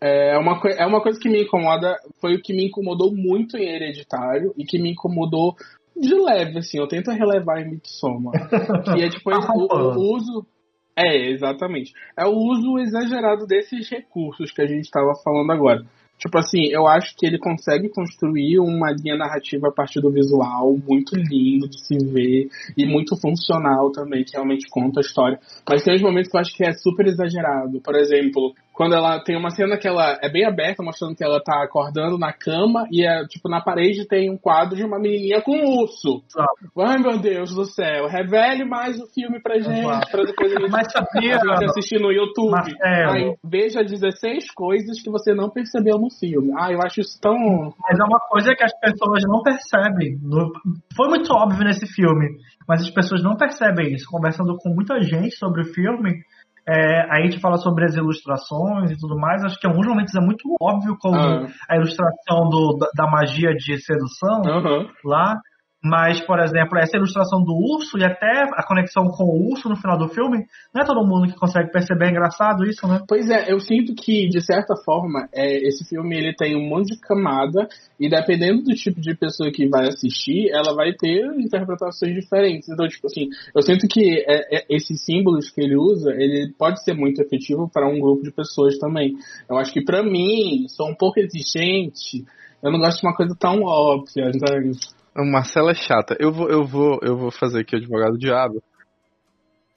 É 0.00 0.36
uma, 0.38 0.60
coi- 0.60 0.76
é 0.76 0.86
uma 0.86 1.02
coisa 1.02 1.18
que 1.18 1.28
me 1.28 1.42
incomoda, 1.42 1.96
foi 2.20 2.34
o 2.34 2.42
que 2.42 2.52
me 2.52 2.66
incomodou 2.66 3.14
muito 3.14 3.56
em 3.56 3.68
Hereditário 3.68 4.52
e 4.56 4.64
que 4.64 4.78
me 4.78 4.92
incomodou 4.92 5.54
de 5.96 6.14
leve, 6.14 6.58
assim, 6.58 6.78
eu 6.78 6.86
tento 6.86 7.10
relevar 7.10 7.60
em 7.60 7.70
Midsommar. 7.70 8.34
que 8.84 9.02
é 9.02 9.08
tipo 9.08 9.30
o, 9.30 9.96
o 9.96 10.14
uso. 10.14 10.46
É, 10.94 11.30
exatamente. 11.30 11.92
É 12.18 12.24
o 12.24 12.32
uso 12.32 12.78
exagerado 12.78 13.46
desses 13.46 13.88
recursos 13.88 14.50
que 14.50 14.62
a 14.62 14.66
gente 14.66 14.84
estava 14.84 15.12
falando 15.22 15.50
agora. 15.52 15.84
Tipo 16.18 16.38
assim, 16.38 16.68
eu 16.70 16.86
acho 16.86 17.14
que 17.14 17.26
ele 17.26 17.38
consegue 17.38 17.90
construir 17.90 18.58
uma 18.58 18.90
linha 18.90 19.16
narrativa 19.16 19.68
a 19.68 19.72
partir 19.72 20.00
do 20.00 20.10
visual 20.10 20.74
muito 20.86 21.14
lindo 21.14 21.68
de 21.68 21.78
se 21.84 21.98
ver 21.98 22.48
e 22.76 22.86
muito 22.86 23.14
funcional 23.20 23.92
também, 23.92 24.24
que 24.24 24.32
realmente 24.32 24.66
conta 24.70 25.00
a 25.00 25.02
história. 25.02 25.38
Mas 25.68 25.82
tem 25.82 25.94
uns 25.94 26.02
momentos 26.02 26.30
que 26.30 26.36
eu 26.36 26.40
acho 26.40 26.56
que 26.56 26.64
é 26.64 26.72
super 26.72 27.06
exagerado. 27.06 27.82
Por 27.82 27.94
exemplo, 27.96 28.54
quando 28.76 28.94
ela 28.94 29.18
tem 29.24 29.34
uma 29.38 29.48
cena 29.48 29.78
que 29.78 29.88
ela 29.88 30.18
é 30.22 30.30
bem 30.30 30.44
aberta, 30.44 30.82
mostrando 30.82 31.16
que 31.16 31.24
ela 31.24 31.42
tá 31.42 31.64
acordando 31.64 32.18
na 32.18 32.30
cama 32.30 32.86
e 32.92 33.06
é, 33.06 33.24
tipo 33.26 33.48
na 33.48 33.58
parede 33.58 34.06
tem 34.06 34.30
um 34.30 34.36
quadro 34.36 34.76
de 34.76 34.84
uma 34.84 34.98
menininha 34.98 35.40
com 35.40 35.52
um 35.56 35.80
urso. 35.80 36.22
Ai 36.78 36.98
meu 36.98 37.18
Deus 37.18 37.54
do 37.54 37.64
céu, 37.64 38.06
revele 38.06 38.66
mais 38.66 39.00
o 39.00 39.06
filme 39.06 39.40
pra 39.40 39.58
gente, 39.58 39.80
Exato. 39.80 40.10
pra 40.10 40.24
depois 40.24 40.52
a 40.52 40.60
gente, 40.60 40.70
Mas 40.70 40.92
sabia, 40.92 41.36
a 41.36 41.40
gente 41.56 41.64
assistir 41.70 41.98
no 41.98 42.12
YouTube. 42.12 42.50
Marcelo. 42.50 43.12
Aí 43.12 43.34
veja 43.42 43.82
16 43.82 44.50
coisas 44.52 45.00
que 45.02 45.10
você 45.10 45.32
não 45.32 45.48
percebeu 45.48 45.98
no 45.98 46.10
filme. 46.10 46.52
Ah, 46.58 46.70
eu 46.70 46.80
acho 46.84 47.00
isso 47.00 47.18
tão. 47.18 47.34
Mas 47.34 47.98
é 47.98 48.04
uma 48.04 48.20
coisa 48.28 48.54
que 48.54 48.62
as 48.62 48.78
pessoas 48.78 49.22
não 49.26 49.42
percebem. 49.42 50.18
Foi 50.94 51.08
muito 51.08 51.32
óbvio 51.32 51.64
nesse 51.64 51.86
filme, 51.86 52.28
mas 52.68 52.82
as 52.82 52.90
pessoas 52.90 53.22
não 53.22 53.36
percebem 53.36 53.94
isso. 53.94 54.04
Conversando 54.10 54.54
com 54.58 54.68
muita 54.68 55.00
gente 55.00 55.34
sobre 55.36 55.62
o 55.62 55.72
filme, 55.72 56.20
é, 56.68 57.00
aí 57.10 57.22
a 57.22 57.24
gente 57.24 57.40
fala 57.40 57.56
sobre 57.58 57.84
as 57.84 57.94
ilustrações 57.94 58.90
e 58.90 58.96
tudo 58.98 59.16
mais. 59.18 59.44
Acho 59.44 59.58
que 59.58 59.66
em 59.66 59.70
alguns 59.70 59.86
momentos 59.86 60.14
é 60.14 60.20
muito 60.20 60.42
óbvio 60.60 60.96
como 61.00 61.16
Ah. 61.16 61.46
a 61.68 61.76
ilustração 61.76 62.48
do- 62.50 62.76
da, 62.78 62.88
da 63.04 63.10
magia 63.10 63.54
de 63.54 63.78
sedução 63.80 64.42
Aham. 64.46 64.86
lá. 65.04 65.36
Mas, 65.86 66.20
por 66.20 66.40
exemplo, 66.40 66.76
essa 66.78 66.96
ilustração 66.96 67.44
do 67.44 67.54
urso 67.54 67.96
e 67.96 68.04
até 68.04 68.42
a 68.42 68.66
conexão 68.66 69.04
com 69.04 69.22
o 69.22 69.50
urso 69.52 69.68
no 69.68 69.76
final 69.76 69.96
do 69.96 70.08
filme, 70.08 70.44
não 70.74 70.82
é 70.82 70.84
todo 70.84 71.06
mundo 71.06 71.32
que 71.32 71.38
consegue 71.38 71.70
perceber. 71.70 72.06
É 72.06 72.10
engraçado 72.10 72.64
isso, 72.64 72.88
né? 72.88 73.00
Pois 73.06 73.30
é, 73.30 73.52
eu 73.52 73.60
sinto 73.60 73.94
que, 73.94 74.28
de 74.28 74.44
certa 74.44 74.74
forma, 74.84 75.28
é, 75.32 75.68
esse 75.68 75.88
filme 75.88 76.16
ele 76.16 76.34
tem 76.34 76.56
um 76.56 76.68
monte 76.68 76.94
de 76.94 77.00
camada 77.00 77.68
e 78.00 78.08
dependendo 78.08 78.64
do 78.64 78.74
tipo 78.74 79.00
de 79.00 79.14
pessoa 79.14 79.50
que 79.52 79.68
vai 79.68 79.86
assistir, 79.86 80.50
ela 80.50 80.74
vai 80.74 80.92
ter 80.92 81.24
interpretações 81.38 82.14
diferentes. 82.14 82.68
Então, 82.68 82.88
tipo 82.88 83.06
assim, 83.06 83.28
eu 83.54 83.62
sinto 83.62 83.86
que 83.86 84.24
é, 84.26 84.58
é, 84.58 84.66
esses 84.68 85.04
símbolos 85.04 85.50
que 85.50 85.60
ele 85.60 85.76
usa, 85.76 86.10
ele 86.10 86.52
pode 86.58 86.82
ser 86.82 86.94
muito 86.94 87.22
efetivo 87.22 87.70
para 87.72 87.88
um 87.88 88.00
grupo 88.00 88.24
de 88.24 88.32
pessoas 88.32 88.76
também. 88.78 89.14
Eu 89.48 89.56
acho 89.56 89.72
que 89.72 89.84
pra 89.84 90.02
mim, 90.02 90.66
sou 90.68 90.88
um 90.88 90.96
pouco 90.96 91.20
exigente, 91.20 92.24
eu 92.62 92.72
não 92.72 92.80
gosto 92.80 93.00
de 93.00 93.06
uma 93.06 93.14
coisa 93.14 93.36
tão 93.38 93.62
óbvia, 93.62 94.32
sabe? 94.32 94.72
O 95.16 95.24
Marcelo 95.24 95.70
é 95.70 95.74
chata. 95.74 96.16
Eu 96.20 96.32
vou, 96.32 96.48
eu 96.50 96.64
vou, 96.64 96.98
eu 97.02 97.16
vou 97.16 97.30
fazer 97.30 97.60
aqui 97.60 97.74
o 97.74 97.78
advogado 97.78 98.12
do 98.12 98.18
diabo. 98.18 98.62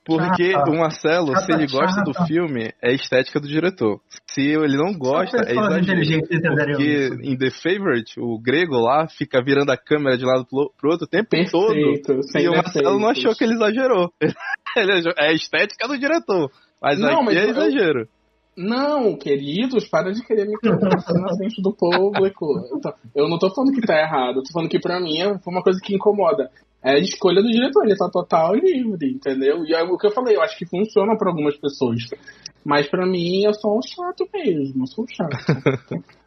Porque 0.06 0.54
Chata. 0.54 0.72
o 0.72 0.78
Marcelo, 0.78 1.38
se 1.38 1.52
ele 1.54 1.68
Chata, 1.68 1.86
gosta 1.86 2.02
do 2.04 2.14
chata. 2.14 2.26
filme, 2.26 2.74
é 2.82 2.90
a 2.90 2.94
estética 2.94 3.40
do 3.40 3.48
diretor. 3.48 4.02
Se 4.28 4.42
ele 4.42 4.76
não 4.76 4.98
gosta, 4.98 5.38
é 5.38 5.52
exagero. 5.52 6.66
Porque 6.66 7.10
em 7.22 7.38
The 7.38 7.52
Favorite, 7.52 8.20
o 8.20 8.40
grego 8.40 8.76
lá 8.80 9.08
fica 9.08 9.40
virando 9.44 9.72
a 9.72 9.78
câmera 9.78 10.18
de 10.18 10.26
lado 10.26 10.46
pro 10.48 10.90
outro 10.90 11.06
o 11.06 11.08
tempo 11.08 11.30
todo. 11.52 11.74
Perfeito, 11.74 12.24
sem 12.24 12.44
E 12.46 12.50
o 12.50 12.54
Marcelo 12.54 13.00
não 13.00 13.10
achou 13.10 13.36
que 13.36 13.44
ele 13.44 13.54
exagerou. 13.54 14.12
É 14.78 15.30
a 15.30 15.34
estética 15.34 15.88
do 15.88 15.98
diretor. 15.98 16.52
Mas 16.82 17.00
Não, 17.00 17.08
aqui 17.22 17.26
mas 17.26 17.36
é 17.38 17.44
eu- 17.46 17.50
exagero. 17.50 18.08
Não, 18.62 19.16
queridos, 19.16 19.88
para 19.88 20.12
de 20.12 20.22
querer 20.26 20.46
me 20.46 20.58
colocar 20.60 21.14
na 21.14 21.34
frente 21.38 21.62
do 21.62 21.74
público. 21.74 22.46
Eu 22.70 22.82
tô- 22.82 22.94
Eu 23.16 23.30
não 23.30 23.40
tô 23.40 23.50
falando 23.56 23.72
que 23.74 23.80
tá 23.80 23.98
errado, 23.98 24.40
eu 24.40 24.44
tô 24.44 24.52
falando 24.52 24.70
que 24.70 24.80
pra 24.80 25.00
mim 25.00 25.18
é- 25.18 25.40
uma 25.48 25.64
coisa 25.64 25.80
que 25.82 25.96
incomoda. 25.96 26.50
É 26.84 26.92
a 26.92 27.00
escolha 27.00 27.42
do 27.42 27.48
diretor, 27.50 27.86
ele 27.86 27.96
tá 27.96 28.10
total 28.12 28.56
livre, 28.56 29.12
entendeu? 29.14 29.66
E 29.66 29.74
é 29.74 29.82
o 29.84 29.98
que 29.98 30.08
eu 30.08 30.12
falei, 30.12 30.36
eu 30.36 30.42
acho 30.42 30.58
que 30.58 30.66
funciona 30.68 31.18
pra 31.18 31.30
algumas 31.30 31.56
pessoas. 31.58 32.00
Mas 32.66 32.90
pra 32.90 33.06
mim, 33.06 33.44
eu 33.46 33.54
sou 33.54 33.78
um 33.78 33.82
chato 33.82 34.28
mesmo, 34.34 34.84
eu 34.84 34.88
sou 34.88 35.06
um 35.06 35.08
chato. 35.08 35.30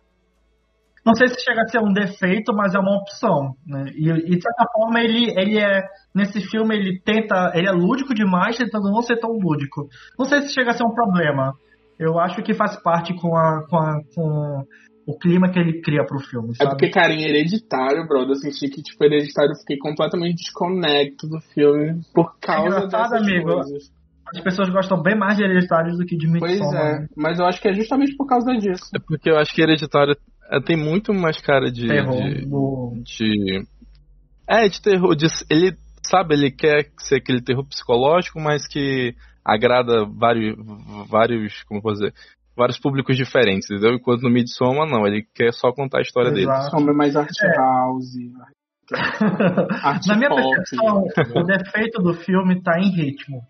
Não 1.04 1.14
sei 1.14 1.26
se 1.28 1.42
chega 1.42 1.62
a 1.62 1.68
ser 1.68 1.80
um 1.80 1.92
defeito, 1.92 2.54
mas 2.54 2.74
é 2.74 2.78
uma 2.78 2.96
opção. 2.96 3.56
Né? 3.66 3.86
E, 3.94 4.08
e, 4.08 4.36
de 4.36 4.40
certa 4.40 4.64
forma 4.72 5.00
ele, 5.00 5.32
ele 5.36 5.58
é. 5.58 5.82
Nesse 6.14 6.40
filme 6.48 6.76
ele 6.76 7.00
tenta. 7.04 7.50
Ele 7.56 7.66
é 7.68 7.72
lúdico 7.72 8.14
demais, 8.14 8.56
tentando 8.56 8.88
não 8.88 9.02
ser 9.02 9.18
tão 9.18 9.32
lúdico. 9.32 9.88
Não 10.16 10.24
sei 10.26 10.42
se 10.42 10.54
chega 10.54 10.70
a 10.70 10.74
ser 10.74 10.84
um 10.84 10.94
problema. 10.94 11.54
Eu 12.02 12.18
acho 12.18 12.42
que 12.42 12.54
faz 12.54 12.76
parte 12.82 13.14
com, 13.14 13.36
a, 13.36 13.66
com, 13.68 13.76
a, 13.76 14.00
com 14.14 14.64
o 15.06 15.18
clima 15.18 15.50
que 15.50 15.58
ele 15.58 15.80
cria 15.80 16.04
pro 16.04 16.18
filme. 16.20 16.50
É 16.52 16.54
Sabe? 16.64 16.70
porque, 16.70 16.90
cara, 16.90 17.12
em 17.12 17.22
Hereditário, 17.24 18.06
brother, 18.06 18.30
eu 18.30 18.34
senti 18.36 18.68
que, 18.68 18.82
tipo, 18.82 19.04
Hereditário 19.04 19.52
eu 19.52 19.56
fiquei 19.60 19.78
completamente 19.78 20.36
desconecto 20.36 21.26
do 21.28 21.40
filme 21.54 22.00
por 22.14 22.38
causa 22.40 22.66
engraçado, 22.78 23.10
dessas 23.10 23.26
amigo. 23.28 23.52
coisas. 23.52 23.92
As 24.34 24.40
pessoas 24.40 24.70
gostam 24.70 25.02
bem 25.02 25.16
mais 25.18 25.36
de 25.36 25.44
Hereditários 25.44 25.98
do 25.98 26.06
que 26.06 26.16
de 26.16 26.26
Pois 26.38 26.52
Midsommar. 26.52 26.86
é, 26.86 26.98
né? 27.00 27.06
mas 27.16 27.38
eu 27.38 27.44
acho 27.44 27.60
que 27.60 27.68
é 27.68 27.74
justamente 27.74 28.16
por 28.16 28.26
causa 28.26 28.52
disso. 28.56 28.84
É 28.94 28.98
porque 28.98 29.30
eu 29.30 29.36
acho 29.36 29.52
que 29.54 29.60
Hereditário 29.62 30.16
é, 30.50 30.60
tem 30.60 30.76
muito 30.76 31.12
mais 31.12 31.38
cara 31.40 31.70
de. 31.70 31.86
Terror 31.86 32.22
de- 32.28 32.46
do- 32.46 32.92
de. 33.04 33.62
É, 34.48 34.68
de 34.68 34.80
terror. 34.80 35.14
de- 35.14 35.26
ele, 35.50 35.76
sabe, 36.04 36.34
ele 36.34 36.50
quer 36.50 36.88
ser 36.98 37.16
aquele 37.16 37.42
terror 37.42 37.64
psicológico, 37.66 38.40
mas 38.40 38.66
que 38.66 39.14
agrada 39.44 40.04
vários. 40.06 40.56
vários 41.08 41.62
como 41.64 41.78
eu 41.78 41.82
vou 41.82 41.92
dizer? 41.92 42.12
Vários 42.56 42.78
públicos 42.78 43.16
diferentes, 43.16 43.70
entendeu? 43.70 43.94
Enquanto 43.94 44.22
no 44.22 44.30
Midsommar, 44.30 44.86
não, 44.86 45.06
ele 45.06 45.26
quer 45.34 45.52
só 45.52 45.72
contar 45.72 45.98
a 45.98 46.02
história 46.02 46.30
dele. 46.30 46.42
Exato. 46.50 46.70
Sombra 46.76 46.92
mais 46.94 47.16
art 47.16 47.30
É. 47.42 47.56
house, 47.56 48.12
arte 49.82 50.08
Na 50.08 50.16
minha 50.16 50.28
pop. 50.28 50.42
percepção, 50.42 51.04
o 51.40 51.44
defeito 51.44 52.02
do 52.02 52.12
filme 52.14 52.60
tá 52.62 52.78
em 52.78 52.90
ritmo. 52.90 53.40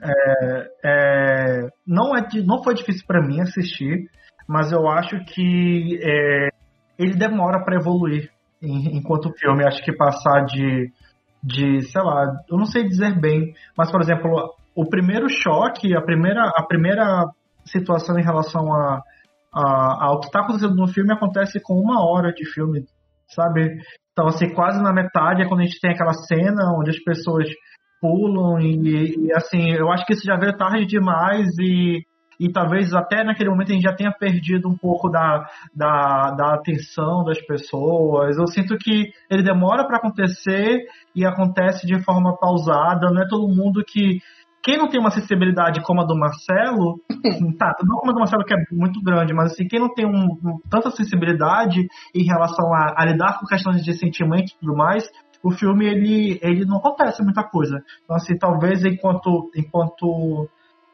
É, 0.00 0.68
é, 0.84 1.68
não, 1.86 2.14
é, 2.16 2.26
não 2.44 2.62
foi 2.62 2.74
difícil 2.74 3.04
pra 3.06 3.20
mim 3.26 3.40
assistir, 3.40 4.08
mas 4.48 4.70
eu 4.70 4.86
acho 4.88 5.18
que 5.24 5.98
é, 6.02 6.48
ele 6.98 7.14
demora 7.16 7.64
pra 7.64 7.76
evoluir 7.76 8.30
em- 8.62 8.96
enquanto 8.96 9.32
filme. 9.38 9.64
Acho 9.66 9.82
que 9.82 9.92
passar 9.96 10.44
de, 10.44 10.92
de, 11.42 11.82
sei 11.90 12.02
lá, 12.02 12.26
eu 12.48 12.56
não 12.58 12.66
sei 12.66 12.84
dizer 12.86 13.18
bem, 13.18 13.54
mas 13.76 13.90
por 13.90 14.00
exemplo, 14.02 14.30
o 14.78 14.88
primeiro 14.88 15.28
choque, 15.28 15.92
a 15.92 16.00
primeira, 16.00 16.52
a 16.56 16.62
primeira 16.62 17.24
situação 17.64 18.16
em 18.16 18.22
relação 18.22 18.72
a, 18.72 19.02
a- 19.52 20.06
ao 20.06 20.20
que 20.20 20.26
está 20.26 20.38
acontecendo 20.38 20.76
no 20.76 20.86
filme 20.86 21.12
acontece 21.12 21.58
com 21.60 21.74
uma 21.74 22.00
hora 22.08 22.32
de 22.32 22.44
filme, 22.48 22.84
sabe? 23.26 23.76
Então, 24.12 24.28
assim, 24.28 24.48
quase 24.54 24.80
na 24.80 24.92
metade 24.92 25.42
é 25.42 25.48
quando 25.48 25.62
a 25.62 25.64
gente 25.64 25.80
tem 25.80 25.90
aquela 25.90 26.12
cena 26.12 26.72
onde 26.78 26.90
as 26.90 26.98
pessoas 27.02 27.48
pulam 28.00 28.60
e, 28.60 29.16
e, 29.26 29.32
assim, 29.34 29.72
eu 29.72 29.90
acho 29.90 30.06
que 30.06 30.12
isso 30.12 30.24
já 30.24 30.36
veio 30.36 30.56
tarde 30.56 30.86
demais 30.86 31.48
e, 31.58 32.04
e 32.38 32.52
talvez 32.52 32.94
até 32.94 33.24
naquele 33.24 33.50
momento 33.50 33.72
a 33.72 33.74
gente 33.74 33.82
já 33.82 33.96
tenha 33.96 34.12
perdido 34.12 34.68
um 34.68 34.76
pouco 34.76 35.08
da, 35.08 35.44
da, 35.74 36.30
da 36.36 36.54
atenção 36.54 37.24
das 37.24 37.44
pessoas. 37.44 38.38
Eu 38.38 38.46
sinto 38.46 38.78
que 38.78 39.10
ele 39.28 39.42
demora 39.42 39.84
para 39.88 39.96
acontecer 39.96 40.78
e 41.16 41.24
acontece 41.26 41.84
de 41.84 42.00
forma 42.04 42.36
pausada, 42.38 43.10
não 43.10 43.20
é 43.20 43.26
todo 43.26 43.52
mundo 43.52 43.82
que 43.84 44.20
quem 44.68 44.76
não 44.76 44.86
tem 44.86 45.00
uma 45.00 45.08
acessibilidade 45.08 45.80
como 45.82 46.02
a 46.02 46.04
do 46.04 46.14
Marcelo, 46.14 47.00
tá, 47.58 47.74
não 47.82 47.96
como 47.96 48.10
a 48.10 48.14
do 48.14 48.18
Marcelo 48.18 48.44
que 48.44 48.52
é 48.52 48.58
muito 48.70 49.02
grande, 49.02 49.32
mas 49.32 49.52
assim, 49.52 49.66
quem 49.66 49.80
não 49.80 49.94
tem 49.94 50.04
um, 50.04 50.26
um- 50.44 50.60
tanta 50.70 50.88
acessibilidade 50.88 51.88
em 52.14 52.22
relação 52.22 52.74
a, 52.74 52.92
a 52.94 53.06
lidar 53.06 53.40
com 53.40 53.46
questões 53.46 53.82
de 53.82 53.94
sentimento 53.94 54.52
e 54.52 54.58
tudo 54.60 54.76
mais, 54.76 55.08
o 55.42 55.52
filme 55.52 55.86
ele, 55.86 56.38
ele 56.42 56.66
não 56.66 56.76
acontece 56.76 57.22
muita 57.22 57.44
coisa. 57.44 57.82
Então 58.04 58.14
assim, 58.16 58.36
talvez 58.36 58.84
enquanto 58.84 59.50
enquanto 59.56 60.46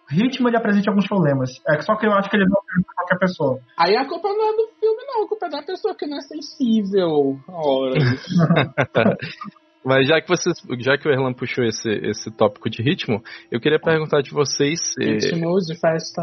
ritmo 0.09 0.49
ele 0.49 0.57
apresente 0.57 0.89
alguns 0.89 1.09
problemas. 1.09 1.61
É 1.67 1.81
só 1.81 1.97
que 1.97 2.07
eu 2.07 2.13
acho 2.13 2.31
que 2.31 2.37
ele 2.37 2.47
não 2.47 2.59
é 2.59 2.83
pra 2.85 2.95
qualquer 2.95 3.19
pessoa. 3.19 3.59
Aí 3.77 3.97
a 3.97 4.07
culpa 4.07 4.29
não 4.29 4.51
é 4.51 4.53
do 4.53 4.69
filme, 4.79 5.03
não. 5.05 5.25
A 5.25 5.29
culpa 5.29 5.47
é 5.47 5.51
da 5.51 5.63
pessoa 5.63 5.97
que 5.97 6.07
não 6.07 6.19
é 6.19 6.21
sensível. 6.21 7.41
Ora. 7.49 7.99
Mas 9.85 10.09
já 10.09 10.19
que 10.19 10.29
vocês, 10.29 10.57
já 10.81 10.97
que 10.97 11.07
o 11.07 11.13
Erlan 11.13 11.35
puxou 11.35 11.63
esse, 11.63 11.91
esse 11.91 12.31
tópico 12.31 12.71
de 12.71 12.83
ritmo, 12.83 13.23
eu 13.51 13.61
queria 13.61 13.79
perguntar 13.79 14.23
de 14.23 14.31
vocês 14.31 14.81
se 14.95 15.05
Ritmo 15.05 15.59
de 15.59 15.79
festa. 15.79 16.23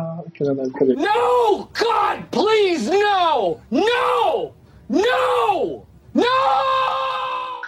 Cadê? 0.74 0.96
No! 0.96 1.68
God, 1.68 2.26
please, 2.32 2.90
no! 2.90 3.60
No! 3.70 4.54
No! 4.90 5.86
No! 6.14 6.26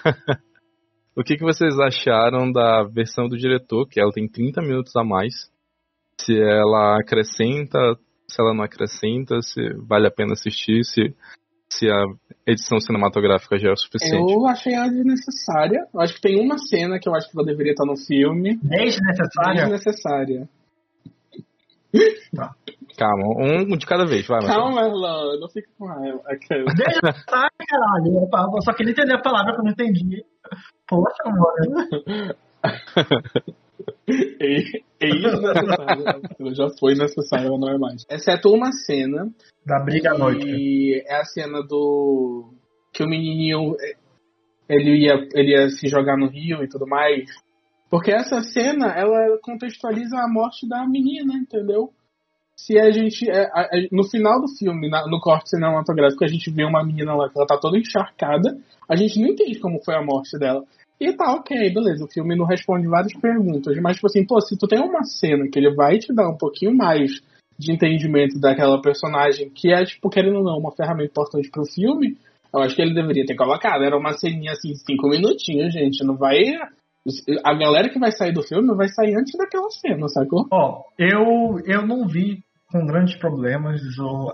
o 1.16 1.24
que, 1.24 1.38
que 1.38 1.44
vocês 1.44 1.80
acharam 1.80 2.52
da 2.52 2.84
versão 2.84 3.30
do 3.30 3.38
diretor, 3.38 3.88
que 3.88 4.00
ela 4.00 4.12
tem 4.12 4.28
30 4.28 4.62
minutos 4.62 4.96
a 4.96 5.04
mais. 5.04 5.52
Se 6.20 6.36
ela 6.36 7.00
acrescenta, 7.00 7.78
se 8.28 8.42
ela 8.42 8.54
não 8.54 8.64
acrescenta, 8.64 9.42
se 9.42 9.62
vale 9.88 10.08
a 10.08 10.12
pena 10.12 10.34
assistir, 10.34 10.84
se, 10.84 11.16
se 11.70 11.88
a 11.88 12.04
edição 12.46 12.80
cinematográfica 12.80 13.58
já 13.58 13.70
é 13.70 13.72
o 13.72 13.78
suficiente? 13.78 14.34
Eu 14.34 14.46
achei 14.48 14.74
ela 14.74 14.90
desnecessária. 14.90 15.88
Eu 15.94 16.02
acho 16.02 16.16
que 16.16 16.22
tem 16.22 16.40
uma 16.40 16.58
cena 16.58 17.00
que 17.00 17.08
eu 17.08 17.16
acho 17.16 17.30
que 17.30 17.38
ela 17.38 17.46
deveria 17.46 17.72
estar 17.72 17.86
no 17.86 17.98
filme. 17.98 18.58
Desnecessária? 18.58 19.64
Desnecessária. 19.64 20.50
Tá. 22.36 22.56
Calma, 22.98 23.24
um 23.40 23.78
de 23.78 23.86
cada 23.86 24.06
vez, 24.06 24.28
vai. 24.28 24.40
Calma, 24.46 24.82
Erlan, 24.82 25.40
não 25.40 25.50
fica 25.50 25.70
com 25.78 25.86
raiva. 25.86 26.22
Aquela. 26.26 26.66
Desnecessária, 26.66 27.52
caralho. 27.68 28.30
Eu 28.56 28.62
só 28.62 28.74
queria 28.74 28.92
entender 28.92 29.16
a 29.16 29.22
palavra 29.22 29.54
que 29.54 29.60
eu 29.60 29.64
não 29.64 29.72
entendi. 29.72 30.24
Poxa, 30.88 31.24
mano. 31.26 32.36
É 34.08 34.84
é 35.00 35.10
desnecessário. 35.10 36.04
Ela 36.40 36.54
já 36.56 36.70
foi 36.80 36.96
necessária, 36.96 37.48
ela 37.48 37.58
não 37.58 37.70
é 37.70 37.78
mais. 37.78 38.06
Exceto 38.10 38.50
uma 38.54 38.72
cena. 38.72 39.30
Da 39.66 39.80
briga 39.80 40.12
à 40.12 40.18
noite. 40.18 40.46
E 40.48 41.04
é 41.08 41.16
a 41.16 41.26
cena 41.26 41.62
do. 41.62 42.54
Que 42.94 43.04
o 43.04 43.08
menininho. 43.08 43.76
Ele 44.68 45.06
ia, 45.06 45.28
ele 45.34 45.52
ia 45.52 45.70
se 45.70 45.88
jogar 45.88 46.18
no 46.18 46.28
rio 46.28 46.64
e 46.64 46.68
tudo 46.70 46.88
mais. 46.88 47.30
Porque 47.90 48.12
essa 48.12 48.42
cena, 48.42 48.88
ela 48.88 49.38
contextualiza 49.42 50.18
a 50.18 50.28
morte 50.28 50.68
da 50.68 50.88
menina, 50.88 51.34
entendeu? 51.36 51.92
Se 52.56 52.80
a 52.80 52.90
gente. 52.92 53.30
é, 53.30 53.48
no 53.92 54.04
final 54.10 54.40
do 54.42 54.48
filme, 54.58 54.90
na- 54.90 55.08
no 55.08 55.20
corte 55.20 55.50
cinematográfico, 55.50 56.24
a 56.24 56.28
gente 56.28 56.50
vê 56.52 56.64
uma 56.64 56.84
menina 56.84 57.14
lá 57.14 57.30
que 57.30 57.38
ela 57.38 57.48
tá 57.48 57.58
toda 57.60 57.78
encharcada. 57.78 58.58
A 58.90 58.96
gente 58.96 59.20
não 59.20 59.30
entende 59.30 59.60
como 59.60 59.84
foi 59.84 59.96
a 59.96 60.04
morte 60.04 60.38
dela. 60.38 60.64
E 61.00 61.14
tá, 61.14 61.34
ok, 61.34 61.74
beleza. 61.74 62.06
O 62.06 62.12
filme 62.12 62.36
não 62.36 62.46
responde 62.46 62.88
várias 62.88 63.14
perguntas. 63.14 63.78
Mas, 63.82 63.96
tipo 63.96 64.08
assim, 64.08 64.26
pô, 64.26 64.40
se 64.42 64.58
tu 64.58 64.68
tem 64.68 64.80
uma 64.80 65.04
cena 65.04 65.48
que 65.52 65.60
ele 65.60 65.74
vai 65.74 65.98
te 65.98 66.14
dar 66.14 66.30
um 66.30 66.38
pouquinho 66.38 66.76
mais 66.76 67.12
de 67.58 67.72
entendimento 67.72 68.40
daquela 68.40 68.82
personagem, 68.82 69.50
que 69.50 69.72
é, 69.72 69.84
tipo, 69.84 70.10
querendo 70.10 70.38
ou 70.38 70.44
não, 70.44 70.58
uma 70.58 70.76
ferramenta 70.76 71.12
importante 71.12 71.50
pro 71.50 71.66
filme, 71.66 72.18
eu 72.54 72.62
acho 72.62 72.76
que 72.76 72.82
ele 72.82 72.94
deveria 72.94 73.26
ter 73.26 73.36
colocado. 73.36 73.84
Era 73.84 73.98
uma 73.98 74.14
ceninha 74.14 74.52
assim, 74.52 74.74
cinco 74.76 75.10
minutinhos, 75.10 75.74
gente. 75.74 76.04
Não 76.06 76.16
vai. 76.16 76.38
A 77.44 77.54
galera 77.54 77.90
que 77.90 78.00
vai 78.00 78.12
sair 78.12 78.32
do 78.32 78.44
filme 78.44 78.76
vai 78.76 78.88
sair 78.90 79.16
antes 79.16 79.38
daquela 79.38 79.70
cena, 79.72 80.08
sacou? 80.08 80.48
Ó, 80.52 80.84
eu, 80.98 81.60
eu 81.66 81.86
não 81.86 82.08
vi 82.08 82.44
com 82.72 82.86
grandes 82.86 83.16
problemas 83.18 83.82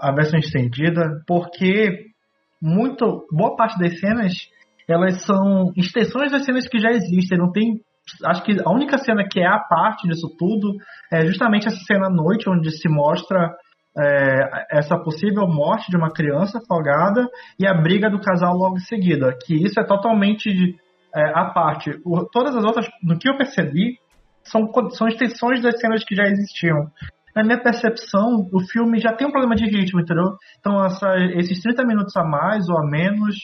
a 0.01 0.12
versão 0.12 0.39
estendida, 0.39 1.22
porque 1.28 2.10
muito, 2.62 3.26
boa 3.32 3.55
parte 3.55 3.80
das 3.80 3.99
cenas 3.99 4.34
elas 4.92 5.24
são 5.26 5.72
extensões 5.76 6.32
das 6.32 6.44
cenas 6.46 6.68
que 6.68 6.80
já 6.80 6.90
existem. 6.92 7.38
Não 7.38 7.52
tem. 7.52 7.82
Acho 8.26 8.44
que 8.44 8.58
a 8.66 8.72
única 8.72 8.98
cena 8.98 9.24
que 9.30 9.40
é 9.40 9.46
a 9.48 9.60
parte 9.60 10.08
disso 10.08 10.28
tudo 10.38 10.74
é 11.14 11.26
justamente 11.28 11.68
essa 11.68 11.78
cena 11.86 12.08
à 12.08 12.10
noite, 12.10 12.50
onde 12.50 12.72
se 12.72 12.90
mostra 12.90 13.54
é, 13.98 14.78
essa 14.78 14.98
possível 14.98 15.48
morte 15.48 15.90
de 15.92 15.98
uma 15.98 16.12
criança 16.12 16.58
afogada 16.60 17.28
e 17.60 17.68
a 17.68 17.74
briga 17.74 18.10
do 18.10 18.20
casal 18.20 18.56
logo 18.56 18.78
em 18.78 18.82
seguida. 18.82 19.36
Que 19.46 19.56
isso 19.56 19.80
é 19.80 19.84
totalmente 19.84 20.50
é, 21.16 21.24
à 21.36 21.46
parte. 21.46 21.92
O- 22.06 22.26
todas 22.26 22.56
as 22.56 22.64
outras, 22.64 22.88
no 23.04 23.18
que 23.18 23.30
eu 23.30 23.38
percebi, 23.38 23.98
são, 24.44 24.72
são 24.92 25.08
extensões 25.08 25.62
das 25.62 25.80
cenas 25.80 26.04
que 26.04 26.16
já 26.16 26.24
existiam. 26.24 26.88
Na 27.36 27.44
minha 27.44 27.62
percepção, 27.62 28.48
o 28.52 28.60
filme 28.72 29.00
já 29.00 29.14
tem 29.14 29.28
um 29.28 29.32
problema 29.32 29.56
de 29.56 29.66
ritmo, 29.66 30.02
entendeu? 30.02 30.34
Então, 30.60 30.84
essa- 30.84 31.16
esses 31.36 31.62
30 31.62 31.86
minutos 31.86 32.16
a 32.18 32.24
mais 32.24 32.68
ou 32.70 32.78
a 32.80 32.86
menos, 32.88 33.36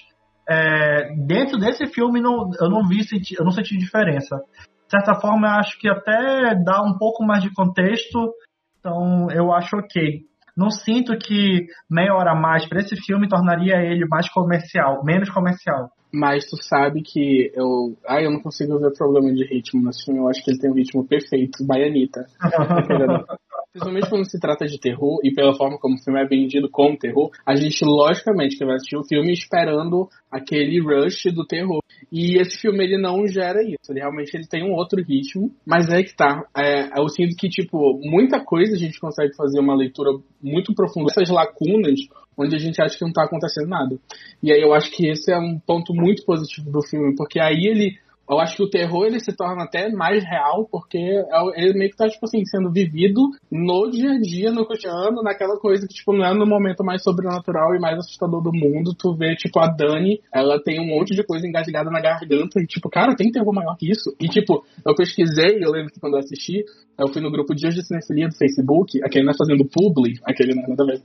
é, 0.50 1.16
dentro 1.26 1.58
desse 1.58 1.86
filme, 1.88 2.22
não, 2.22 2.50
eu 2.60 2.70
não 2.70 2.88
vi, 2.88 3.04
senti- 3.04 3.36
eu 3.38 3.44
não 3.44 3.52
senti 3.52 3.78
diferença. 3.78 4.38
De 4.86 4.92
certa 4.92 5.20
forma, 5.20 5.48
eu 5.48 5.54
acho 5.54 5.80
que 5.80 5.90
até 5.90 6.56
dá 6.64 6.82
um 6.84 6.98
pouco 6.98 7.24
mais 7.24 7.42
de 7.42 7.54
contexto, 7.54 8.32
então 8.80 9.30
eu 9.32 9.52
acho 9.52 9.76
ok. 9.78 10.22
Não 10.56 10.70
sinto 10.70 11.18
que 11.18 11.66
meia 11.90 12.14
hora 12.14 12.32
a 12.32 12.36
mais 12.36 12.68
para 12.68 12.80
esse 12.80 12.96
filme 12.96 13.28
tornaria 13.28 13.76
ele 13.82 14.06
mais 14.08 14.30
comercial, 14.30 15.04
menos 15.04 15.30
comercial. 15.30 15.90
Mas 16.14 16.46
tu 16.46 16.56
sabe 16.64 17.02
que 17.02 17.52
eu. 17.54 17.98
Ai, 18.08 18.26
eu 18.26 18.32
não 18.32 18.42
consigo 18.42 18.80
ver 18.80 18.94
problema 18.94 19.34
de 19.34 19.44
ritmo 19.44 19.84
nesse 19.84 20.06
filme. 20.06 20.22
Eu 20.22 20.30
acho 20.30 20.42
que 20.42 20.52
ele 20.52 20.60
tem 20.60 20.72
um 20.72 20.76
ritmo 20.76 21.06
perfeito. 21.06 21.66
Baianita. 21.66 22.26
Principalmente 23.76 24.10
quando 24.10 24.32
se 24.32 24.40
trata 24.40 24.66
de 24.66 24.80
terror 24.80 25.20
e 25.22 25.34
pela 25.34 25.54
forma 25.54 25.78
como 25.78 25.96
o 25.96 25.98
filme 25.98 26.22
é 26.22 26.26
vendido 26.26 26.70
como 26.72 26.98
terror, 26.98 27.30
a 27.46 27.58
gente, 27.58 27.84
logicamente, 27.84 28.58
que 28.58 28.64
vai 28.64 28.76
assistir 28.76 28.96
o 28.96 29.04
filme 29.04 29.34
esperando 29.34 30.08
aquele 30.32 30.80
rush 30.80 31.26
do 31.34 31.46
terror. 31.46 31.82
E 32.10 32.40
esse 32.40 32.58
filme, 32.58 32.86
ele 32.86 32.98
não 32.98 33.28
gera 33.28 33.62
isso. 33.62 33.92
Ele 33.92 34.00
realmente 34.00 34.34
ele 34.34 34.48
tem 34.48 34.64
um 34.64 34.74
outro 34.74 35.04
ritmo. 35.04 35.52
Mas 35.66 35.90
é 35.90 36.02
que 36.04 36.16
tá. 36.16 36.46
É, 36.58 36.98
eu 36.98 37.10
sinto 37.10 37.36
que, 37.36 37.50
tipo, 37.50 38.00
muita 38.02 38.40
coisa 38.40 38.76
a 38.76 38.80
gente 38.80 38.98
consegue 38.98 39.36
fazer 39.36 39.60
uma 39.60 39.76
leitura 39.76 40.12
muito 40.42 40.74
profunda. 40.74 41.12
Essas 41.12 41.30
lacunas 41.30 42.00
onde 42.38 42.56
a 42.56 42.60
gente 42.60 42.82
acha 42.82 42.98
que 42.98 43.04
não 43.04 43.12
tá 43.12 43.26
acontecendo 43.26 43.68
nada. 43.68 43.98
E 44.42 44.54
aí 44.54 44.62
eu 44.62 44.74
acho 44.74 44.90
que 44.92 45.08
esse 45.08 45.34
é 45.34 45.38
um 45.38 45.60
ponto 45.60 45.94
muito 45.94 46.24
positivo 46.24 46.72
do 46.72 46.82
filme, 46.82 47.14
porque 47.16 47.42
aí 47.42 47.66
ele. 47.66 47.98
Eu 48.30 48.40
acho 48.40 48.58
que 48.58 48.64
o 48.64 48.70
terror 48.70 49.06
ele 49.06 49.20
se 49.20 49.36
torna 49.36 49.64
até 49.64 49.90
mais 49.90 50.24
real, 50.24 50.68
porque 50.70 50.98
é- 50.98 51.62
ele 51.62 51.78
meio 51.78 51.92
que 51.92 51.98
tá, 51.98 52.08
tipo 52.08 52.26
assim, 52.26 52.44
sendo 52.46 52.72
vivido 52.72 53.22
no 53.52 53.90
dia 53.90 54.12
a 54.12 54.20
dia, 54.20 54.52
no 54.52 54.66
cotidiano, 54.66 55.22
naquela 55.22 55.58
coisa 55.60 55.88
que, 55.88 55.94
tipo, 55.94 56.12
não 56.14 56.26
é 56.26 56.34
no 56.34 56.46
momento 56.46 56.84
mais 56.84 57.04
sobrenatural 57.04 57.76
e 57.76 57.80
mais 57.80 57.98
assustador 58.00 58.42
do 58.42 58.52
mundo. 58.52 58.96
Tu 58.98 59.16
vê, 59.16 59.36
tipo, 59.36 59.60
a 59.60 59.68
Dani, 59.68 60.20
ela 60.34 60.62
tem 60.62 60.80
um 60.80 60.88
monte 60.88 61.16
de 61.16 61.24
coisa 61.24 61.48
engasgada 61.48 61.90
na 61.92 62.02
garganta, 62.02 62.60
e, 62.60 62.66
tipo, 62.66 62.90
cara, 62.90 63.16
tem 63.16 63.32
terror 63.32 63.54
maior 63.54 63.76
que 63.78 63.90
isso. 63.90 64.16
E, 64.20 64.28
tipo, 64.28 64.66
eu 64.86 64.96
pesquisei, 64.96 65.64
eu 65.64 65.72
lembro 65.72 65.92
que 65.92 66.00
quando 66.00 66.14
eu 66.14 66.20
assisti, 66.20 66.64
eu 66.98 67.08
fui 67.10 67.22
no 67.22 67.32
grupo 67.32 67.54
Dias 67.54 67.76
de 67.76 67.86
Cinefilia 67.86 68.28
do 68.28 68.36
Facebook, 68.36 69.04
aquele 69.04 69.26
não 69.26 69.34
é 69.34 69.38
fazendo 69.38 69.66
publi, 69.66 70.14
aquele 70.24 70.56
não 70.56 70.64
é 70.64 70.68
nada. 70.70 71.02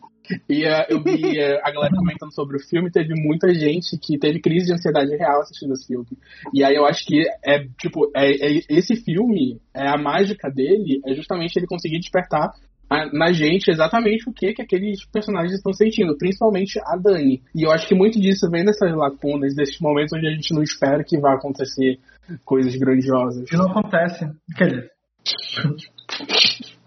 E 0.48 0.64
eh, 0.64 0.86
eu 0.88 1.02
vi 1.02 1.38
eh, 1.38 1.60
a 1.64 1.70
galera 1.72 1.92
comentando 1.96 2.32
sobre 2.32 2.56
o 2.56 2.60
filme, 2.60 2.90
teve 2.90 3.14
muita 3.14 3.52
gente 3.52 3.98
que 3.98 4.16
teve 4.16 4.40
crise 4.40 4.66
de 4.66 4.72
ansiedade 4.74 5.16
real 5.16 5.40
assistindo 5.40 5.72
esse 5.72 5.88
filme. 5.88 6.06
E 6.54 6.62
aí 6.62 6.76
eu 6.76 6.86
acho 6.86 7.04
que 7.10 7.24
é, 7.44 7.64
tipo, 7.80 8.10
é, 8.14 8.30
é- 8.30 8.60
esse 8.68 8.94
filme, 8.96 9.60
é 9.74 9.88
a 9.88 9.98
mágica 9.98 10.48
dele, 10.48 11.00
é 11.04 11.12
justamente 11.14 11.56
ele 11.56 11.66
conseguir 11.66 11.98
despertar 11.98 12.50
a- 12.88 13.06
na 13.12 13.32
gente 13.32 13.70
exatamente 13.70 14.28
o 14.28 14.32
que 14.32 14.52
que 14.52 14.62
aqueles 14.62 15.04
personagens 15.12 15.54
estão 15.54 15.72
sentindo, 15.72 16.16
principalmente 16.16 16.78
a 16.84 16.96
Dani. 16.96 17.42
E 17.54 17.64
eu 17.64 17.70
acho 17.70 17.86
que 17.88 17.94
muito 17.94 18.20
disso 18.20 18.48
vem 18.50 18.64
dessas 18.64 18.94
lacunas, 18.94 19.54
desses 19.54 19.80
momentos 19.80 20.12
onde 20.12 20.26
a 20.28 20.30
gente 20.32 20.54
não 20.54 20.62
espera 20.62 21.04
que 21.04 21.18
vá 21.18 21.34
acontecer 21.34 21.98
coisas 22.44 22.74
grandiosas. 22.76 23.50
E 23.50 23.56
não 23.56 23.66
acontece. 23.70 24.24
Quer 24.56 24.68
dizer. 24.68 24.90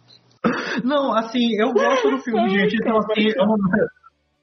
Não, 0.84 1.16
assim, 1.16 1.54
eu 1.58 1.72
gosto 1.72 2.10
do 2.10 2.18
filme, 2.18 2.50
gente. 2.50 2.76
Então, 2.76 2.98
assim, 2.98 3.30
eu 3.30 3.46
não, 3.46 3.56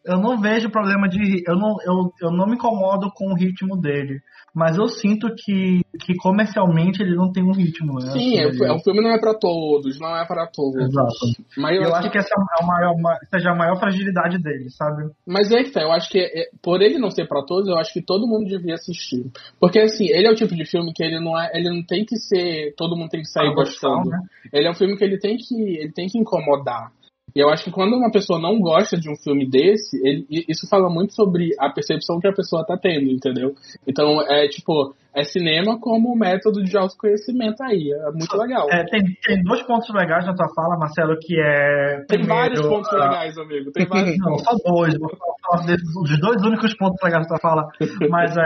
eu 0.05 0.19
não 0.19 0.41
vejo 0.41 0.71
problema 0.71 1.09
de. 1.09 1.43
Eu 1.47 1.57
não, 1.57 1.77
eu, 1.85 2.13
eu 2.23 2.31
não 2.31 2.47
me 2.47 2.55
incomodo 2.55 3.11
com 3.15 3.33
o 3.33 3.35
ritmo 3.35 3.77
dele. 3.81 4.21
Mas 4.53 4.77
eu 4.77 4.89
sinto 4.89 5.29
que, 5.37 5.81
que 6.01 6.17
comercialmente 6.17 7.01
ele 7.01 7.15
não 7.15 7.31
tem 7.31 7.45
um 7.45 7.53
ritmo. 7.53 8.01
Né? 8.01 8.11
Sim, 8.11 8.37
é, 8.37 8.49
Assim, 8.49 8.69
o 8.69 8.79
filme 8.81 9.01
não 9.01 9.11
é 9.13 9.21
pra 9.21 9.33
todos, 9.33 9.99
não 10.01 10.17
é 10.17 10.27
para 10.27 10.45
todos. 10.49 10.83
Exato. 10.89 11.15
Mas 11.57 11.77
eu, 11.77 11.83
Eu, 11.83 11.89
acho 11.91 11.99
acho 11.99 12.11
que 12.11 12.19
essa 12.19 12.35
é 12.35 12.63
a 12.65 12.67
maior, 12.67 12.95
seja 13.33 13.51
a 13.51 13.55
maior 13.55 13.79
fragilidade 13.79 14.43
dele, 14.43 14.69
sabe? 14.71 15.05
Mas 15.25 15.53
é 15.53 15.63
que 15.63 15.71
tá, 15.71 15.83
eu 15.83 15.93
acho 15.93 16.11
que 16.11 16.19
é- 16.19 16.49
por 16.61 16.83
ele 16.83 16.99
não 16.99 17.13
ser 17.13 17.29
pra 17.29 17.45
todos, 17.45 17.69
eu 17.69 17.77
acho 17.79 17.93
que 17.93 18.03
todo 18.03 18.27
mundo 18.27 18.47
devia 18.49 18.75
assistir. 18.75 19.25
Porque 19.61 19.79
assim, 19.79 20.07
ele 20.09 20.27
é 20.27 20.31
o 20.33 20.35
tipo 20.37 20.55
de 20.55 20.65
filme 20.65 20.93
que 20.93 21.05
ele 21.05 21.21
não 21.21 21.41
é, 21.41 21.53
ele 21.55 21.71
não 21.71 21.85
tem 21.87 22.05
que 22.05 22.17
ser, 22.17 22.75
todo 22.77 22.97
mundo 22.97 23.11
tem 23.11 23.21
que 23.21 23.29
sair 23.29 23.55
gostando. 23.55 24.11
né? 24.11 24.19
Ele 24.53 24.67
é 24.67 24.71
um 24.71 24.75
filme 24.75 24.97
que 24.97 25.05
ele 25.05 25.19
tem 25.19 25.37
que, 25.37 25.55
ele 25.79 25.93
tem 25.93 26.09
que 26.09 26.19
incomodar. 26.19 26.91
E 27.35 27.41
eu 27.41 27.49
acho 27.49 27.65
que 27.65 27.71
quando 27.71 27.95
uma 27.97 28.11
pessoa 28.11 28.41
não 28.41 28.59
gosta 28.61 28.97
de 28.99 29.11
um 29.11 29.17
filme 29.17 29.49
desse, 29.49 29.97
ele- 30.07 30.27
isso 30.49 30.69
fala 30.69 30.89
muito 30.91 31.15
sobre 31.15 31.51
a 31.59 31.71
percepção 31.71 32.19
que 32.21 32.27
a 32.29 32.33
pessoa 32.33 32.65
tá 32.67 32.77
tendo, 32.77 33.11
entendeu? 33.11 33.55
Então, 33.87 34.21
é 34.23 34.49
tipo, 34.49 34.95
é 35.15 35.23
cinema 35.25 35.79
como 35.81 36.15
método 36.17 36.63
de 36.63 36.77
autoconhecimento 36.77 37.63
aí, 37.63 37.93
é 37.93 38.11
muito 38.13 38.37
legal. 38.37 38.69
É, 38.71 38.85
tem, 38.85 39.01
tem 39.25 39.43
dois 39.43 39.63
pontos 39.63 39.89
legais 39.95 40.25
na 40.27 40.35
tua 40.35 40.49
fala, 40.55 40.77
Marcelo, 40.79 41.17
que 41.21 41.39
é. 41.41 41.97
Tem 42.09 42.19
primeiro, 42.19 42.35
vários 42.35 42.61
pontos 42.67 42.93
a- 42.93 42.97
legais, 43.09 43.39
amigo, 43.39 43.71
tem 43.73 43.87
vários 43.89 44.19
Não, 44.19 44.39
só 44.39 44.53
dois. 44.65 44.99
Vou 44.99 45.11
falar 45.43 45.67
dos 45.67 46.21
dois 46.21 46.43
únicos 46.43 46.75
pontos 46.77 46.99
legais 47.03 47.27
da 47.27 47.29
tua 47.29 47.39
fala. 47.39 47.69
Mas 48.09 48.37
é, 48.37 48.43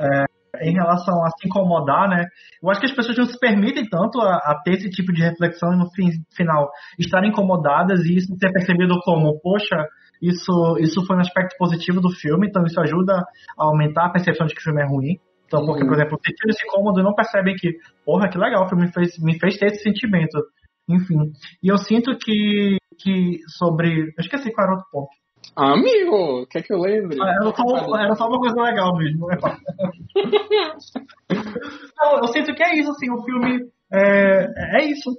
é, 0.00 0.24
em 0.60 0.74
relação 0.74 1.24
a 1.24 1.30
se 1.30 1.46
incomodar, 1.46 2.08
né? 2.08 2.26
Eu 2.62 2.70
acho 2.70 2.80
que 2.80 2.86
as 2.86 2.94
pessoas 2.94 3.16
não 3.16 3.26
se 3.26 3.38
permitem 3.38 3.88
tanto 3.88 4.20
a, 4.20 4.36
a 4.36 4.60
ter 4.62 4.72
esse 4.74 4.90
tipo 4.90 5.12
de 5.12 5.22
reflexão 5.22 5.72
e 5.72 5.78
no 5.78 5.90
fim, 5.92 6.10
final 6.36 6.70
estarem 6.98 7.30
incomodadas 7.30 8.04
e 8.04 8.16
isso 8.16 8.34
ser 8.38 8.52
percebido 8.52 8.94
como, 9.04 9.40
poxa, 9.40 9.86
isso, 10.20 10.76
isso 10.78 11.04
foi 11.06 11.16
um 11.16 11.20
aspecto 11.20 11.56
positivo 11.58 12.00
do 12.00 12.10
filme, 12.10 12.46
então 12.48 12.62
isso 12.64 12.80
ajuda 12.80 13.14
a 13.58 13.64
aumentar 13.64 14.06
a 14.06 14.12
percepção 14.12 14.46
de 14.46 14.54
que 14.54 14.60
o 14.60 14.64
filme 14.64 14.82
é 14.82 14.86
ruim. 14.86 15.18
Então, 15.46 15.66
porque, 15.66 15.84
por 15.84 15.94
exemplo, 15.94 16.18
tem 16.22 16.34
esse 16.48 16.64
incômodo 16.64 17.00
e 17.00 17.02
não 17.02 17.14
percebem 17.14 17.54
que, 17.54 17.76
porra, 18.06 18.28
que 18.28 18.38
legal, 18.38 18.64
o 18.64 18.68
filme 18.68 18.86
me 18.86 18.92
fez, 18.92 19.18
me 19.18 19.38
fez 19.38 19.58
ter 19.58 19.66
esse 19.66 19.82
sentimento. 19.82 20.38
Enfim. 20.88 21.32
E 21.62 21.68
eu 21.68 21.76
sinto 21.76 22.16
que, 22.16 22.78
que 22.98 23.38
sobre. 23.58 24.00
Eu 24.00 24.20
esqueci 24.20 24.50
qual 24.50 24.66
era 24.66 24.72
o 24.72 24.76
outro 24.76 24.90
ponto. 24.90 25.21
Amigo, 25.56 26.46
quer 26.50 26.62
que 26.62 26.72
eu 26.72 26.78
lembre? 26.80 27.18
Ah, 27.20 27.30
Era 27.30 27.52
só, 27.54 27.96
era 27.98 28.14
só 28.14 28.26
uma 28.28 28.38
coisa 28.38 28.62
legal 28.62 28.96
mesmo. 28.96 29.26
Não, 32.00 32.18
eu 32.18 32.28
sinto 32.28 32.54
que 32.54 32.62
é 32.62 32.76
isso, 32.76 32.90
assim, 32.90 33.10
o 33.10 33.22
filme 33.24 33.60
é, 33.92 34.78
é 34.80 34.84
isso. 34.86 35.10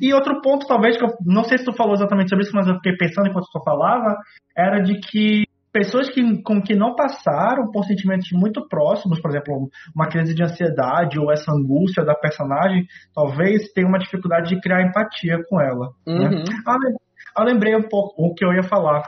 E 0.00 0.12
outro 0.14 0.40
ponto, 0.40 0.66
talvez, 0.66 0.96
que 0.96 1.04
eu 1.04 1.10
não 1.26 1.44
sei 1.44 1.58
se 1.58 1.64
tu 1.64 1.72
falou 1.72 1.94
exatamente 1.94 2.28
sobre 2.30 2.44
isso, 2.44 2.54
mas 2.54 2.66
eu 2.66 2.74
fiquei 2.76 2.96
pensando 2.96 3.28
enquanto 3.28 3.46
tu 3.52 3.62
falava, 3.64 4.16
era 4.56 4.80
de 4.80 4.98
que 5.00 5.44
pessoas 5.72 6.08
que, 6.10 6.42
com 6.42 6.60
que 6.62 6.74
não 6.74 6.94
passaram 6.94 7.70
por 7.70 7.84
sentimentos 7.84 8.28
muito 8.32 8.66
próximos, 8.68 9.20
por 9.20 9.30
exemplo, 9.30 9.68
uma 9.94 10.06
crise 10.08 10.34
de 10.34 10.42
ansiedade 10.42 11.18
ou 11.18 11.32
essa 11.32 11.50
angústia 11.52 12.04
da 12.04 12.14
personagem, 12.14 12.84
talvez 13.14 13.72
tenham 13.72 13.88
uma 13.88 13.98
dificuldade 13.98 14.50
de 14.54 14.60
criar 14.60 14.82
empatia 14.82 15.38
com 15.48 15.60
ela. 15.60 15.88
Né? 16.06 16.28
Uhum. 16.28 16.44
Ah, 16.66 16.76
lem- 16.78 16.96
ah, 17.36 17.44
lembrei 17.44 17.74
um 17.74 17.88
pouco 17.88 18.14
o 18.22 18.34
que 18.34 18.44
eu 18.44 18.52
ia 18.52 18.62
falar. 18.62 19.02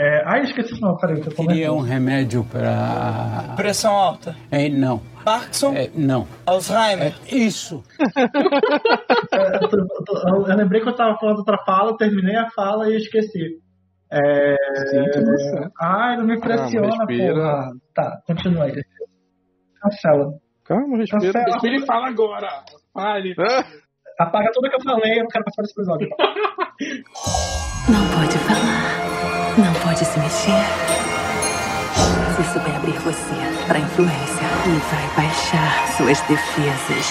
É, 0.00 0.22
ah, 0.24 0.38
eu 0.38 0.44
esqueci 0.44 0.80
não, 0.80 0.96
peraí, 0.96 1.20
que 1.20 1.28
eu 1.28 1.32
Queria 1.34 1.72
um 1.72 1.80
remédio 1.80 2.44
para. 2.44 3.54
Pressão 3.56 3.92
alta. 3.92 4.36
É, 4.50 4.68
não. 4.68 5.02
Parkinson? 5.24 5.74
É, 5.74 5.90
não. 5.94 6.26
Alzheimer? 6.46 7.14
Isso. 7.30 7.82
É, 9.32 9.56
eu, 9.64 9.68
tô- 9.68 9.76
eu 9.78 10.36
eu- 10.38 10.46
eu 10.48 10.56
lembrei 10.56 10.80
que 10.80 10.88
eu 10.88 10.94
tava 10.96 11.16
falando 11.18 11.38
outra 11.38 11.58
fala, 11.66 11.90
eu 11.90 11.96
terminei 11.96 12.36
a 12.36 12.48
fala 12.50 12.88
e 12.90 12.96
esqueci. 12.96 13.58
É... 14.10 14.54
Você. 14.54 15.68
Ai, 15.80 16.16
não 16.16 16.24
me 16.24 16.40
pressiona, 16.40 16.88
Calma, 16.88 17.04
respira. 17.06 17.34
porra. 17.34 17.70
Tá, 17.94 18.20
continua 18.26 18.64
aí. 18.64 18.82
Cancela. 19.82 20.32
Calma, 20.64 20.96
respira. 20.96 21.32
Cancela. 21.32 21.44
Respira 21.52 21.76
e 21.76 21.86
fala 21.86 22.08
agora. 22.08 22.48
Fale. 22.94 23.34
Ah, 23.38 23.64
Apaga 24.20 24.50
tudo 24.52 24.68
que 24.70 24.76
eu 24.76 24.82
falei, 24.82 25.12
eu 25.18 25.22
não 25.24 25.28
quero 25.28 25.44
passar 25.44 25.62
desse 25.62 25.74
episódio. 25.78 26.08
Não 27.88 28.08
pode 28.16 28.38
falar. 28.38 29.07
Não 29.58 29.74
pode 29.82 30.04
se 30.04 30.18
mexer. 30.20 30.52
Se 32.36 32.52
souber 32.52 32.76
abrir 32.76 32.96
você 33.00 33.34
para 33.66 33.80
influência 33.80 34.46
e 34.64 34.78
vai 34.86 35.16
baixar 35.16 35.88
suas 35.96 36.20
defesas. 36.28 37.06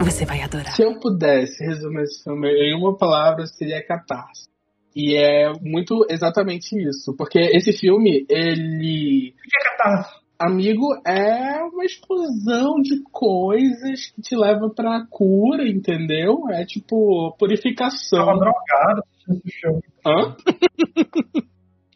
Você 0.00 0.24
vai 0.24 0.42
adorar. 0.42 0.74
Se 0.74 0.82
eu 0.82 0.98
pudesse 0.98 1.64
resumir 1.64 2.02
esse 2.02 2.24
filme 2.24 2.48
em 2.48 2.74
uma 2.74 2.96
palavra, 2.96 3.46
seria 3.46 3.86
catarse. 3.86 4.48
E 4.96 5.16
é 5.16 5.52
muito 5.62 6.04
exatamente 6.10 6.74
isso. 6.76 7.14
Porque 7.16 7.38
esse 7.38 7.72
filme, 7.72 8.26
ele. 8.28 9.32
O 9.38 9.48
que 9.48 9.56
é 9.56 9.70
catarse? 9.76 10.10
Amigo, 10.36 10.88
é 11.06 11.62
uma 11.72 11.84
explosão 11.84 12.82
de 12.82 13.00
coisas 13.12 14.10
que 14.10 14.22
te 14.22 14.34
leva 14.34 14.68
pra 14.74 15.06
cura, 15.08 15.68
entendeu? 15.68 16.50
É 16.50 16.66
tipo 16.66 17.32
purificação. 17.38 18.26
tava 18.26 18.40
drogado 18.40 19.04
assistindo 19.28 19.42
esse 19.44 19.60
filme. 19.60 19.82
Hã? 20.06 20.36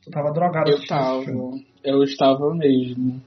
Tu 0.03 0.11
tava 0.11 0.33
drogado 0.33 0.70
Eu 0.70 0.87
tava. 0.87 1.24
Eu 1.85 2.03
estava 2.03 2.55
mesmo. 2.55 3.20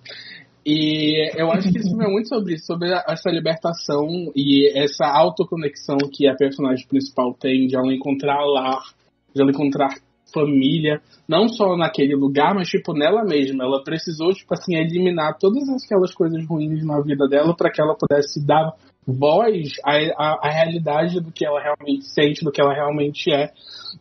E 0.66 1.30
eu 1.36 1.52
acho 1.52 1.72
que 1.72 1.82
filme 1.82 2.06
é 2.06 2.10
muito 2.10 2.30
sobre 2.30 2.54
isso, 2.54 2.66
sobre 2.66 2.90
essa 2.90 3.30
libertação 3.30 4.08
e 4.34 4.72
essa 4.78 5.06
autoconexão 5.06 5.98
que 6.12 6.28
a 6.28 6.36
personagem 6.36 6.88
principal 6.88 7.34
tem 7.34 7.68
de 7.68 7.76
ela 7.76 7.94
encontrar 7.94 8.40
lar, 8.46 8.82
de 9.36 9.42
ela 9.42 9.52
encontrar 9.52 9.90
família, 10.34 11.02
não 11.28 11.48
só 11.50 11.76
naquele 11.76 12.16
lugar, 12.16 12.56
mas 12.56 12.70
tipo 12.70 12.94
nela 12.94 13.24
mesma. 13.24 13.66
Ela 13.66 13.84
precisou 13.84 14.32
tipo 14.32 14.54
assim 14.54 14.76
eliminar 14.76 15.38
todas 15.38 15.64
aquelas 15.84 16.14
coisas 16.14 16.46
ruins 16.48 16.86
na 16.86 17.02
vida 17.02 17.28
dela 17.28 17.54
para 17.56 17.70
que 17.70 17.82
ela 17.82 17.96
pudesse 17.96 18.46
dar 18.46 18.74
voz 19.08 19.74
à, 19.84 20.48
à 20.48 20.50
realidade 20.50 21.20
do 21.20 21.32
que 21.32 21.46
ela 21.46 21.62
realmente 21.62 22.06
sente, 22.06 22.44
do 22.44 22.52
que 22.52 22.62
ela 22.62 22.74
realmente 22.74 23.32
é. 23.32 23.52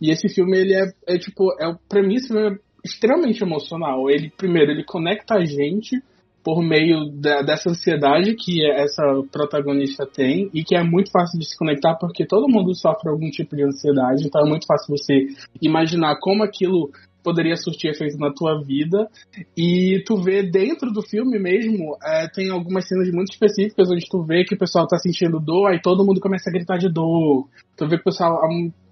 E 0.01 0.11
esse 0.11 0.29
filme 0.29 0.57
ele 0.59 0.75
é, 0.75 1.15
é 1.15 1.19
tipo, 1.19 1.53
é 1.61 1.75
para 1.89 2.03
mim 2.03 2.15
esse 2.15 2.29
filme 2.29 2.49
é 2.49 2.59
extremamente 2.85 3.43
emocional. 3.43 4.09
Ele 4.11 4.31
primeiro 4.37 4.71
ele 4.71 4.85
conecta 4.85 5.35
a 5.35 5.45
gente 5.45 6.03
por 6.45 6.61
meio 6.61 7.09
da- 7.21 7.43
dessa 7.43 7.71
ansiedade 7.71 8.35
que 8.35 8.69
essa 8.69 9.03
protagonista 9.31 10.05
tem 10.05 10.51
e 10.53 10.65
que 10.65 10.75
é 10.75 10.83
muito 10.83 11.11
fácil 11.11 11.39
de 11.39 11.47
se 11.47 11.57
conectar 11.57 11.95
porque 11.95 12.27
todo 12.27 12.49
mundo 12.49 12.75
sofre 12.75 13.09
algum 13.09 13.31
tipo 13.31 13.55
de 13.55 13.63
ansiedade, 13.63 14.27
então 14.27 14.45
é 14.45 14.49
muito 14.49 14.67
fácil 14.67 14.97
você 14.97 15.27
imaginar 15.61 16.19
como 16.21 16.43
aquilo 16.43 16.91
poderia 17.23 17.57
surtir 17.57 17.91
efeito 17.91 18.19
na 18.19 18.33
tua 18.33 18.61
vida 18.63 19.09
e 19.57 20.03
tu 20.07 20.17
vê 20.17 20.43
dentro 20.43 20.91
do 20.93 21.03
filme 21.03 21.39
mesmo 21.39 21.97
é, 22.05 22.29
tem 22.29 22.51
algumas 22.51 22.87
cenas 22.89 23.11
muito 23.13 23.33
específicas 23.33 23.91
onde 23.91 24.07
tu 24.09 24.23
vê 24.23 24.45
que 24.45 24.55
o 24.55 24.59
pessoal 24.59 24.87
tá 24.87 24.99
sentindo 24.99 25.39
dor 25.41 25.69
aí 25.69 25.81
todo 25.81 26.05
mundo 26.05 26.21
começa 26.21 26.51
a 26.51 26.53
gritar 26.53 26.79
de 26.79 26.89
dor 26.89 27.47
tu 27.77 27.87
vê 27.89 27.97
que 27.97 28.03
o 28.03 28.05
pessoal 28.05 28.41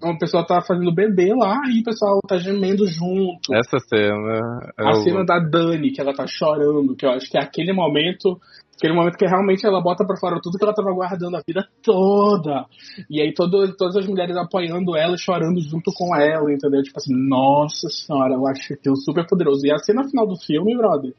uma 0.03 0.17
pessoa 0.17 0.45
tá 0.45 0.61
fazendo 0.61 0.93
bebê 0.93 1.33
lá 1.35 1.61
e 1.71 1.81
o 1.81 1.83
pessoal 1.83 2.19
tá 2.27 2.37
gemendo 2.37 2.85
junto 2.87 3.53
essa 3.53 3.77
cena. 3.79 4.71
é 4.79 4.83
a 4.83 4.91
o- 4.91 5.03
cena 5.03 5.23
da 5.23 5.37
Dani, 5.39 5.91
que 5.91 6.01
ela 6.01 6.13
tá 6.13 6.25
chorando, 6.27 6.95
que 6.95 7.05
eu 7.05 7.11
acho 7.11 7.29
que 7.29 7.37
é 7.37 7.41
aquele 7.41 7.71
momento, 7.73 8.39
aquele 8.81 8.95
momento 8.95 9.15
que 9.15 9.27
realmente 9.27 9.63
ela 9.63 9.79
bota 9.79 10.03
pra 10.03 10.17
fora 10.17 10.41
tudo 10.41 10.57
que 10.57 10.63
ela 10.63 10.73
tava 10.73 10.91
guardando 10.91 11.37
a 11.37 11.43
vida 11.45 11.67
toda. 11.83 12.65
E 13.07 13.21
aí 13.21 13.31
todo, 13.31 13.75
todas 13.75 13.95
as 13.95 14.07
mulheres 14.07 14.35
apoiando 14.35 14.97
ela, 14.97 15.15
chorando 15.15 15.61
junto 15.61 15.91
com 15.93 16.15
ela, 16.15 16.51
entendeu? 16.51 16.81
Tipo 16.81 16.97
assim, 16.97 17.13
nossa 17.13 17.87
senhora, 17.89 18.33
eu 18.33 18.47
acho 18.47 18.73
aquilo 18.73 18.95
super 18.95 19.27
poderoso. 19.27 19.65
E 19.67 19.71
a 19.71 19.77
cena 19.77 20.03
final 20.09 20.25
do 20.25 20.35
filme, 20.35 20.75
brother, 20.75 21.13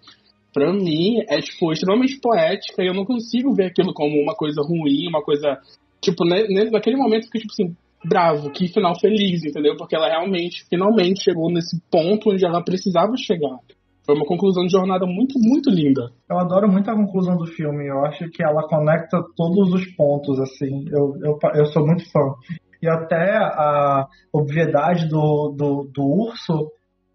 pra 0.52 0.72
mim 0.72 1.20
é 1.28 1.40
tipo 1.40 1.72
extremamente 1.72 2.18
poética 2.20 2.82
e 2.82 2.88
eu 2.88 2.94
não 2.94 3.04
consigo 3.04 3.54
ver 3.54 3.66
aquilo 3.66 3.94
como 3.94 4.20
uma 4.20 4.34
coisa 4.34 4.60
ruim, 4.60 5.06
uma 5.08 5.22
coisa. 5.22 5.58
Tipo, 6.00 6.24
né, 6.24 6.42
naquele 6.68 6.96
momento 6.96 7.30
que, 7.30 7.38
tipo 7.38 7.52
assim, 7.52 7.76
bravo, 8.04 8.50
que 8.50 8.66
final 8.66 8.98
feliz, 8.98 9.44
entendeu? 9.44 9.76
Porque 9.76 9.94
ela 9.94 10.08
realmente, 10.08 10.64
finalmente 10.68 11.22
chegou 11.22 11.48
nesse 11.48 11.80
ponto 11.88 12.30
onde 12.30 12.44
ela 12.44 12.60
precisava 12.60 13.16
chegar. 13.16 13.56
Foi 14.04 14.16
uma 14.16 14.26
conclusão 14.26 14.64
de 14.64 14.72
jornada 14.72 15.06
muito, 15.06 15.38
muito 15.38 15.70
linda. 15.70 16.10
Eu 16.28 16.38
adoro 16.38 16.70
muito 16.70 16.90
a 16.90 16.94
conclusão 16.94 17.36
do 17.36 17.46
filme. 17.46 17.86
Eu 17.86 18.04
acho 18.04 18.28
que 18.30 18.42
ela 18.42 18.66
conecta 18.66 19.22
todos 19.36 19.72
os 19.72 19.86
pontos, 19.94 20.40
assim. 20.40 20.84
Eu, 20.90 21.14
eu, 21.22 21.38
eu 21.54 21.66
sou 21.66 21.86
muito 21.86 22.10
fã. 22.10 22.34
E 22.82 22.88
até 22.88 23.36
a 23.36 24.08
obviedade 24.32 25.08
do, 25.08 25.54
do, 25.56 25.88
do 25.94 26.02
urso, 26.02 26.68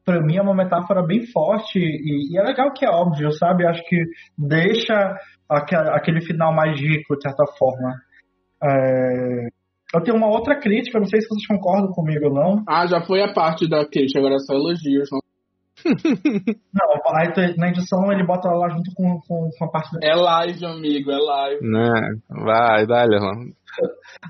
pra 0.05 0.21
mim, 0.21 0.38
é 0.38 0.41
uma 0.41 0.55
metáfora 0.55 1.05
bem 1.05 1.25
forte. 1.27 1.77
E, 1.77 2.33
e 2.33 2.39
é 2.39 2.43
legal 2.43 2.71
que 2.73 2.85
é 2.85 2.89
óbvio, 2.89 3.31
sabe? 3.33 3.67
Acho 3.67 3.83
que 3.83 4.01
deixa 4.38 5.17
aquele, 5.49 5.89
aquele 5.89 6.21
final 6.21 6.53
mais 6.55 6.79
rico, 6.79 7.17
de 7.17 7.23
certa 7.23 7.43
forma. 7.59 7.95
É, 8.63 9.47
Eu 9.93 10.01
tenho 10.03 10.15
uma 10.15 10.27
outra 10.27 10.57
crítica, 10.59 10.99
não 10.99 11.07
sei 11.07 11.19
se 11.19 11.27
vocês 11.27 11.47
concordam 11.47 11.91
comigo 11.91 12.27
ou 12.27 12.33
não. 12.33 12.63
Ah, 12.67 12.88
já 12.88 13.01
foi 13.01 13.21
a 13.21 13.33
parte 13.33 13.69
da 13.69 13.85
crítica, 13.85 14.19
agora 14.19 14.35
é 14.35 14.39
só 14.39 14.53
elogios. 14.53 15.09
Não. 15.11 15.19
Não, 15.86 17.15
aí 17.15 17.32
tu- 17.34 17.57
na 17.59 17.69
edição 17.69 18.11
ele 18.11 18.25
bota 18.25 18.49
lá 18.49 18.69
junto 18.69 18.91
com, 18.95 19.19
com, 19.28 19.49
com 19.57 19.65
a 19.65 19.69
parte 19.69 19.91
da... 19.93 19.99
É 20.07 20.15
live, 20.15 20.65
amigo, 20.65 21.11
é 21.11 21.17
live. 21.17 21.67
Né? 21.67 21.89
Vai, 22.30 22.86
dá-lhe. 22.88 23.15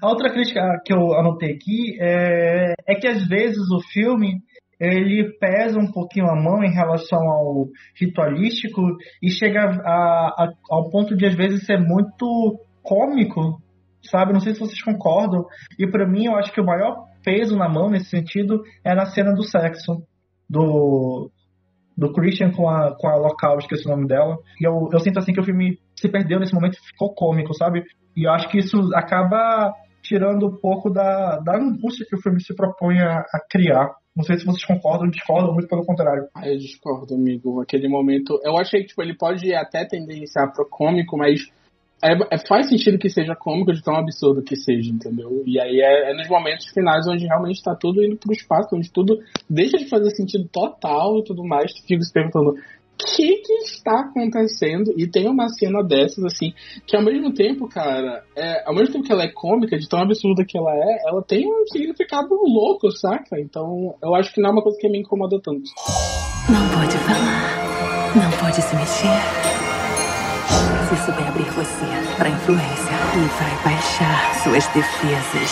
A 0.01 0.07
outra 0.09 0.29
crítica 0.31 0.61
que 0.85 0.93
eu 0.93 1.13
anotei 1.13 1.53
aqui 1.53 1.97
é, 2.01 2.73
é 2.87 2.95
que 2.95 3.07
às 3.07 3.25
vezes 3.27 3.69
o 3.71 3.79
filme 3.91 4.41
ele 4.79 5.31
pesa 5.39 5.79
um 5.79 5.91
pouquinho 5.91 6.27
a 6.27 6.35
mão 6.35 6.63
em 6.63 6.71
relação 6.71 7.19
ao 7.27 7.65
ritualístico 7.99 8.81
e 9.23 9.29
chega 9.31 9.61
a, 9.61 10.27
a- 10.43 10.51
ao 10.69 10.89
ponto 10.89 11.15
de 11.15 11.25
às 11.25 11.33
vezes 11.35 11.65
ser 11.65 11.79
muito 11.79 12.59
cômico, 12.83 13.59
sabe? 14.03 14.33
Não 14.33 14.39
sei 14.39 14.53
se 14.53 14.59
vocês 14.59 14.81
concordam. 14.83 15.45
E 15.79 15.87
pra 15.89 16.07
mim 16.07 16.25
eu 16.25 16.35
acho 16.35 16.51
que 16.51 16.61
o 16.61 16.65
maior 16.65 17.05
peso 17.23 17.55
na 17.57 17.67
mão 17.67 17.89
nesse 17.89 18.09
sentido 18.09 18.61
é 18.85 18.93
na 18.93 19.05
cena 19.07 19.33
do 19.33 19.43
sexo 19.43 20.03
do 20.49 21.29
do 21.97 22.13
Christian 22.13 22.51
com 22.51 22.69
a, 22.69 22.95
com 22.95 23.07
a 23.07 23.15
local, 23.15 23.57
esqueci 23.57 23.87
o 23.87 23.91
nome 23.91 24.07
dela. 24.07 24.37
E 24.61 24.67
eu, 24.67 24.87
eu 24.91 24.99
sinto 24.99 25.17
assim 25.17 25.33
que 25.33 25.39
o 25.39 25.43
filme 25.43 25.79
se 25.95 26.07
perdeu 26.07 26.39
nesse 26.39 26.53
momento 26.53 26.75
e 26.75 26.87
ficou 26.87 27.13
cômico, 27.13 27.53
sabe? 27.53 27.83
E 28.15 28.27
eu 28.27 28.31
acho 28.31 28.47
que 28.49 28.59
isso 28.59 28.77
acaba 28.93 29.73
tirando 30.03 30.47
um 30.47 30.55
pouco 30.55 30.89
da, 30.89 31.39
da 31.39 31.57
angústia 31.57 32.05
que 32.07 32.15
o 32.15 32.21
filme 32.21 32.41
se 32.41 32.55
propõe 32.55 32.99
a, 32.99 33.19
a 33.19 33.39
criar. 33.49 33.95
Não 34.15 34.23
sei 34.23 34.37
se 34.37 34.45
vocês 34.45 34.65
concordam 34.65 35.09
discordam, 35.09 35.53
muito 35.53 35.67
pelo 35.67 35.85
contrário. 35.85 36.27
Ah, 36.35 36.47
eu 36.47 36.57
discordo, 36.57 37.13
amigo. 37.13 37.61
Aquele 37.61 37.87
momento. 37.87 38.39
Eu 38.43 38.57
achei 38.57 38.81
que 38.81 38.87
tipo, 38.87 39.01
ele 39.01 39.15
pode 39.15 39.53
até 39.53 39.85
tendenciar 39.85 40.51
pro 40.53 40.67
cômico, 40.69 41.17
mas 41.17 41.41
é, 42.03 42.13
é- 42.35 42.47
faz 42.47 42.69
sentido 42.69 42.97
que 42.97 43.09
seja 43.09 43.35
cômico 43.35 43.73
de 43.73 43.81
tão 43.81 43.95
absurdo 43.95 44.43
que 44.43 44.55
seja, 44.55 44.91
entendeu? 44.91 45.43
E 45.45 45.59
aí 45.59 45.81
é, 45.81 46.11
é 46.11 46.13
nos 46.13 46.27
momentos 46.27 46.67
finais 46.67 47.07
onde 47.07 47.25
realmente 47.25 47.61
tá 47.63 47.75
tudo 47.75 48.03
indo 48.03 48.17
pro 48.17 48.31
espaço, 48.31 48.75
onde 48.75 48.91
tudo 48.91 49.17
deixa 49.49 49.77
de 49.77 49.89
fazer 49.89 50.11
sentido 50.11 50.47
total 50.51 51.19
e 51.19 51.23
tudo 51.23 51.43
mais. 51.43 51.73
Tu 51.73 51.81
fica 51.87 52.03
se 52.03 52.13
perguntando. 52.13 52.51
O 52.99 53.15
que, 53.15 53.35
que 53.41 53.53
está 53.63 53.99
acontecendo? 53.99 54.91
E 54.97 55.05
tem 55.05 55.27
uma 55.27 55.47
cena 55.49 55.83
dessas, 55.83 56.25
assim, 56.25 56.51
que 56.87 56.97
ao 56.97 57.03
mesmo 57.03 57.31
tempo, 57.31 57.67
cara, 57.67 58.23
é, 58.35 58.67
ao 58.67 58.73
mesmo 58.73 58.91
tempo 58.91 59.05
que 59.05 59.11
ela 59.11 59.21
é 59.21 59.27
cômica, 59.27 59.77
de 59.77 59.87
tão 59.87 60.01
absurda 60.01 60.43
que 60.43 60.57
ela 60.57 60.73
é, 60.73 61.03
ela 61.07 61.21
tem 61.21 61.47
um 61.47 61.63
significado 61.67 62.33
louco, 62.43 62.91
saca? 62.91 63.39
Então, 63.39 63.93
eu 64.01 64.15
acho 64.15 64.33
que 64.33 64.41
não 64.41 64.49
é 64.49 64.53
uma 64.53 64.63
coisa 64.63 64.79
que 64.79 64.89
me 64.89 64.99
incomoda 64.99 65.39
tanto. 65.39 65.61
Não 66.49 66.69
pode 66.69 66.97
falar. 66.97 68.15
Não 68.15 68.31
pode 68.39 68.61
se 68.63 68.75
mexer. 68.75 69.66
Se 70.87 70.95
souber 71.05 71.27
abrir 71.27 71.43
você 71.51 71.85
para 72.17 72.29
influência 72.29 72.95
e 73.13 73.27
vai 73.41 73.73
baixar 73.73 74.33
suas 74.35 74.65
defesas. 74.67 75.51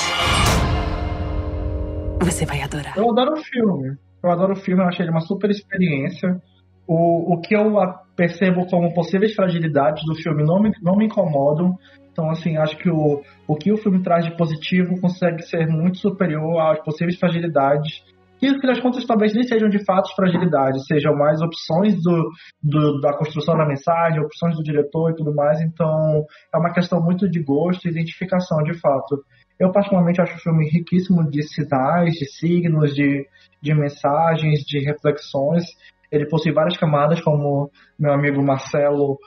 Você 2.21 2.45
vai 2.45 2.61
adorar. 2.61 2.97
Eu 2.97 3.11
adoro 3.11 3.33
o 3.33 3.43
filme. 3.43 3.97
Eu 4.23 4.31
adoro 4.31 4.53
o 4.53 4.55
filme, 4.55 4.81
eu 4.81 4.87
achei 4.87 5.03
ele 5.03 5.11
uma 5.11 5.19
super 5.19 5.49
experiência. 5.49 6.41
O, 6.87 7.33
o 7.33 7.41
que 7.41 7.53
eu 7.53 7.75
percebo 8.15 8.65
como 8.67 8.93
possíveis 8.93 9.35
fragilidades 9.35 10.05
do 10.05 10.15
filme 10.15 10.41
não 10.41 10.61
me, 10.61 10.71
não 10.81 10.95
me 10.95 11.05
incomodam. 11.05 11.77
Então, 12.13 12.29
assim, 12.29 12.55
acho 12.55 12.77
que 12.77 12.89
o, 12.89 13.21
o 13.45 13.55
que 13.57 13.73
o 13.73 13.77
filme 13.77 14.01
traz 14.01 14.23
de 14.23 14.37
positivo 14.37 15.01
consegue 15.01 15.41
ser 15.41 15.67
muito 15.67 15.97
superior 15.97 16.61
às 16.61 16.79
possíveis 16.79 17.19
fragilidades. 17.19 18.05
Que 18.39 18.47
no 18.47 18.59
fim 18.59 18.67
das 18.67 18.79
contas 18.79 19.05
talvez 19.05 19.33
nem 19.33 19.43
sejam 19.43 19.69
de 19.69 19.83
fato 19.85 20.13
fragilidades, 20.15 20.85
sejam 20.87 21.15
mais 21.15 21.41
opções 21.41 22.01
do, 22.01 22.29
do, 22.61 22.99
da 22.99 23.17
construção 23.17 23.57
da 23.57 23.65
mensagem, 23.65 24.19
opções 24.19 24.55
do 24.55 24.63
diretor 24.63 25.11
e 25.11 25.15
tudo 25.15 25.33
mais. 25.33 25.61
Então 25.61 26.25
é 26.53 26.57
uma 26.57 26.73
questão 26.73 27.01
muito 27.01 27.29
de 27.29 27.41
gosto 27.41 27.87
e 27.87 27.91
identificação 27.91 28.61
de 28.63 28.73
fato. 28.79 29.23
Eu 29.59 29.71
particularmente 29.71 30.21
acho 30.21 30.35
o 30.35 30.39
filme 30.39 30.69
riquíssimo 30.69 31.29
de 31.29 31.41
sinais, 31.43 32.13
de 32.15 32.25
signos, 32.25 32.93
de, 32.93 33.25
de 33.61 33.73
mensagens, 33.73 34.59
de 34.61 34.79
reflexões. 34.79 35.63
Ele 36.11 36.27
possui 36.27 36.51
várias 36.51 36.77
camadas, 36.77 37.21
como 37.21 37.71
meu 37.97 38.13
amigo 38.13 38.43
Marcelo 38.43 39.17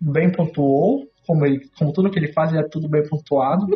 bem 0.00 0.30
pontuou, 0.30 1.06
como, 1.26 1.44
ele, 1.44 1.60
como 1.78 1.92
tudo 1.92 2.10
que 2.10 2.18
ele 2.18 2.32
faz 2.32 2.52
é 2.54 2.62
tudo 2.62 2.88
bem 2.88 3.02
pontuado. 3.08 3.66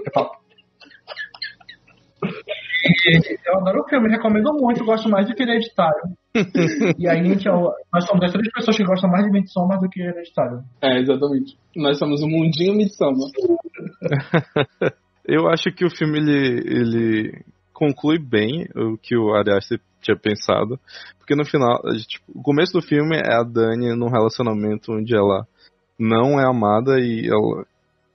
Eu 3.46 3.58
adoro 3.58 3.80
o 3.80 3.88
filme, 3.88 4.08
recomendo 4.08 4.52
muito, 4.54 4.84
gosto 4.84 5.08
mais 5.08 5.26
do 5.26 5.34
que 5.34 5.42
Hereditário. 5.42 6.02
e 6.98 7.08
aí, 7.08 7.24
gente, 7.24 7.48
nós 7.48 8.06
somos 8.06 8.24
as 8.24 8.32
três 8.32 8.50
pessoas 8.52 8.76
que 8.76 8.84
gostam 8.84 9.10
mais 9.10 9.24
de 9.24 9.30
Midsommar 9.30 9.78
do 9.78 9.88
que 9.88 10.02
Hereditário. 10.02 10.60
É, 10.80 10.98
exatamente. 10.98 11.56
Nós 11.76 11.98
somos 11.98 12.22
o 12.22 12.26
um 12.26 12.30
mundinho 12.30 12.74
Midsommar. 12.74 13.28
eu 15.26 15.48
acho 15.48 15.70
que 15.72 15.84
o 15.84 15.90
filme, 15.90 16.18
ele, 16.18 16.62
ele 16.66 17.44
conclui 17.72 18.18
bem 18.18 18.66
o 18.74 18.96
que 18.96 19.16
o 19.16 19.34
Ari 19.34 19.50
tinha 20.00 20.16
pensado. 20.16 20.78
Porque 21.18 21.34
no 21.34 21.44
final, 21.44 21.80
tipo, 22.06 22.24
o 22.34 22.42
começo 22.42 22.72
do 22.72 22.82
filme 22.82 23.16
é 23.16 23.34
a 23.34 23.42
Dani 23.42 23.94
num 23.94 24.10
relacionamento 24.10 24.92
onde 24.92 25.14
ela 25.14 25.46
não 25.98 26.40
é 26.40 26.48
amada 26.48 26.98
e 26.98 27.28
ela 27.28 27.64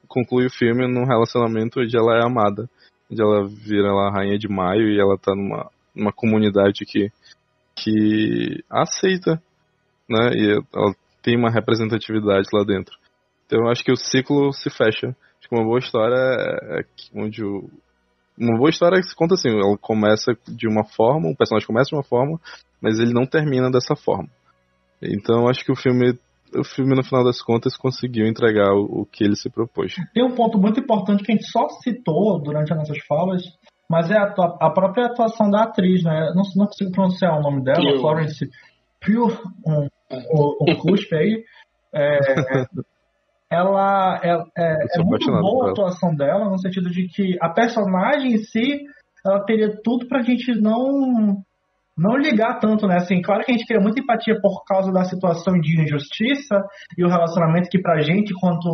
conclui 0.07 0.45
o 0.45 0.51
filme 0.51 0.87
num 0.87 1.05
relacionamento 1.05 1.79
onde 1.79 1.95
ela 1.97 2.17
é 2.17 2.25
amada 2.25 2.69
onde 3.11 3.21
ela 3.21 3.47
vira 3.47 3.93
lá 3.93 4.11
rainha 4.11 4.37
de 4.37 4.47
maio 4.47 4.89
e 4.89 4.99
ela 4.99 5.17
tá 5.17 5.33
numa, 5.35 5.69
numa 5.95 6.11
comunidade 6.11 6.85
que, 6.85 7.11
que 7.75 8.63
aceita, 8.69 9.41
né? 10.09 10.31
E 10.33 10.51
ela 10.73 10.93
tem 11.21 11.37
uma 11.37 11.49
representatividade 11.49 12.47
lá 12.53 12.63
dentro. 12.63 12.95
Então 13.45 13.61
eu 13.61 13.69
acho 13.69 13.83
que 13.83 13.91
o 13.91 13.97
ciclo 13.97 14.51
se 14.53 14.69
fecha. 14.69 15.15
Acho 15.39 15.49
que 15.49 15.55
uma 15.55 15.63
boa 15.63 15.79
história 15.79 16.15
é, 16.15 16.79
é 16.79 16.85
onde 17.13 17.43
o. 17.43 17.69
Uma 18.37 18.55
boa 18.57 18.69
história 18.69 19.01
se 19.01 19.15
conta 19.15 19.33
assim, 19.33 19.49
ela 19.49 19.75
começa 19.79 20.37
de 20.47 20.67
uma 20.67 20.83
forma, 20.83 21.27
o 21.27 21.35
personagem 21.35 21.65
começa 21.65 21.89
de 21.89 21.95
uma 21.95 22.03
forma, 22.03 22.39
mas 22.79 22.99
ele 22.99 23.11
não 23.11 23.25
termina 23.25 23.71
dessa 23.71 23.95
forma. 23.95 24.29
Então 25.01 25.47
acho 25.47 25.65
que 25.65 25.71
o 25.71 25.75
filme 25.75 26.13
o 26.55 26.63
filme, 26.63 26.95
no 26.95 27.03
final 27.03 27.23
das 27.23 27.41
contas, 27.41 27.75
conseguiu 27.75 28.27
entregar 28.27 28.73
o, 28.73 29.01
o, 29.01 29.05
que 29.05 29.23
ele 29.23 29.35
se 29.35 29.49
propôs. 29.49 29.95
Tem 30.13 30.23
um 30.23 30.35
ponto 30.35 30.57
muito 30.57 30.79
importante 30.79 31.23
que 31.23 31.31
a 31.31 31.35
gente 31.35 31.47
só 31.49 31.67
citou 31.81 32.41
durante 32.41 32.71
as 32.71 32.79
nossas 32.79 32.99
falas, 33.05 33.43
mas 33.89 34.09
é 34.11 34.17
a, 34.17 34.33
a 34.61 34.69
própria 34.71 35.07
atuação 35.07 35.49
da 35.49 35.63
atriz, 35.63 36.03
né? 36.03 36.31
Não, 36.35 36.43
não 36.55 36.65
consigo 36.65 36.91
pronunciar 36.91 37.37
o 37.37 37.41
nome 37.41 37.63
dela, 37.63 37.79
Pure. 37.79 37.99
Florence 37.99 38.49
Pure, 39.01 39.37
um, 39.65 39.87
um, 40.11 40.71
um 40.71 40.75
cuspe 40.75 41.15
aí. 41.15 41.43
É, 41.93 42.19
ela 43.49 44.19
é, 44.21 44.33
é, 44.57 44.99
é 44.99 45.03
muito 45.03 45.31
boa 45.31 45.67
a 45.67 45.71
atuação 45.71 46.13
dela, 46.15 46.49
no 46.49 46.59
sentido 46.59 46.89
de 46.89 47.07
que 47.07 47.37
a 47.41 47.49
personagem 47.49 48.33
em 48.33 48.37
si, 48.37 48.83
ela 49.25 49.43
teria 49.45 49.81
tudo 49.81 50.07
pra 50.07 50.21
gente 50.21 50.53
não 50.59 51.43
não 51.97 52.15
ligar 52.15 52.59
tanto, 52.59 52.85
né? 52.85 52.97
Assim, 52.97 53.21
claro 53.21 53.43
que 53.43 53.51
a 53.51 53.55
gente 53.55 53.65
cria 53.65 53.81
muita 53.81 53.99
empatia 53.99 54.39
por 54.39 54.63
causa 54.65 54.91
da 54.91 55.03
situação 55.03 55.59
de 55.59 55.81
injustiça 55.81 56.63
e 56.95 57.03
o 57.03 57.09
relacionamento 57.09 57.69
que 57.69 57.81
pra 57.81 58.01
gente, 58.01 58.33
quanto 58.39 58.69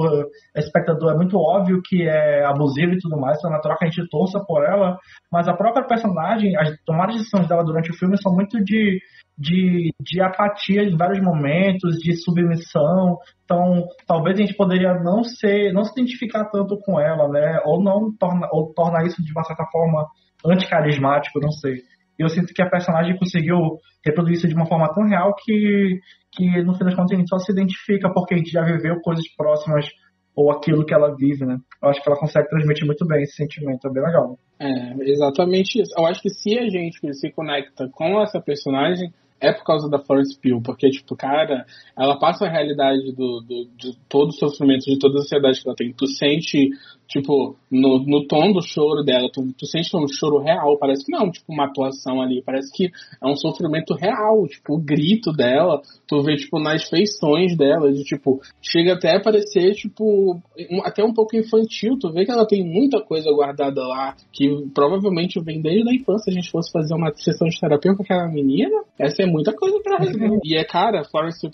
espectador, 0.56 1.14
é 1.14 1.16
muito 1.16 1.38
óbvio 1.38 1.82
que 1.84 2.04
é 2.04 2.44
abusivo 2.46 2.94
e 2.94 3.00
tudo 3.00 3.20
mais, 3.20 3.38
então 3.38 3.50
na 3.50 3.62
troca 3.62 3.86
a 3.86 3.90
gente 3.90 4.10
torça 4.10 4.44
por 4.46 4.64
ela, 4.64 4.98
mas 5.32 5.48
a 5.48 5.54
própria 5.54 5.88
personagem, 5.88 6.56
as 6.58 6.76
tomadas 6.86 7.16
de 7.16 7.22
decisões 7.22 7.48
dela 7.48 7.64
durante 7.64 7.92
o 7.92 7.98
filme 7.98 8.22
são 8.22 8.34
muito 8.34 8.62
de, 8.62 9.00
de, 9.38 9.94
de 10.02 10.22
apatia 10.22 10.84
em 10.84 10.98
vários 10.98 11.24
momentos, 11.24 11.96
de 12.00 12.16
submissão, 12.18 13.18
então 13.46 13.86
talvez 14.06 14.38
a 14.38 14.42
gente 14.42 14.56
poderia 14.56 14.94
não 14.96 15.24
ser, 15.24 15.72
não 15.72 15.86
se 15.86 15.92
identificar 15.92 16.46
tanto 16.52 16.78
com 16.80 17.00
ela, 17.00 17.30
né? 17.30 17.62
Ou 17.66 17.82
não 17.82 18.12
torna, 18.20 18.48
ou 18.52 18.74
tornar 18.74 19.06
isso 19.06 19.24
de 19.24 19.32
uma 19.32 19.44
certa 19.44 19.66
forma 19.72 20.06
anticarismático, 20.46 21.40
não 21.40 21.52
sei. 21.52 21.76
Eu 22.18 22.30
sinto 22.30 22.54
que 22.54 22.62
a 22.62 22.70
personagem 22.70 23.18
conseguiu 23.18 23.58
reproduzir 24.06 24.38
isso 24.38 24.48
de 24.48 24.56
uma 24.56 24.68
forma 24.68 24.94
tão 24.94 25.08
real 25.08 25.34
que, 25.36 26.00
que 26.32 26.64
no 26.64 26.74
fim 26.76 26.86
das 26.86 26.96
contas 26.96 27.12
a 27.12 27.20
gente 27.20 27.30
só 27.30 27.38
se 27.40 27.52
identifica 27.52 28.12
porque 28.14 28.34
a 28.34 28.38
gente 28.38 28.52
já 28.52 28.64
viveu 28.64 29.00
coisas 29.02 29.26
próximas 29.36 29.88
ou 30.36 30.52
aquilo 30.52 30.86
que 30.86 30.94
ela 30.94 31.16
vive, 31.16 31.46
né? 31.46 31.58
Eu 31.82 31.90
acho 31.90 32.02
que 32.02 32.10
ela 32.10 32.20
consegue 32.20 32.50
transmitir 32.50 32.86
muito 32.86 33.06
bem 33.06 33.22
esse 33.22 33.36
sentimento, 33.36 33.88
é 33.88 33.92
bem 33.92 34.04
legal. 34.04 34.38
É, 34.60 35.12
exatamente 35.12 35.82
isso. 35.82 35.92
Eu 35.98 36.06
acho 36.06 36.22
que 36.22 36.30
se 36.30 36.58
a 36.58 36.68
gente 36.70 37.14
se 37.14 37.32
conecta 37.32 37.88
com 37.92 38.22
essa 38.22 38.42
personagem, 38.42 39.12
é 39.44 39.52
por 39.52 39.66
causa 39.66 39.90
da 39.90 40.00
Florence 40.00 40.40
Pugh, 40.40 40.62
porque, 40.64 40.90
tipo, 40.90 41.18
cara, 41.18 41.66
ela 41.98 42.18
passa 42.18 42.46
a 42.46 42.50
realidade 42.50 43.12
do, 43.12 43.42
do, 43.42 43.68
de 43.78 43.92
todo 44.08 44.30
o 44.30 44.32
sofrimento, 44.32 44.86
de 44.86 44.98
toda 44.98 45.16
a 45.16 45.22
sociedade 45.22 45.62
que 45.62 45.68
ela 45.68 45.76
tem. 45.76 45.92
Tu 45.92 46.08
sente, 46.08 46.70
tipo, 47.10 47.58
no, 47.70 48.00
no 48.00 48.26
tom 48.26 48.54
do 48.54 48.62
choro 48.62 49.04
dela, 49.04 49.30
tu, 49.30 49.46
tu 49.58 49.66
sente 49.66 49.94
um 49.98 50.08
choro 50.08 50.40
real, 50.40 50.78
parece 50.80 51.06
que 51.06 51.12
não, 51.12 51.30
tipo, 51.30 51.52
uma 51.52 51.66
atuação 51.66 52.22
ali, 52.22 52.42
parece 52.42 52.72
que 52.74 52.86
é 52.86 53.28
um 53.28 53.36
sofrimento 53.36 53.94
real, 53.96 54.48
tipo, 54.48 54.76
o 54.76 54.82
grito 54.82 55.34
dela, 55.34 55.82
tu 56.08 56.22
vê, 56.22 56.36
tipo, 56.38 56.58
nas 56.58 56.88
feições 56.88 57.58
dela, 57.58 57.92
de, 57.92 58.02
tipo, 58.06 58.40
chega 58.62 58.94
até 58.94 59.18
a 59.18 59.22
parecer, 59.22 59.74
tipo, 59.74 60.42
um, 60.72 60.82
até 60.86 61.04
um 61.04 61.14
pouco 61.14 61.36
infantil, 61.36 61.98
tu 62.00 62.14
vê 62.14 62.24
que 62.24 62.32
ela 62.32 62.48
tem 62.48 62.64
muita 62.64 63.02
coisa 63.02 63.30
guardada 63.30 63.86
lá, 63.86 64.16
que 64.32 64.48
provavelmente 64.74 65.38
vem 65.42 65.62
desde 65.62 65.90
a 65.90 65.94
infância, 65.94 66.32
a 66.32 66.34
gente 66.34 66.50
fosse 66.50 66.72
fazer 66.72 66.96
uma 66.96 67.14
sessão 67.14 67.50
de 67.50 67.60
terapia 67.60 67.94
com 67.94 68.04
aquela 68.04 68.30
menina, 68.30 68.84
essa 68.98 69.22
é 69.22 69.33
muita 69.34 69.54
coisa 69.54 69.80
pra 69.82 69.98
resolver. 70.04 70.40
e 70.44 70.56
é, 70.56 70.64
cara, 70.64 71.04
Florence, 71.04 71.50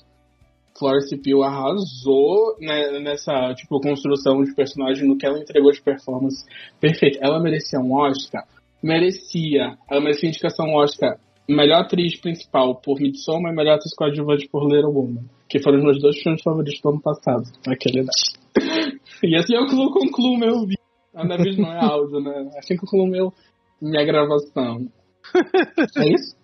Florence 0.78 1.18
Pugh 1.18 1.44
arrasou 1.44 2.56
né, 2.60 3.00
nessa, 3.00 3.54
tipo, 3.56 3.80
construção 3.82 4.44
de 4.44 4.54
personagem, 4.54 5.08
no 5.08 5.18
que 5.18 5.26
ela 5.26 5.40
entregou 5.40 5.72
de 5.72 5.82
performance 5.82 6.46
perfeito. 6.80 7.18
Ela 7.22 7.42
merecia 7.42 7.80
um 7.80 7.94
Oscar? 7.94 8.44
Merecia. 8.84 9.78
Ela 9.90 10.02
merecia 10.02 10.30
indicação 10.30 10.74
Oscar 10.76 11.18
melhor 11.54 11.82
atriz 11.82 12.20
principal 12.20 12.76
por 12.76 13.00
Midsommar 13.00 13.52
e 13.52 13.56
melhor 13.56 13.76
atriz 13.76 13.94
coadjuvante 13.96 14.48
por 14.50 14.64
Little 14.64 14.94
Woman. 14.94 15.24
Que 15.50 15.62
foram 15.62 15.80
os 15.80 15.84
meus 15.84 16.02
dois 16.02 16.22
filmes 16.22 16.42
favoritos 16.44 16.80
do 16.82 16.90
ano 16.90 17.02
passado, 17.02 17.44
naquele 17.66 18.02
idade. 18.02 19.00
e 19.24 19.36
assim 19.36 19.56
eu 19.56 19.66
concluo 19.66 20.38
meu 20.38 20.62
vídeo. 20.62 20.78
A 21.14 21.26
minha 21.26 21.38
vídeo 21.38 21.64
não 21.64 21.74
é 21.74 21.84
áudio, 21.84 22.20
né? 22.20 22.52
Assim 22.58 22.76
que 22.78 22.86
eu 22.86 22.90
concluo 22.90 23.08
meu, 23.08 23.34
minha 23.82 24.06
gravação. 24.06 24.88
É 25.98 26.08
isso? 26.10 26.36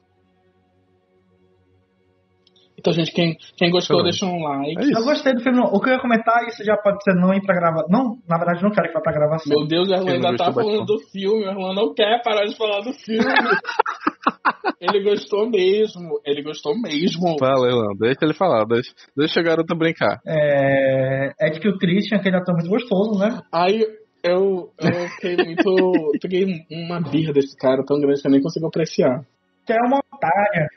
Então, 2.85 2.93
gente, 2.93 3.11
quem, 3.13 3.35
quem 3.57 3.71
gostou, 3.71 4.03
deixa 4.03 4.27
um 4.27 4.43
like. 4.43 4.79
É 4.79 4.99
eu 4.99 5.03
gostei 5.03 5.33
do 5.33 5.41
filme. 5.41 5.59
O 5.59 5.79
que 5.81 5.89
eu 5.89 5.93
ia 5.93 5.99
comentar, 5.99 6.45
isso 6.45 6.63
já 6.63 6.77
pode 6.77 7.03
ser 7.03 7.15
não 7.15 7.33
ir 7.33 7.41
pra 7.41 7.55
gravação. 7.55 7.87
Não, 7.89 8.19
na 8.29 8.37
verdade, 8.37 8.61
não 8.61 8.69
quero 8.69 8.89
que 8.89 8.93
vá 8.93 9.01
pra 9.01 9.11
gravação. 9.11 9.57
Meu 9.57 9.67
Deus, 9.67 9.89
o 9.89 9.93
Erlan 9.93 10.11
ainda 10.11 10.35
tá 10.35 10.53
falando 10.53 10.85
do 10.85 10.99
filme. 11.11 11.47
O 11.47 11.49
Erlan 11.49 11.73
não 11.73 11.95
quer 11.95 12.21
parar 12.23 12.45
de 12.45 12.55
falar 12.55 12.81
do 12.81 12.93
filme. 12.93 13.25
ele 14.79 15.03
gostou 15.03 15.49
mesmo. 15.49 16.21
Ele 16.23 16.43
gostou 16.43 16.79
mesmo. 16.79 17.39
Fala, 17.39 17.67
Erlan. 17.67 17.95
Deixa 17.99 18.19
ele 18.21 18.35
falar. 18.35 18.65
Deixa, 18.65 18.91
deixa 19.17 19.39
a 19.39 19.43
garota 19.43 19.73
brincar. 19.73 20.19
É, 20.23 21.31
é 21.39 21.49
de 21.49 21.59
que 21.59 21.67
o 21.67 21.79
Christian, 21.79 22.17
aquele 22.17 22.37
ator 22.37 22.53
muito 22.53 22.69
gostoso, 22.69 23.17
né? 23.17 23.39
Aí 23.51 23.81
eu, 24.23 24.69
eu 24.79 25.09
fiquei 25.15 25.37
muito. 25.37 26.19
peguei 26.21 26.45
uma 26.69 27.01
birra 27.01 27.33
desse 27.33 27.57
cara 27.57 27.83
tão 27.83 27.99
grande 27.99 28.21
que 28.21 28.27
eu 28.27 28.31
nem 28.31 28.43
consigo 28.43 28.67
apreciar. 28.67 29.25
Que 29.65 29.73
é 29.73 29.79
uma 29.87 29.97
otária. 30.13 30.67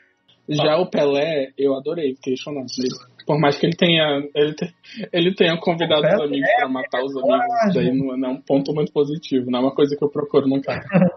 Já 0.49 0.77
o 0.77 0.89
Pelé, 0.89 1.51
eu 1.57 1.75
adorei, 1.75 2.15
fiquei 2.15 2.35
chorando. 2.35 2.65
Por 3.25 3.39
mais 3.39 3.57
que 3.59 3.67
ele 3.67 3.75
tenha, 3.75 4.23
ele, 4.33 4.53
te, 4.55 4.73
ele 5.13 5.35
tenha 5.35 5.55
convidado 5.59 6.01
os 6.01 6.21
amigos 6.21 6.49
para 6.57 6.67
matar 6.67 7.03
os 7.03 7.15
amigos, 7.15 7.45
isso 7.67 7.73
daí 7.75 7.95
não, 7.95 8.17
não, 8.17 8.29
é 8.29 8.31
um 8.31 8.41
ponto 8.41 8.73
muito 8.73 8.91
positivo, 8.91 9.51
não 9.51 9.59
é 9.59 9.61
uma 9.63 9.75
coisa 9.75 9.95
que 9.95 10.03
eu 10.03 10.09
procuro 10.09 10.47
no 10.47 10.59
cara. 10.61 10.81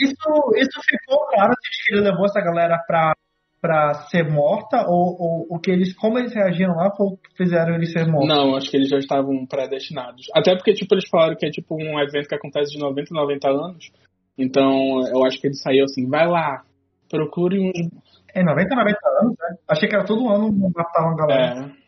isso, 0.00 0.52
isso 0.56 0.80
ficou 0.88 1.24
claro 1.28 1.52
se 1.62 1.94
ele 1.94 2.02
levou 2.02 2.24
essa 2.24 2.40
galera 2.40 2.76
pra, 2.84 3.12
pra 3.60 3.94
ser 4.10 4.28
morta, 4.28 4.84
ou, 4.88 5.16
ou, 5.20 5.46
ou 5.50 5.60
que 5.60 5.70
eles, 5.70 5.94
como 5.94 6.18
eles 6.18 6.34
reagiram 6.34 6.74
lá, 6.74 6.90
fizeram 7.36 7.76
eles 7.76 7.92
ser 7.92 8.06
mortos? 8.08 8.28
Não, 8.28 8.56
acho 8.56 8.68
que 8.68 8.76
eles 8.76 8.88
já 8.88 8.98
estavam 8.98 9.46
predestinados. 9.46 10.26
Até 10.34 10.56
porque, 10.56 10.72
tipo, 10.72 10.92
eles 10.94 11.08
falaram 11.08 11.36
que 11.36 11.46
é 11.46 11.50
tipo 11.50 11.76
um 11.76 12.00
evento 12.00 12.28
que 12.28 12.34
acontece 12.34 12.72
de 12.72 12.80
90 12.80 13.08
em 13.08 13.16
90 13.16 13.48
anos. 13.48 13.92
Então, 14.36 15.06
eu 15.06 15.24
acho 15.24 15.40
que 15.40 15.46
ele 15.46 15.54
saiu 15.54 15.84
assim, 15.84 16.08
vai 16.08 16.26
lá, 16.26 16.64
procure 17.08 17.60
uns 17.60 18.09
é 18.34 18.42
90, 18.42 18.74
90 18.74 18.98
anos, 19.20 19.36
né? 19.38 19.56
Achei 19.68 19.88
que 19.88 19.94
era 19.94 20.04
todo 20.04 20.28
ano 20.28 20.52
matavam 20.74 21.12
a 21.12 21.16
galera. 21.16 21.66
É. 21.76 21.80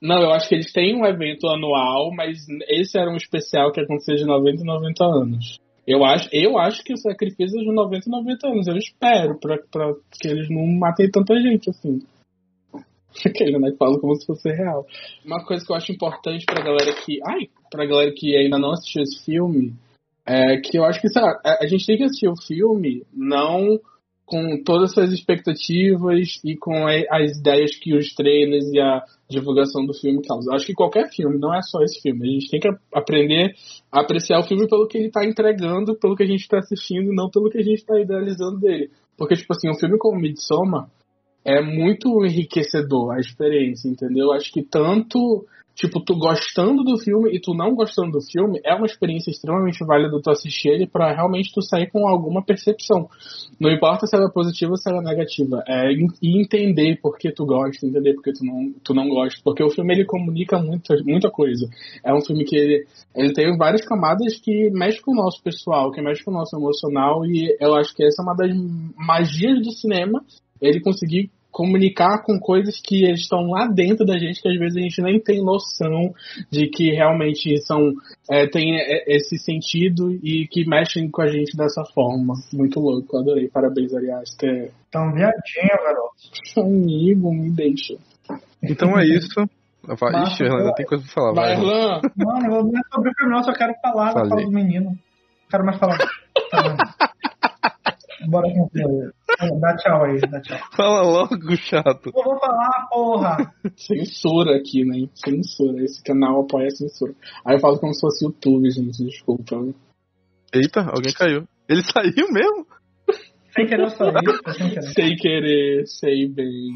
Não, 0.00 0.22
eu 0.22 0.30
acho 0.32 0.48
que 0.48 0.54
eles 0.54 0.72
têm 0.72 0.96
um 0.96 1.04
evento 1.04 1.46
anual, 1.46 2.10
mas 2.14 2.38
esse 2.68 2.98
era 2.98 3.10
um 3.10 3.16
especial 3.16 3.70
que 3.70 3.80
acontecia 3.80 4.16
de 4.16 4.24
90 4.24 4.62
e 4.62 4.66
90 4.66 5.04
anos. 5.04 5.58
Eu 5.86 6.04
acho, 6.04 6.28
eu 6.32 6.58
acho 6.58 6.82
que 6.82 6.92
o 6.92 6.96
sacrifício 6.96 7.58
é 7.58 7.64
de 7.64 7.72
90 7.72 8.08
e 8.08 8.10
90 8.10 8.48
anos. 8.48 8.66
Eu 8.66 8.76
espero 8.76 9.38
pra, 9.38 9.58
pra 9.70 9.92
que 10.20 10.28
eles 10.28 10.48
não 10.48 10.66
matem 10.66 11.10
tanta 11.10 11.34
gente 11.40 11.68
assim. 11.68 12.00
Aquele, 13.26 13.58
né? 13.58 13.72
Fala 13.78 13.98
como 13.98 14.14
se 14.14 14.26
fosse 14.26 14.48
real. 14.50 14.86
Uma 15.24 15.44
coisa 15.44 15.64
que 15.64 15.72
eu 15.72 15.76
acho 15.76 15.92
importante 15.92 16.46
pra 16.46 16.62
galera 16.62 16.92
que. 17.04 17.18
Ai! 17.26 17.48
Pra 17.70 17.86
galera 17.86 18.12
que 18.16 18.36
ainda 18.36 18.58
não 18.58 18.72
assistiu 18.72 19.02
esse 19.02 19.24
filme. 19.24 19.74
É 20.24 20.58
que 20.58 20.78
eu 20.78 20.84
acho 20.84 21.00
que, 21.00 21.08
sabe, 21.08 21.40
a 21.44 21.66
gente 21.66 21.86
tem 21.86 21.96
que 21.96 22.04
assistir 22.04 22.28
o 22.28 22.36
filme 22.36 23.02
não 23.12 23.80
com 24.30 24.62
todas 24.62 24.90
as 24.90 24.94
suas 24.94 25.12
expectativas 25.12 26.40
e 26.44 26.56
com 26.56 26.86
as 26.86 27.36
ideias 27.36 27.76
que 27.76 27.96
os 27.96 28.14
trailers 28.14 28.64
e 28.72 28.78
a 28.78 29.02
divulgação 29.28 29.84
do 29.84 29.92
filme 29.92 30.22
causam. 30.22 30.54
Acho 30.54 30.66
que 30.66 30.72
qualquer 30.72 31.10
filme, 31.10 31.36
não 31.36 31.52
é 31.52 31.60
só 31.62 31.82
esse 31.82 32.00
filme. 32.00 32.22
A 32.22 32.32
gente 32.32 32.48
tem 32.48 32.60
que 32.60 32.68
aprender 32.94 33.52
a 33.90 34.02
apreciar 34.02 34.38
o 34.38 34.44
filme 34.44 34.68
pelo 34.68 34.86
que 34.86 34.98
ele 34.98 35.08
está 35.08 35.24
entregando, 35.24 35.96
pelo 35.96 36.14
que 36.14 36.22
a 36.22 36.26
gente 36.26 36.42
está 36.42 36.58
assistindo, 36.58 37.12
não 37.12 37.28
pelo 37.28 37.50
que 37.50 37.58
a 37.58 37.62
gente 37.62 37.78
está 37.78 37.98
idealizando 37.98 38.60
dele. 38.60 38.90
Porque, 39.18 39.34
tipo 39.34 39.52
assim, 39.52 39.68
um 39.68 39.74
filme 39.74 39.98
como 39.98 40.20
Midsommar 40.20 40.88
é 41.44 41.60
muito 41.62 42.24
enriquecedor 42.24 43.12
a 43.12 43.20
experiência, 43.20 43.88
entendeu? 43.88 44.32
Acho 44.32 44.52
que 44.52 44.62
tanto, 44.62 45.46
tipo, 45.74 46.00
tu 46.00 46.14
gostando 46.18 46.84
do 46.84 46.98
filme 46.98 47.34
e 47.34 47.40
tu 47.40 47.54
não 47.54 47.74
gostando 47.74 48.12
do 48.12 48.20
filme 48.20 48.60
é 48.64 48.74
uma 48.74 48.86
experiência 48.86 49.30
extremamente 49.30 49.84
válida 49.84 50.20
tu 50.22 50.30
assistir 50.30 50.68
ele 50.68 50.86
pra 50.86 51.12
realmente 51.14 51.52
tu 51.52 51.62
sair 51.62 51.90
com 51.90 52.06
alguma 52.06 52.44
percepção. 52.44 53.08
Não 53.58 53.70
importa 53.70 54.06
se 54.06 54.14
ela 54.14 54.26
é 54.26 54.30
positiva 54.32 54.72
ou 54.72 54.76
se 54.76 54.90
ela 54.90 55.00
é 55.00 55.04
negativa. 55.04 55.62
É 55.66 55.92
en- 55.92 56.08
entender 56.22 56.98
por 57.00 57.16
que 57.16 57.32
tu 57.32 57.46
gosta, 57.46 57.86
entender 57.86 58.14
por 58.14 58.22
que 58.22 58.32
tu 58.32 58.44
não, 58.44 58.72
tu 58.84 58.94
não 58.94 59.08
gosta. 59.08 59.40
Porque 59.42 59.62
o 59.62 59.70
filme 59.70 59.94
ele 59.94 60.04
comunica 60.04 60.58
muita, 60.58 60.94
muita 61.04 61.30
coisa. 61.30 61.68
É 62.04 62.12
um 62.12 62.20
filme 62.20 62.44
que 62.44 62.56
ele, 62.56 62.86
ele 63.14 63.32
tem 63.32 63.56
várias 63.56 63.82
camadas 63.84 64.38
que 64.38 64.70
mexe 64.70 65.00
com 65.00 65.12
o 65.12 65.16
nosso 65.16 65.42
pessoal, 65.42 65.90
que 65.90 66.02
mexe 66.02 66.22
com 66.22 66.30
o 66.30 66.34
nosso 66.34 66.54
emocional. 66.56 67.24
E 67.24 67.56
eu 67.60 67.74
acho 67.74 67.94
que 67.94 68.04
essa 68.04 68.22
é 68.22 68.24
uma 68.24 68.34
das 68.36 68.50
magias 68.96 69.58
do 69.62 69.70
cinema 69.72 70.22
ele 70.60 70.80
conseguir 70.80 71.30
comunicar 71.50 72.22
com 72.24 72.38
coisas 72.38 72.80
que 72.80 73.10
estão 73.10 73.48
lá 73.50 73.66
dentro 73.66 74.06
da 74.06 74.16
gente 74.18 74.40
que 74.40 74.48
às 74.48 74.56
vezes 74.56 74.76
a 74.76 74.80
gente 74.80 75.02
nem 75.02 75.18
tem 75.18 75.42
noção 75.42 76.14
de 76.50 76.68
que 76.68 76.92
realmente 76.92 77.60
são 77.66 77.92
é, 78.30 78.46
tem 78.46 78.76
é, 78.76 79.04
esse 79.16 79.36
sentido 79.36 80.12
e 80.22 80.46
que 80.46 80.64
mexem 80.64 81.10
com 81.10 81.22
a 81.22 81.26
gente 81.26 81.56
dessa 81.56 81.84
forma 81.92 82.34
muito 82.52 82.78
louco 82.78 83.16
adorei 83.16 83.48
parabéns 83.48 83.92
aliás 83.92 84.32
ter 84.36 84.70
Então, 84.88 85.12
viadinho, 85.12 85.84
garoto. 85.84 86.14
amigo 86.60 87.34
me 87.34 87.50
deixa 87.50 87.96
Então 88.62 88.98
é 88.98 89.04
isso. 89.04 89.34
Vai, 89.82 90.22
Ixi, 90.24 90.44
boa. 90.44 90.74
tem 90.74 90.84
coisa 90.84 91.02
pra 91.04 91.12
falar. 91.12 91.32
vai. 91.32 91.52
Erlan 91.52 92.00
Mano, 92.16 92.62
não 92.70 92.78
é 92.78 92.82
sobre 92.92 93.10
o 93.10 93.14
filme, 93.14 93.34
não, 93.34 93.42
só 93.42 93.52
quero 93.54 93.72
falar 93.82 94.12
da 94.12 94.28
fala 94.28 94.42
do 94.42 94.50
menino. 94.50 94.90
Não 94.90 94.98
quero 95.50 95.64
mais 95.64 95.78
falar. 95.78 95.98
Bora 98.26 98.52
concluir. 98.52 99.12
Dá 99.60 99.76
tchau 99.76 100.04
aí, 100.04 100.20
dá 100.20 100.40
tchau. 100.40 100.58
Fala 100.76 101.02
logo, 101.02 101.56
chato. 101.56 102.10
Eu 102.14 102.22
vou 102.22 102.38
falar, 102.38 102.86
porra! 102.90 103.54
censura 103.76 104.56
aqui 104.56 104.84
né 104.84 105.08
censura 105.14 105.82
esse 105.82 106.02
canal 106.02 106.42
apoia 106.42 106.66
a 106.66 106.70
censura 106.70 107.14
aí 107.44 107.56
eu 107.56 107.60
falo 107.60 107.78
como 107.78 107.94
se 107.94 108.00
fosse 108.00 108.24
YouTube 108.24 108.70
gente 108.70 109.04
desculpa 109.04 109.56
Eita, 110.52 110.80
alguém 110.80 111.12
caiu. 111.12 111.46
Ele 111.68 111.82
saiu 111.82 112.26
mesmo? 112.32 112.66
Sem 113.54 113.66
querer 113.66 113.84
eu 113.84 113.90
querer. 113.90 114.82
sem 114.94 115.16
querer 115.16 115.86
sei 115.86 116.28
bem 116.28 116.72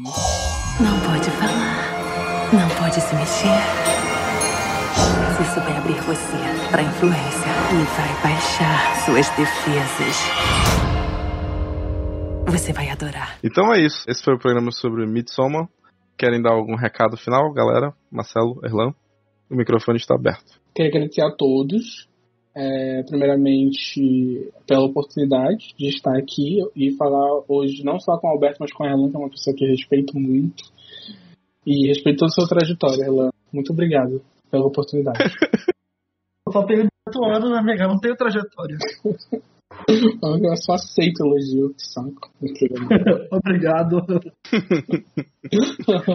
Não 0.79 0.99
pode 1.01 1.29
falar. 1.31 2.05
Não 2.53 2.69
pode 2.77 3.01
se 3.01 3.15
mexer. 3.15 3.95
Se 5.35 5.43
isso 5.43 5.59
vai 5.59 5.77
abrir 5.77 5.99
você 6.01 6.37
para 6.71 6.83
influência 6.83 7.49
e 7.71 7.83
vai 7.97 8.31
baixar 8.31 8.95
suas 9.05 9.29
defesas. 9.31 10.94
Você 12.55 12.71
vai 12.71 12.89
adorar. 12.89 13.37
Então 13.43 13.73
é 13.73 13.81
isso. 13.81 14.05
Esse 14.07 14.23
foi 14.23 14.33
o 14.33 14.39
programa 14.39 14.71
sobre 14.71 15.05
Midsommar. 15.05 15.67
Querem 16.17 16.41
dar 16.41 16.53
algum 16.53 16.77
recado 16.77 17.17
final, 17.17 17.51
galera? 17.51 17.93
Marcelo, 18.09 18.61
Erlan? 18.63 18.93
O 19.51 19.55
microfone 19.57 19.97
está 19.97 20.15
aberto. 20.15 20.57
Queria 20.73 20.89
agradecer 20.89 21.21
a 21.21 21.35
todos, 21.35 22.07
é, 22.55 23.03
primeiramente 23.03 24.49
pela 24.65 24.85
oportunidade 24.85 25.75
de 25.77 25.89
estar 25.89 26.17
aqui 26.17 26.61
e 26.73 26.95
falar 26.95 27.43
hoje 27.49 27.83
não 27.83 27.99
só 27.99 28.17
com 28.17 28.27
o 28.27 28.31
Alberto, 28.31 28.59
mas 28.61 28.71
com 28.71 28.85
a 28.85 28.87
Erlan, 28.87 29.09
que 29.09 29.17
é 29.17 29.19
uma 29.19 29.29
pessoa 29.29 29.53
que 29.53 29.65
eu 29.65 29.69
respeito 29.71 30.17
muito. 30.17 30.63
E 31.65 31.89
respeito 31.89 32.19
toda 32.19 32.31
a 32.31 32.35
sua 32.35 32.47
trajetória, 32.47 33.03
Erlan. 33.03 33.31
Muito 33.51 33.73
obrigado 33.73 34.21
pela 34.49 34.65
oportunidade. 34.65 35.19
Eu 36.47 36.53
só 36.53 36.63
tenho 36.63 36.87
18 37.09 37.35
anos, 37.35 37.57
amiga, 37.57 37.87
não 37.87 37.99
tenho 37.99 38.15
trajetória. 38.15 38.77
eu 39.87 40.57
só 40.57 40.73
aceito 40.73 41.23
elogio, 41.23 41.73
que 41.73 41.85
saco. 41.85 42.31
Obrigado. 43.31 44.01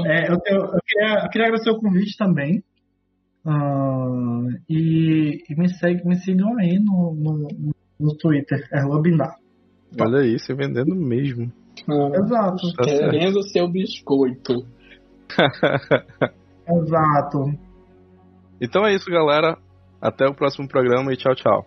É, 0.07 0.31
eu, 0.33 0.41
tenho- 0.41 0.61
eu 0.65 0.79
queria, 0.87 1.25
eu 1.25 1.29
queria 1.31 1.47
agradecer 1.47 1.71
o 1.71 1.79
convite 1.79 2.17
também. 2.17 2.63
Ah, 3.45 4.43
e, 4.69 5.43
e 5.49 5.55
me, 5.57 5.69
segue, 5.69 6.07
me 6.07 6.17
sigam 6.17 6.59
aí 6.59 6.79
no, 6.79 7.15
no, 7.15 7.49
no 7.99 8.17
Twitter, 8.17 8.69
é 8.73 8.83
Lobindar. 8.83 9.37
Olha 10.01 10.21
aí, 10.21 10.39
se 10.39 10.53
vendendo 10.55 10.95
mesmo. 10.95 11.51
Exato. 12.15 12.73
Tá. 12.75 12.85
Querendo 12.85 13.43
seu 13.49 13.67
biscoito. 13.69 14.67
Exato. 16.69 17.45
Então 18.61 18.85
é 18.87 18.95
isso, 18.95 19.11
galera. 19.11 19.57
Até 20.01 20.27
o 20.27 20.35
próximo 20.35 20.69
programa 20.69 21.13
e 21.13 21.17
tchau, 21.17 21.35
tchau. 21.35 21.67